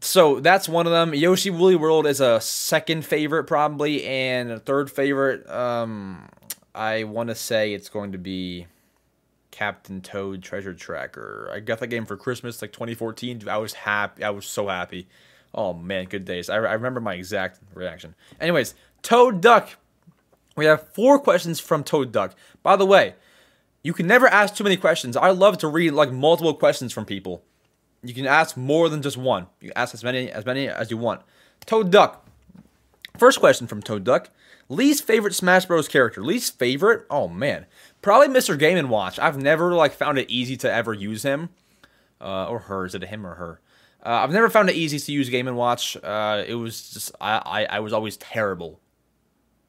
So 0.00 0.40
that's 0.40 0.68
one 0.68 0.86
of 0.86 0.92
them. 0.92 1.14
Yoshi 1.14 1.50
Woolly 1.50 1.76
World 1.76 2.06
is 2.06 2.20
a 2.20 2.40
second 2.40 3.04
favorite 3.04 3.44
probably, 3.44 4.04
and 4.04 4.50
a 4.50 4.58
third 4.58 4.90
favorite. 4.90 5.48
Um, 5.48 6.28
I 6.74 7.04
want 7.04 7.28
to 7.28 7.34
say 7.34 7.74
it's 7.74 7.88
going 7.88 8.12
to 8.12 8.18
be 8.18 8.66
Captain 9.52 10.00
Toad 10.00 10.42
Treasure 10.42 10.74
Tracker. 10.74 11.48
I 11.54 11.60
got 11.60 11.78
that 11.78 11.86
game 11.86 12.06
for 12.06 12.16
Christmas, 12.16 12.60
like 12.60 12.72
2014. 12.72 13.48
I 13.48 13.58
was 13.58 13.74
happy. 13.74 14.24
I 14.24 14.30
was 14.30 14.46
so 14.46 14.66
happy. 14.66 15.06
Oh 15.54 15.72
man, 15.72 16.06
good 16.06 16.24
days. 16.24 16.50
I, 16.50 16.56
I 16.56 16.72
remember 16.72 17.00
my 17.00 17.14
exact 17.14 17.60
reaction. 17.74 18.16
Anyways, 18.40 18.74
Toad 19.02 19.40
Duck. 19.40 19.70
We 20.56 20.64
have 20.64 20.88
four 20.88 21.18
questions 21.18 21.60
from 21.60 21.84
Toad 21.84 22.10
Duck. 22.10 22.34
By 22.62 22.76
the 22.76 22.86
way, 22.86 23.14
you 23.82 23.92
can 23.92 24.06
never 24.06 24.26
ask 24.26 24.54
too 24.54 24.64
many 24.64 24.76
questions. 24.76 25.16
I 25.16 25.30
love 25.30 25.58
to 25.58 25.68
read 25.68 25.92
like 25.92 26.10
multiple 26.10 26.54
questions 26.54 26.92
from 26.92 27.04
people. 27.04 27.44
You 28.02 28.14
can 28.14 28.26
ask 28.26 28.56
more 28.56 28.88
than 28.88 29.02
just 29.02 29.16
one. 29.16 29.46
You 29.60 29.68
can 29.68 29.78
ask 29.78 29.94
as 29.94 30.02
many 30.02 30.30
as 30.30 30.44
many 30.44 30.68
as 30.68 30.90
you 30.90 30.96
want. 30.96 31.22
Toad 31.66 31.90
Duck. 31.90 32.26
First 33.18 33.38
question 33.38 33.66
from 33.66 33.82
Toad 33.82 34.04
Duck. 34.04 34.30
Least 34.72 35.04
favorite 35.04 35.34
Smash 35.34 35.66
Bros. 35.66 35.86
character. 35.86 36.24
Least 36.24 36.58
favorite? 36.58 37.04
Oh 37.10 37.28
man. 37.28 37.66
Probably 38.00 38.28
Mr. 38.28 38.58
Game 38.58 38.78
and 38.78 38.88
Watch. 38.88 39.18
I've 39.18 39.36
never 39.36 39.74
like 39.74 39.92
found 39.92 40.18
it 40.18 40.30
easy 40.30 40.56
to 40.56 40.72
ever 40.72 40.94
use 40.94 41.22
him, 41.22 41.50
uh, 42.22 42.46
or 42.46 42.60
her. 42.60 42.86
Is 42.86 42.94
it 42.94 43.04
him 43.04 43.26
or 43.26 43.34
her? 43.34 43.60
Uh, 44.04 44.20
I've 44.24 44.32
never 44.32 44.48
found 44.48 44.70
it 44.70 44.74
easy 44.74 44.98
to 44.98 45.12
use 45.12 45.28
Game 45.28 45.46
and 45.46 45.58
Watch. 45.58 45.98
Uh, 46.02 46.42
it 46.46 46.54
was 46.54 46.90
just 46.90 47.12
I, 47.20 47.42
I, 47.44 47.76
I 47.76 47.80
was 47.80 47.92
always 47.92 48.16
terrible 48.16 48.80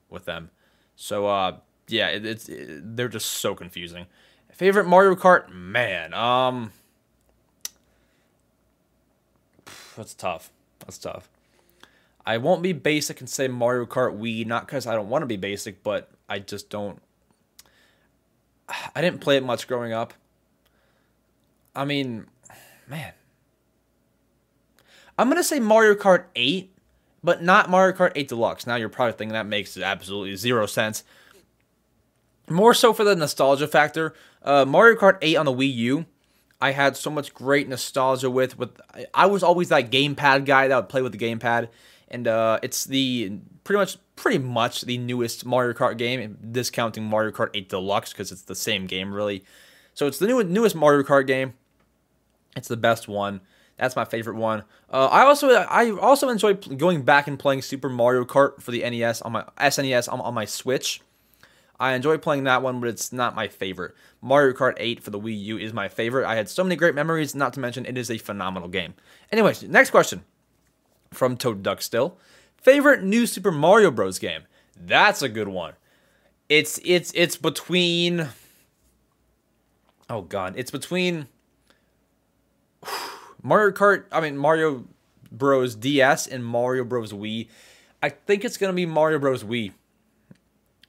with 0.09 0.23
them. 0.23 0.51
So 0.95 1.27
uh, 1.27 1.57
yeah, 1.89 2.07
it, 2.07 2.25
it's 2.25 2.47
it, 2.47 2.95
they're 2.95 3.09
just 3.09 3.29
so 3.29 3.55
confusing. 3.55 4.05
Favorite 4.53 4.87
Mario 4.87 5.15
Kart? 5.15 5.51
Man, 5.51 6.13
um, 6.13 6.71
that's 9.97 10.13
tough. 10.13 10.49
That's 10.79 10.97
tough. 10.97 11.29
I 12.25 12.37
won't 12.37 12.61
be 12.61 12.73
basic 12.73 13.19
and 13.19 13.29
say 13.29 13.47
Mario 13.47 13.85
Kart 13.85 14.17
Wii, 14.17 14.45
not 14.45 14.65
because 14.65 14.87
I 14.87 14.95
don't 14.95 15.09
want 15.09 15.23
to 15.23 15.27
be 15.27 15.37
basic, 15.37 15.83
but 15.83 16.09
I 16.29 16.39
just 16.39 16.69
don't 16.69 17.01
I 18.95 19.01
didn't 19.01 19.21
play 19.21 19.37
it 19.37 19.43
much 19.43 19.67
growing 19.67 19.93
up. 19.93 20.13
I 21.75 21.85
mean, 21.85 22.27
man. 22.87 23.13
I'm 25.17 25.27
going 25.27 25.37
to 25.37 25.43
say 25.43 25.59
Mario 25.59 25.93
Kart 25.95 26.25
8, 26.35 26.71
but 27.23 27.43
not 27.43 27.69
Mario 27.69 27.95
Kart 27.95 28.11
8 28.15 28.27
Deluxe. 28.27 28.65
Now 28.65 28.75
you're 28.75 28.89
probably 28.89 29.13
thinking 29.13 29.33
that 29.33 29.45
makes 29.45 29.77
absolutely 29.77 30.35
zero 30.35 30.65
sense. 30.65 31.03
More 32.49 32.73
so 32.73 32.93
for 32.93 33.03
the 33.03 33.15
nostalgia 33.15 33.67
factor. 33.67 34.13
Uh, 34.41 34.65
Mario 34.65 34.97
Kart 34.97 35.17
8 35.21 35.37
on 35.37 35.45
the 35.45 35.53
Wii 35.53 35.73
U, 35.75 36.05
I 36.59 36.71
had 36.71 36.97
so 36.97 37.09
much 37.09 37.33
great 37.33 37.67
nostalgia 37.67 38.29
with. 38.29 38.57
With 38.57 38.79
I 39.13 39.25
was 39.25 39.43
always 39.43 39.69
that 39.69 39.91
gamepad 39.91 40.45
guy 40.45 40.67
that 40.67 40.75
would 40.75 40.89
play 40.89 41.01
with 41.01 41.11
the 41.11 41.17
gamepad, 41.17 41.69
and 42.13 42.27
uh, 42.27 42.59
it's 42.61 42.85
the 42.85 43.39
pretty 43.63 43.79
much 43.79 43.97
pretty 44.15 44.37
much 44.37 44.81
the 44.81 44.97
newest 44.99 45.45
Mario 45.45 45.73
Kart 45.73 45.97
game, 45.97 46.37
discounting 46.51 47.03
Mario 47.03 47.31
Kart 47.31 47.49
8 47.53 47.67
Deluxe 47.67 48.13
because 48.13 48.31
it's 48.31 48.43
the 48.43 48.55
same 48.55 48.85
game 48.85 49.13
really. 49.13 49.43
So 49.95 50.07
it's 50.07 50.19
the 50.19 50.27
new, 50.27 50.43
newest 50.43 50.75
Mario 50.75 51.03
Kart 51.03 51.27
game. 51.27 51.55
It's 52.55 52.67
the 52.67 52.77
best 52.77 53.07
one. 53.07 53.41
That's 53.77 53.95
my 53.95 54.05
favorite 54.05 54.35
one. 54.35 54.63
Uh, 54.91 55.07
I 55.07 55.23
also 55.23 55.49
I 55.49 55.89
also 55.91 56.29
enjoy 56.29 56.53
going 56.53 57.01
back 57.01 57.27
and 57.27 57.37
playing 57.39 57.63
Super 57.63 57.89
Mario 57.89 58.23
Kart 58.23 58.61
for 58.61 58.69
the 58.69 58.87
NES 58.87 59.23
on 59.23 59.31
my 59.31 59.43
SNES 59.57 60.11
on, 60.11 60.21
on 60.21 60.35
my 60.35 60.45
Switch. 60.45 61.01
I 61.79 61.93
enjoy 61.93 62.19
playing 62.19 62.43
that 62.43 62.61
one, 62.61 62.79
but 62.79 62.87
it's 62.87 63.11
not 63.11 63.35
my 63.35 63.47
favorite. 63.47 63.95
Mario 64.21 64.53
Kart 64.53 64.75
8 64.77 65.03
for 65.03 65.09
the 65.09 65.19
Wii 65.19 65.37
U 65.45 65.57
is 65.57 65.73
my 65.73 65.89
favorite. 65.89 66.27
I 66.27 66.35
had 66.35 66.47
so 66.47 66.63
many 66.63 66.75
great 66.75 66.93
memories, 66.93 67.33
not 67.33 67.51
to 67.53 67.59
mention 67.59 67.87
it 67.87 67.97
is 67.97 68.11
a 68.11 68.19
phenomenal 68.19 68.69
game. 68.69 68.93
Anyways, 69.31 69.63
next 69.63 69.89
question 69.89 70.23
from 71.13 71.37
Toad 71.37 71.63
Duck 71.63 71.81
still. 71.81 72.17
Favorite 72.57 73.03
new 73.03 73.25
Super 73.25 73.51
Mario 73.51 73.91
Bros. 73.91 74.19
game? 74.19 74.43
That's 74.79 75.21
a 75.21 75.29
good 75.29 75.47
one. 75.47 75.73
It's 76.49 76.79
it's 76.83 77.11
it's 77.15 77.35
between. 77.35 78.29
Oh 80.09 80.21
god, 80.21 80.53
it's 80.57 80.71
between 80.71 81.27
Mario 83.43 83.71
Kart. 83.71 84.05
I 84.11 84.21
mean 84.21 84.37
Mario 84.37 84.85
Bros. 85.31 85.75
DS 85.75 86.27
and 86.27 86.45
Mario 86.45 86.83
Bros. 86.83 87.11
Wii. 87.11 87.47
I 88.01 88.09
think 88.09 88.45
it's 88.45 88.57
gonna 88.57 88.73
be 88.73 88.85
Mario 88.85 89.19
Bros. 89.19 89.43
Wii. 89.43 89.71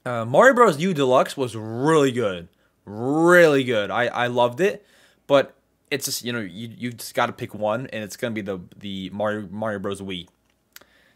Uh, 0.05 0.25
Mario 0.25 0.55
Bros. 0.55 0.79
U 0.81 0.93
Deluxe 0.93 1.37
was 1.37 1.57
really 1.57 2.13
good, 2.13 2.49
really 2.85 3.65
good. 3.65 3.91
I 3.91 4.07
I 4.07 4.27
loved 4.27 4.61
it, 4.61 4.85
but 5.27 5.54
it's 5.95 6.07
just 6.07 6.25
you 6.25 6.33
know 6.33 6.41
you 6.41 6.71
you 6.77 6.93
just 6.93 7.15
got 7.15 7.27
to 7.27 7.33
pick 7.33 7.55
one, 7.55 7.87
and 7.93 8.05
it's 8.05 8.17
gonna 8.17 8.35
be 8.35 8.43
the 8.43 8.61
the 8.77 9.11
Mario 9.11 9.49
Mario 9.51 9.79
Bros. 9.79 10.01
Wii. 10.01 10.29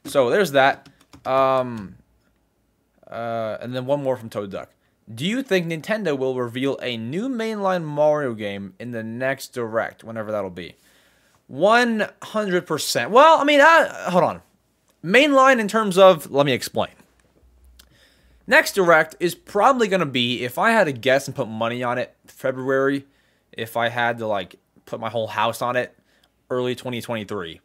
So 0.05 0.31
there's 0.31 0.53
that. 0.53 0.89
Um, 1.27 1.97
uh, 3.07 3.59
and 3.61 3.75
then 3.75 3.87
one 3.87 4.03
more 4.03 4.17
from 4.17 4.31
Toad 4.31 4.51
Duck. 4.51 4.71
Do 5.13 5.27
you 5.27 5.43
think 5.43 5.67
Nintendo 5.67 6.17
will 6.17 6.35
reveal 6.35 6.79
a 6.83 6.97
new 6.97 7.29
mainline 7.29 7.83
Mario 7.83 8.35
game 8.35 8.75
in 8.79 8.91
the 8.91 9.03
next 9.03 9.55
Direct, 9.55 10.05
whenever 10.05 10.31
that'll 10.31 10.51
be? 10.51 10.77
100%. 11.51 13.11
Well, 13.11 13.41
I 13.41 13.45
mean, 13.45 13.61
uh, 13.61 14.11
hold 14.11 14.25
on. 14.25 14.43
mainline 15.03 15.61
in 15.61 15.69
terms 15.69 15.97
of, 15.97 16.31
let 16.31 16.45
me 16.45 16.53
explain. 16.53 16.91
Next 18.47 18.75
direct 18.75 19.15
is 19.21 19.35
probably 19.35 19.89
going 19.89 20.01
to 20.01 20.07
be, 20.07 20.43
if 20.43 20.59
I 20.59 20.71
had 20.71 20.85
to 20.85 20.93
guess 20.93 21.27
and 21.27 21.37
put 21.37 21.49
money 21.49 21.83
on 21.83 21.99
it, 21.99 22.15
February. 22.27 23.05
If 23.53 23.77
I 23.77 23.89
had 23.89 24.19
to 24.19 24.27
like 24.27 24.57
put 24.89 25.01
my 25.01 25.11
whole 25.11 25.29
house 25.29 25.63
on 25.63 25.77
it, 25.77 25.97
early 26.51 26.75
2023. 26.75 27.61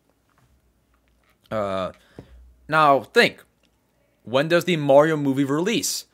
Uh, 1.51 1.91
now 2.67 3.01
think, 3.01 3.43
when 4.24 4.47
does 4.47 4.65
the 4.65 4.78
Mario 4.78 5.17
movie 5.17 5.43
release? 5.43 6.05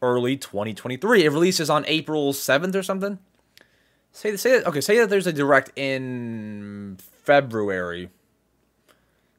Early 0.00 0.36
2023. 0.36 1.24
It 1.24 1.30
releases 1.30 1.68
on 1.68 1.84
April 1.86 2.32
7th 2.32 2.74
or 2.74 2.82
something. 2.82 3.18
Say 4.12 4.36
say 4.36 4.58
that 4.58 4.66
okay. 4.66 4.80
Say 4.80 4.98
that 4.98 5.10
there's 5.10 5.26
a 5.26 5.32
direct 5.32 5.70
in 5.76 6.98
February. 7.24 8.10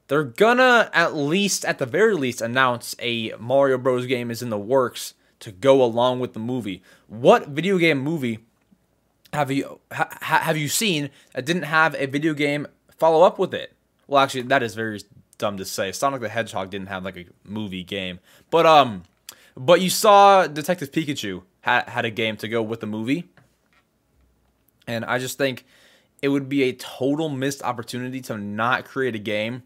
They're 0.07 0.23
gonna 0.23 0.89
at 0.93 1.15
least, 1.15 1.65
at 1.65 1.77
the 1.79 1.85
very 1.85 2.13
least, 2.13 2.41
announce 2.41 2.95
a 2.99 3.33
Mario 3.39 3.77
Bros. 3.77 4.05
game 4.05 4.29
is 4.31 4.41
in 4.41 4.49
the 4.49 4.57
works 4.57 5.13
to 5.39 5.51
go 5.51 5.83
along 5.83 6.19
with 6.19 6.33
the 6.33 6.39
movie. 6.39 6.81
What 7.07 7.49
video 7.49 7.77
game 7.77 7.99
movie 7.99 8.39
have 9.33 9.51
you 9.51 9.79
ha, 9.91 10.09
have 10.21 10.57
you 10.57 10.67
seen 10.67 11.09
that 11.33 11.45
didn't 11.45 11.63
have 11.63 11.95
a 11.95 12.05
video 12.05 12.33
game 12.33 12.67
follow 12.97 13.21
up 13.23 13.39
with 13.39 13.53
it? 13.53 13.73
Well, 14.07 14.21
actually, 14.21 14.43
that 14.43 14.63
is 14.63 14.75
very 14.75 15.01
dumb 15.37 15.57
to 15.57 15.65
say. 15.65 15.91
Sonic 15.91 16.21
the 16.21 16.29
Hedgehog 16.29 16.69
didn't 16.69 16.87
have 16.87 17.03
like 17.03 17.17
a 17.17 17.25
movie 17.43 17.83
game, 17.83 18.19
but 18.49 18.65
um, 18.65 19.03
but 19.55 19.81
you 19.81 19.89
saw 19.89 20.47
Detective 20.47 20.91
Pikachu 20.91 21.43
had 21.61 21.89
had 21.89 22.05
a 22.05 22.11
game 22.11 22.37
to 22.37 22.47
go 22.47 22.61
with 22.61 22.79
the 22.79 22.87
movie, 22.87 23.29
and 24.87 25.05
I 25.05 25.19
just 25.19 25.37
think 25.37 25.65
it 26.21 26.29
would 26.29 26.49
be 26.49 26.63
a 26.63 26.73
total 26.73 27.29
missed 27.29 27.63
opportunity 27.63 28.21
to 28.21 28.37
not 28.37 28.85
create 28.85 29.15
a 29.15 29.19
game 29.19 29.63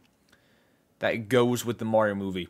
that 1.00 1.28
goes 1.30 1.66
with 1.66 1.80
the 1.80 1.86
Mario 1.86 2.16
movie. 2.16 2.48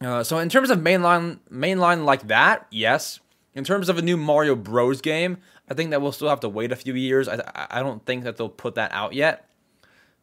Uh, 0.00 0.22
so 0.22 0.38
in 0.38 0.48
terms 0.48 0.70
of 0.70 0.78
mainline 0.78 1.38
mainline 1.50 2.04
like 2.04 2.26
that, 2.28 2.66
yes. 2.70 3.20
In 3.52 3.64
terms 3.64 3.88
of 3.88 3.98
a 3.98 4.02
new 4.02 4.16
Mario 4.16 4.54
Bros 4.54 5.00
game, 5.00 5.38
I 5.70 5.74
think 5.74 5.90
that 5.90 6.02
we'll 6.02 6.12
still 6.12 6.28
have 6.28 6.40
to 6.40 6.48
wait 6.48 6.72
a 6.72 6.76
few 6.76 6.94
years. 6.94 7.28
I 7.28 7.68
I 7.70 7.80
don't 7.80 8.04
think 8.04 8.24
that 8.24 8.36
they'll 8.36 8.48
put 8.48 8.74
that 8.74 8.90
out 8.92 9.12
yet, 9.12 9.48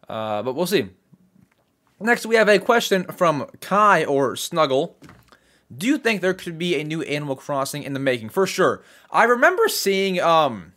uh, 0.10 0.44
but 0.44 0.54
we'll 0.54 0.68
see. 0.68 0.90
Next, 2.00 2.26
we 2.26 2.36
have 2.36 2.50
a 2.50 2.60
question 2.60 3.06
from 3.06 3.48
Kai 3.62 4.06
or 4.06 4.36
Snuggle. 4.36 4.98
Do 5.76 5.88
you 5.88 5.98
think 5.98 6.22
there 6.22 6.34
could 6.34 6.58
be 6.58 6.80
a 6.80 6.84
new 6.84 7.02
Animal 7.02 7.36
Crossing 7.36 7.84
in 7.84 7.94
the 7.94 8.00
making? 8.00 8.30
For 8.30 8.46
sure. 8.46 8.84
I 9.10 9.24
remember 9.24 9.68
seeing 9.68 10.20
um 10.20 10.74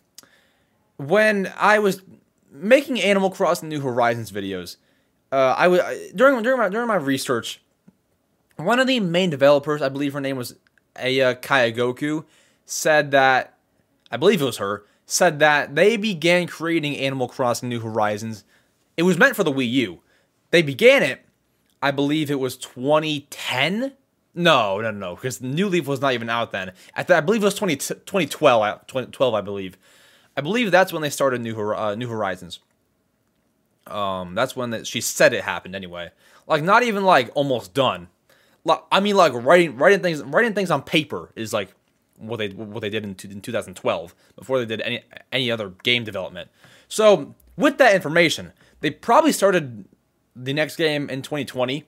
when 0.96 1.52
I 1.58 1.78
was 1.78 2.02
making 2.50 3.00
Animal 3.00 3.30
Crossing 3.30 3.68
New 3.68 3.80
Horizons 3.80 4.30
videos. 4.30 4.76
Uh, 5.32 5.54
I 5.56 5.68
was 5.68 5.80
during 6.14 6.42
during 6.42 6.58
my 6.58 6.68
during 6.68 6.88
my 6.88 6.96
research. 6.96 7.60
One 8.56 8.78
of 8.78 8.86
the 8.86 9.00
main 9.00 9.30
developers, 9.30 9.80
I 9.80 9.88
believe 9.88 10.12
her 10.12 10.20
name 10.20 10.36
was 10.36 10.56
Aya 10.96 11.34
Kyogoku, 11.34 12.24
said 12.66 13.10
that 13.12 13.56
I 14.10 14.16
believe 14.16 14.42
it 14.42 14.46
was 14.46 14.58
her 14.58 14.84
said 15.06 15.40
that 15.40 15.74
they 15.74 15.96
began 15.96 16.46
creating 16.46 16.96
Animal 16.96 17.28
Crossing 17.28 17.68
New 17.68 17.80
Horizons. 17.80 18.44
It 18.96 19.02
was 19.02 19.18
meant 19.18 19.36
for 19.36 19.44
the 19.44 19.52
Wii 19.52 19.70
U. 19.70 20.00
They 20.50 20.62
began 20.62 21.02
it, 21.02 21.24
I 21.82 21.90
believe 21.90 22.30
it 22.30 22.38
was 22.38 22.56
2010. 22.56 23.92
No, 24.34 24.80
no, 24.80 24.90
no, 24.90 25.14
because 25.16 25.40
New 25.40 25.68
Leaf 25.68 25.86
was 25.86 26.00
not 26.00 26.12
even 26.12 26.30
out 26.30 26.52
then. 26.52 26.72
I, 26.94 27.02
th- 27.02 27.16
I 27.16 27.20
believe 27.20 27.42
it 27.42 27.46
was 27.46 27.54
20, 27.54 27.76
2012, 27.76 28.86
2012, 28.86 29.34
I 29.34 29.40
believe. 29.40 29.76
I 30.36 30.40
believe 30.40 30.70
that's 30.70 30.92
when 30.92 31.02
they 31.02 31.10
started 31.10 31.40
New 31.40 31.72
uh, 31.72 31.94
New 31.96 32.08
Horizons. 32.08 32.60
Um, 33.88 34.34
that's 34.34 34.54
when 34.54 34.70
the, 34.70 34.84
she 34.84 35.00
said 35.00 35.32
it 35.32 35.42
happened 35.42 35.74
anyway. 35.74 36.10
Like 36.46 36.62
not 36.62 36.84
even 36.84 37.04
like 37.04 37.30
almost 37.34 37.74
done. 37.74 38.08
Like 38.64 38.82
I 38.92 39.00
mean, 39.00 39.16
like 39.16 39.32
writing 39.34 39.76
writing 39.76 40.00
things 40.00 40.22
writing 40.22 40.54
things 40.54 40.70
on 40.70 40.82
paper 40.82 41.32
is 41.34 41.52
like 41.52 41.74
what 42.20 42.36
they 42.36 42.48
what 42.50 42.80
they 42.80 42.90
did 42.90 43.04
in, 43.04 43.16
in 43.30 43.40
2012 43.40 44.14
before 44.36 44.58
they 44.58 44.66
did 44.66 44.80
any 44.82 45.02
any 45.32 45.50
other 45.50 45.70
game 45.82 46.04
development. 46.04 46.50
So 46.88 47.34
with 47.56 47.78
that 47.78 47.94
information, 47.94 48.52
they 48.80 48.90
probably 48.90 49.32
started 49.32 49.86
the 50.36 50.52
next 50.52 50.76
game 50.76 51.08
in 51.10 51.22
2020. 51.22 51.84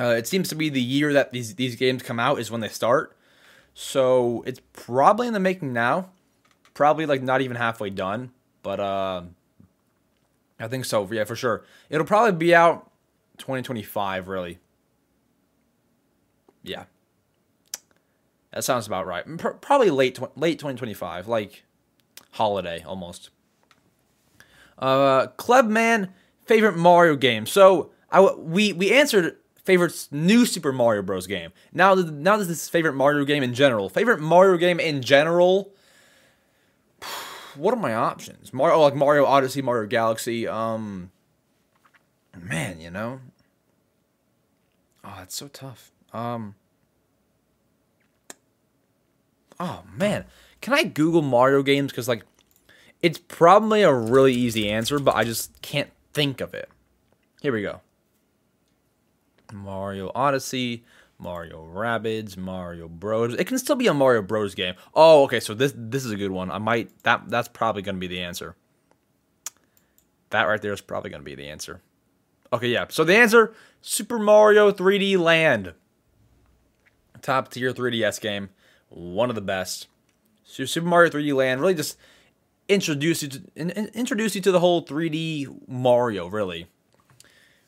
Uh, 0.00 0.14
it 0.16 0.26
seems 0.26 0.48
to 0.48 0.54
be 0.54 0.68
the 0.68 0.80
year 0.80 1.12
that 1.12 1.32
these 1.32 1.54
these 1.56 1.76
games 1.76 2.02
come 2.02 2.20
out 2.20 2.38
is 2.38 2.50
when 2.50 2.60
they 2.60 2.68
start. 2.68 3.16
So 3.74 4.42
it's 4.46 4.60
probably 4.72 5.26
in 5.26 5.32
the 5.32 5.40
making 5.40 5.72
now. 5.72 6.10
Probably 6.74 7.06
like 7.06 7.22
not 7.22 7.40
even 7.40 7.56
halfway 7.56 7.90
done, 7.90 8.30
but 8.62 8.78
uh, 8.78 9.22
I 10.60 10.68
think 10.68 10.84
so. 10.84 11.08
Yeah, 11.10 11.24
for 11.24 11.34
sure. 11.34 11.64
It'll 11.90 12.06
probably 12.06 12.32
be 12.32 12.54
out 12.54 12.90
2025. 13.38 14.28
Really. 14.28 14.58
Yeah. 16.62 16.84
That 18.58 18.64
sounds 18.64 18.88
about 18.88 19.06
right. 19.06 19.24
Probably 19.60 19.88
late 19.88 20.18
late 20.34 20.58
2025, 20.58 21.28
like 21.28 21.62
holiday 22.32 22.82
almost. 22.84 23.30
Uh, 24.76 25.28
Clubman 25.28 26.12
favorite 26.44 26.76
Mario 26.76 27.14
game. 27.14 27.46
So 27.46 27.92
I 28.10 28.20
we 28.20 28.72
we 28.72 28.90
answered 28.90 29.36
favorite 29.62 30.08
new 30.10 30.44
Super 30.44 30.72
Mario 30.72 31.02
Bros. 31.02 31.28
game. 31.28 31.52
Now 31.72 31.94
now 31.94 32.36
this 32.36 32.48
is 32.48 32.68
favorite 32.68 32.94
Mario 32.94 33.24
game 33.24 33.44
in 33.44 33.54
general. 33.54 33.88
Favorite 33.88 34.18
Mario 34.18 34.56
game 34.56 34.80
in 34.80 35.02
general. 35.02 35.70
What 37.54 37.72
are 37.74 37.80
my 37.80 37.94
options? 37.94 38.52
Mario 38.52 38.80
like 38.80 38.96
Mario 38.96 39.24
Odyssey, 39.24 39.62
Mario 39.62 39.86
Galaxy. 39.86 40.48
Um, 40.48 41.12
man, 42.36 42.80
you 42.80 42.90
know. 42.90 43.20
Oh, 45.04 45.20
it's 45.22 45.36
so 45.36 45.46
tough. 45.46 45.92
Um. 46.12 46.56
Oh 49.60 49.82
man, 49.96 50.24
can 50.60 50.72
I 50.74 50.84
Google 50.84 51.22
Mario 51.22 51.62
games? 51.62 51.90
Because 51.90 52.08
like, 52.08 52.24
it's 53.02 53.18
probably 53.18 53.82
a 53.82 53.92
really 53.92 54.32
easy 54.32 54.68
answer, 54.68 54.98
but 54.98 55.16
I 55.16 55.24
just 55.24 55.60
can't 55.62 55.90
think 56.12 56.40
of 56.40 56.54
it. 56.54 56.68
Here 57.40 57.52
we 57.52 57.62
go. 57.62 57.80
Mario 59.52 60.10
Odyssey, 60.14 60.84
Mario 61.18 61.64
Rabbids, 61.64 62.36
Mario 62.36 62.88
Bros. 62.88 63.34
It 63.34 63.46
can 63.46 63.58
still 63.58 63.76
be 63.76 63.86
a 63.86 63.94
Mario 63.94 64.22
Bros 64.22 64.54
game. 64.54 64.74
Oh, 64.94 65.24
okay. 65.24 65.40
So 65.40 65.54
this 65.54 65.72
this 65.76 66.04
is 66.04 66.12
a 66.12 66.16
good 66.16 66.30
one. 66.30 66.50
I 66.50 66.58
might 66.58 66.90
that 67.02 67.28
that's 67.28 67.48
probably 67.48 67.82
going 67.82 67.96
to 67.96 68.00
be 68.00 68.06
the 68.06 68.20
answer. 68.20 68.54
That 70.30 70.44
right 70.44 70.60
there 70.60 70.72
is 70.72 70.80
probably 70.80 71.10
going 71.10 71.22
to 71.22 71.24
be 71.24 71.34
the 71.34 71.48
answer. 71.48 71.80
Okay, 72.52 72.68
yeah. 72.68 72.86
So 72.88 73.04
the 73.04 73.16
answer: 73.16 73.54
Super 73.80 74.18
Mario 74.18 74.70
3D 74.70 75.18
Land. 75.18 75.74
Top 77.20 77.50
tier 77.50 77.72
3DS 77.72 78.20
game, 78.20 78.50
one 78.88 79.28
of 79.28 79.34
the 79.34 79.42
best. 79.42 79.88
Super 80.44 80.86
Mario 80.86 81.10
3D 81.10 81.34
Land 81.34 81.60
really 81.60 81.74
just 81.74 81.96
introduce 82.68 83.22
you 83.22 83.28
to 83.28 83.42
in, 83.54 83.70
introduce 83.70 84.34
you 84.34 84.40
to 84.42 84.52
the 84.52 84.60
whole 84.60 84.84
3D 84.84 85.68
Mario. 85.68 86.26
Really, 86.26 86.66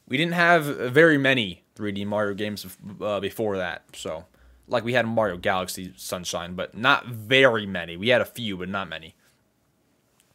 we 0.09 0.17
didn't 0.17 0.35
have 0.35 0.65
very 0.65 1.19
many 1.19 1.65
3D 1.77 2.07
Mario 2.07 2.35
games 2.35 2.67
uh, 3.01 3.21
before 3.21 3.57
that. 3.59 3.85
So, 3.95 4.25
like 4.67 4.85
we 4.85 4.95
had 4.95 5.07
Mario 5.07 5.37
Galaxy 5.37 5.93
Sunshine, 5.97 6.55
but 6.55 6.77
not 6.77 7.07
very 7.07 7.67
many. 7.67 7.97
We 7.97 8.09
had 8.09 8.21
a 8.21 8.27
few, 8.27 8.57
but 8.57 8.69
not 8.69 8.89
many. 8.89 9.15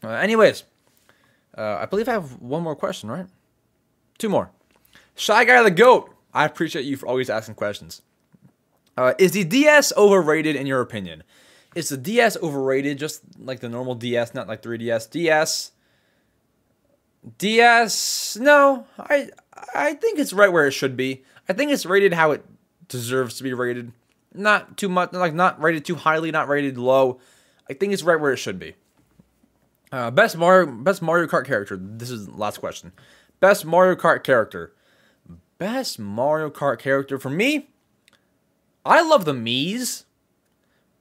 Uh, 0.04 0.10
anyways, 0.10 0.64
uh, 1.58 1.78
I 1.82 1.86
believe 1.86 2.08
I 2.08 2.14
have 2.14 2.40
one 2.42 2.64
more 2.64 2.76
question, 2.76 3.10
right? 3.10 3.28
Two 4.18 4.30
more. 4.30 4.52
Shy 5.16 5.46
Guy 5.46 5.64
the 5.64 5.72
Goat. 5.72 6.12
I 6.34 6.46
appreciate 6.46 6.86
you 6.86 6.98
for 6.98 7.08
always 7.08 7.30
asking 7.30 7.56
questions. 7.56 8.02
Uh, 8.98 9.14
is 9.18 9.32
the 9.32 9.44
DS 9.44 9.92
overrated 9.98 10.56
in 10.56 10.66
your 10.68 10.82
opinion? 10.82 11.24
Is 11.76 11.90
the 11.90 11.98
DS 11.98 12.38
overrated 12.38 12.98
just 12.98 13.22
like 13.38 13.60
the 13.60 13.68
normal 13.68 13.96
DS, 13.96 14.34
not 14.34 14.48
like 14.48 14.62
3DS? 14.62 15.10
DS. 15.12 15.72
DS. 17.38 18.38
No, 18.38 18.86
I 18.98 19.30
I 19.74 19.94
think 19.94 20.20
it's 20.20 20.32
right 20.32 20.52
where 20.52 20.68
it 20.68 20.72
should 20.72 20.96
be. 20.96 21.24
I 21.50 21.54
think 21.54 21.72
it's 21.72 21.86
rated 21.86 22.14
how 22.14 22.32
it 22.32 22.46
deserves 22.88 23.36
to 23.38 23.44
be 23.44 23.54
rated. 23.54 23.92
Not 24.34 24.78
too 24.78 24.90
much, 24.90 25.14
like 25.14 25.34
not 25.34 25.62
rated 25.62 25.86
too 25.86 25.96
highly, 25.96 26.32
not 26.32 26.48
rated 26.48 26.78
low. 26.78 27.20
I 27.70 27.74
think 27.74 27.94
it's 27.94 28.04
right 28.04 28.20
where 28.20 28.32
it 28.34 28.38
should 28.38 28.60
be. 28.60 28.76
Uh, 29.92 30.12
best 30.12 30.38
Mario, 30.38 30.72
best 30.72 31.02
Mario 31.02 31.28
Kart 31.28 31.46
character. 31.46 31.78
This 31.80 32.10
is 32.10 32.28
the 32.28 32.36
last 32.36 32.60
question. 32.60 32.92
Best 33.40 33.66
Mario 33.66 33.96
Kart 33.96 34.24
character. 34.24 34.74
Best 35.58 36.00
Mario 36.00 36.50
Kart 36.50 36.80
character 36.80 37.18
for 37.18 37.30
me. 37.30 37.70
I 38.86 39.02
love 39.02 39.26
the 39.26 39.34
Mii's. 39.34 40.06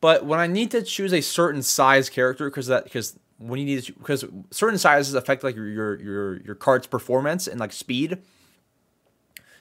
But 0.01 0.27
when 0.27 0.41
I 0.41 0.47
need 0.47 0.71
to 0.73 0.83
choose 0.83 1.13
a 1.13 1.21
certain 1.21 1.63
size 1.63 2.11
character, 2.11 2.51
because 2.51 2.67
that 2.67 2.85
because 2.85 3.19
when 3.39 3.59
you 3.59 3.67
need 3.67 3.85
to 3.85 3.93
because 3.95 4.25
certain 4.51 4.79
sizes 4.79 5.15
affect 5.15 5.45
like 5.45 5.57
your 5.57 5.69
your 5.69 6.01
your 6.01 6.43
your 6.43 6.55
card's 6.55 6.87
performance 6.87 7.47
and 7.47 7.61
like 7.61 7.73
speed. 7.73 8.19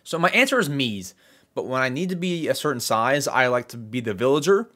So 0.04 0.20
my 0.20 0.30
answer 0.30 0.60
is 0.60 0.70
Mii's. 0.70 1.14
But 1.56 1.68
when 1.68 1.82
I 1.82 1.90
need 1.90 2.10
to 2.10 2.16
be 2.16 2.48
a 2.48 2.56
certain 2.56 2.80
size, 2.80 3.28
I 3.28 3.48
like 3.48 3.68
to 3.70 3.78
be 3.78 4.00
the 4.00 4.14
villager. 4.14 4.70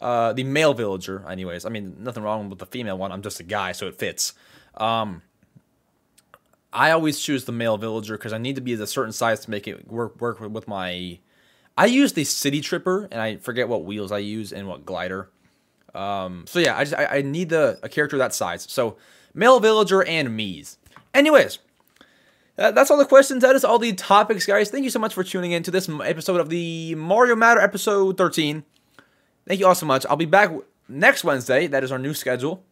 Uh, 0.00 0.32
the 0.32 0.44
male 0.44 0.74
villager, 0.74 1.28
anyways. 1.28 1.64
I 1.64 1.70
mean, 1.70 1.96
nothing 1.98 2.22
wrong 2.22 2.48
with 2.48 2.60
the 2.60 2.66
female 2.66 2.96
one. 2.96 3.10
I'm 3.10 3.22
just 3.22 3.40
a 3.40 3.42
guy, 3.42 3.72
so 3.72 3.88
it 3.88 3.98
fits. 3.98 4.32
Um, 4.76 5.22
I 6.72 6.92
always 6.92 7.18
choose 7.18 7.46
the 7.46 7.52
male 7.52 7.76
villager 7.78 8.16
because 8.16 8.32
I 8.32 8.38
need 8.38 8.54
to 8.54 8.60
be 8.60 8.74
a 8.74 8.86
certain 8.86 9.12
size 9.12 9.40
to 9.40 9.50
make 9.50 9.66
it 9.66 9.88
work 9.90 10.20
work 10.20 10.40
with 10.40 10.68
my. 10.68 11.18
I 11.78 11.86
use 11.86 12.12
the 12.12 12.24
city 12.24 12.60
tripper 12.60 13.06
and 13.12 13.20
I 13.20 13.36
forget 13.36 13.68
what 13.68 13.84
wheels 13.84 14.10
I 14.10 14.18
use 14.18 14.52
and 14.52 14.66
what 14.66 14.84
glider. 14.84 15.30
Um, 15.94 16.44
so 16.48 16.58
yeah, 16.58 16.76
I 16.76 16.82
just 16.84 16.94
I, 16.96 17.18
I 17.18 17.22
need 17.22 17.50
the 17.50 17.78
a 17.84 17.88
character 17.88 18.18
that 18.18 18.34
size. 18.34 18.66
So 18.68 18.96
male 19.32 19.60
villager 19.60 20.02
and 20.02 20.30
Miis. 20.30 20.76
Anyways, 21.14 21.60
that's 22.56 22.90
all 22.90 22.98
the 22.98 23.04
questions. 23.04 23.42
That 23.42 23.54
is 23.54 23.64
all 23.64 23.78
the 23.78 23.92
topics, 23.92 24.44
guys. 24.44 24.70
Thank 24.70 24.82
you 24.82 24.90
so 24.90 24.98
much 24.98 25.14
for 25.14 25.22
tuning 25.22 25.52
in 25.52 25.62
to 25.62 25.70
this 25.70 25.88
episode 25.88 26.40
of 26.40 26.48
the 26.48 26.96
Mario 26.96 27.36
Matter 27.36 27.60
episode 27.60 28.18
13. 28.18 28.64
Thank 29.46 29.60
you 29.60 29.66
all 29.68 29.76
so 29.76 29.86
much. 29.86 30.04
I'll 30.10 30.16
be 30.16 30.26
back 30.26 30.50
next 30.88 31.22
Wednesday. 31.22 31.68
That 31.68 31.84
is 31.84 31.92
our 31.92 31.98
new 31.98 32.12
schedule. 32.12 32.64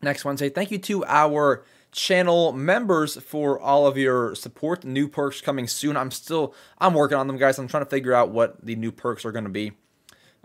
Next 0.00 0.24
Wednesday. 0.24 0.48
Thank 0.48 0.70
you 0.70 0.78
to 0.78 1.04
our 1.04 1.62
channel 1.94 2.52
members 2.52 3.16
for 3.22 3.58
all 3.58 3.86
of 3.86 3.96
your 3.96 4.34
support. 4.34 4.84
New 4.84 5.08
perks 5.08 5.40
coming 5.40 5.66
soon. 5.66 5.96
I'm 5.96 6.10
still 6.10 6.54
I'm 6.78 6.92
working 6.92 7.16
on 7.16 7.26
them, 7.26 7.38
guys. 7.38 7.58
I'm 7.58 7.68
trying 7.68 7.84
to 7.84 7.90
figure 7.90 8.12
out 8.12 8.30
what 8.30 8.64
the 8.64 8.76
new 8.76 8.92
perks 8.92 9.24
are 9.24 9.32
going 9.32 9.44
to 9.44 9.50
be. 9.50 9.72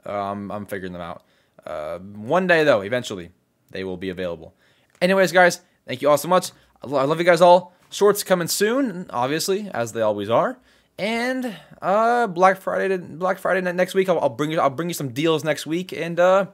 Um, 0.05 0.51
I'm 0.51 0.65
figuring 0.65 0.93
them 0.93 1.01
out. 1.01 1.23
Uh, 1.65 1.99
one 1.99 2.47
day 2.47 2.63
though, 2.63 2.81
eventually 2.81 3.31
they 3.71 3.83
will 3.83 3.97
be 3.97 4.09
available. 4.09 4.55
Anyways, 5.01 5.31
guys, 5.31 5.61
thank 5.85 6.01
you 6.01 6.09
all 6.09 6.17
so 6.17 6.27
much. 6.27 6.51
I 6.81 6.87
love 6.87 7.19
you 7.19 7.25
guys 7.25 7.41
all. 7.41 7.73
Shorts 7.89 8.23
coming 8.23 8.47
soon, 8.47 9.07
obviously, 9.09 9.69
as 9.73 9.91
they 9.93 10.01
always 10.01 10.29
are. 10.29 10.59
And 10.97 11.55
uh, 11.81 12.27
Black 12.27 12.61
Friday, 12.61 12.97
Black 12.97 13.39
Friday 13.39 13.61
next 13.73 13.95
week. 13.95 14.09
I'll, 14.09 14.19
I'll 14.19 14.29
bring 14.29 14.51
you, 14.51 14.59
I'll 14.59 14.69
bring 14.69 14.89
you 14.89 14.93
some 14.93 15.09
deals 15.09 15.43
next 15.43 15.65
week. 15.65 15.93
And 15.93 16.19
uh, 16.19 16.47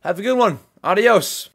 have 0.00 0.18
a 0.18 0.22
good 0.22 0.38
one. 0.38 0.60
Adios. 0.82 1.50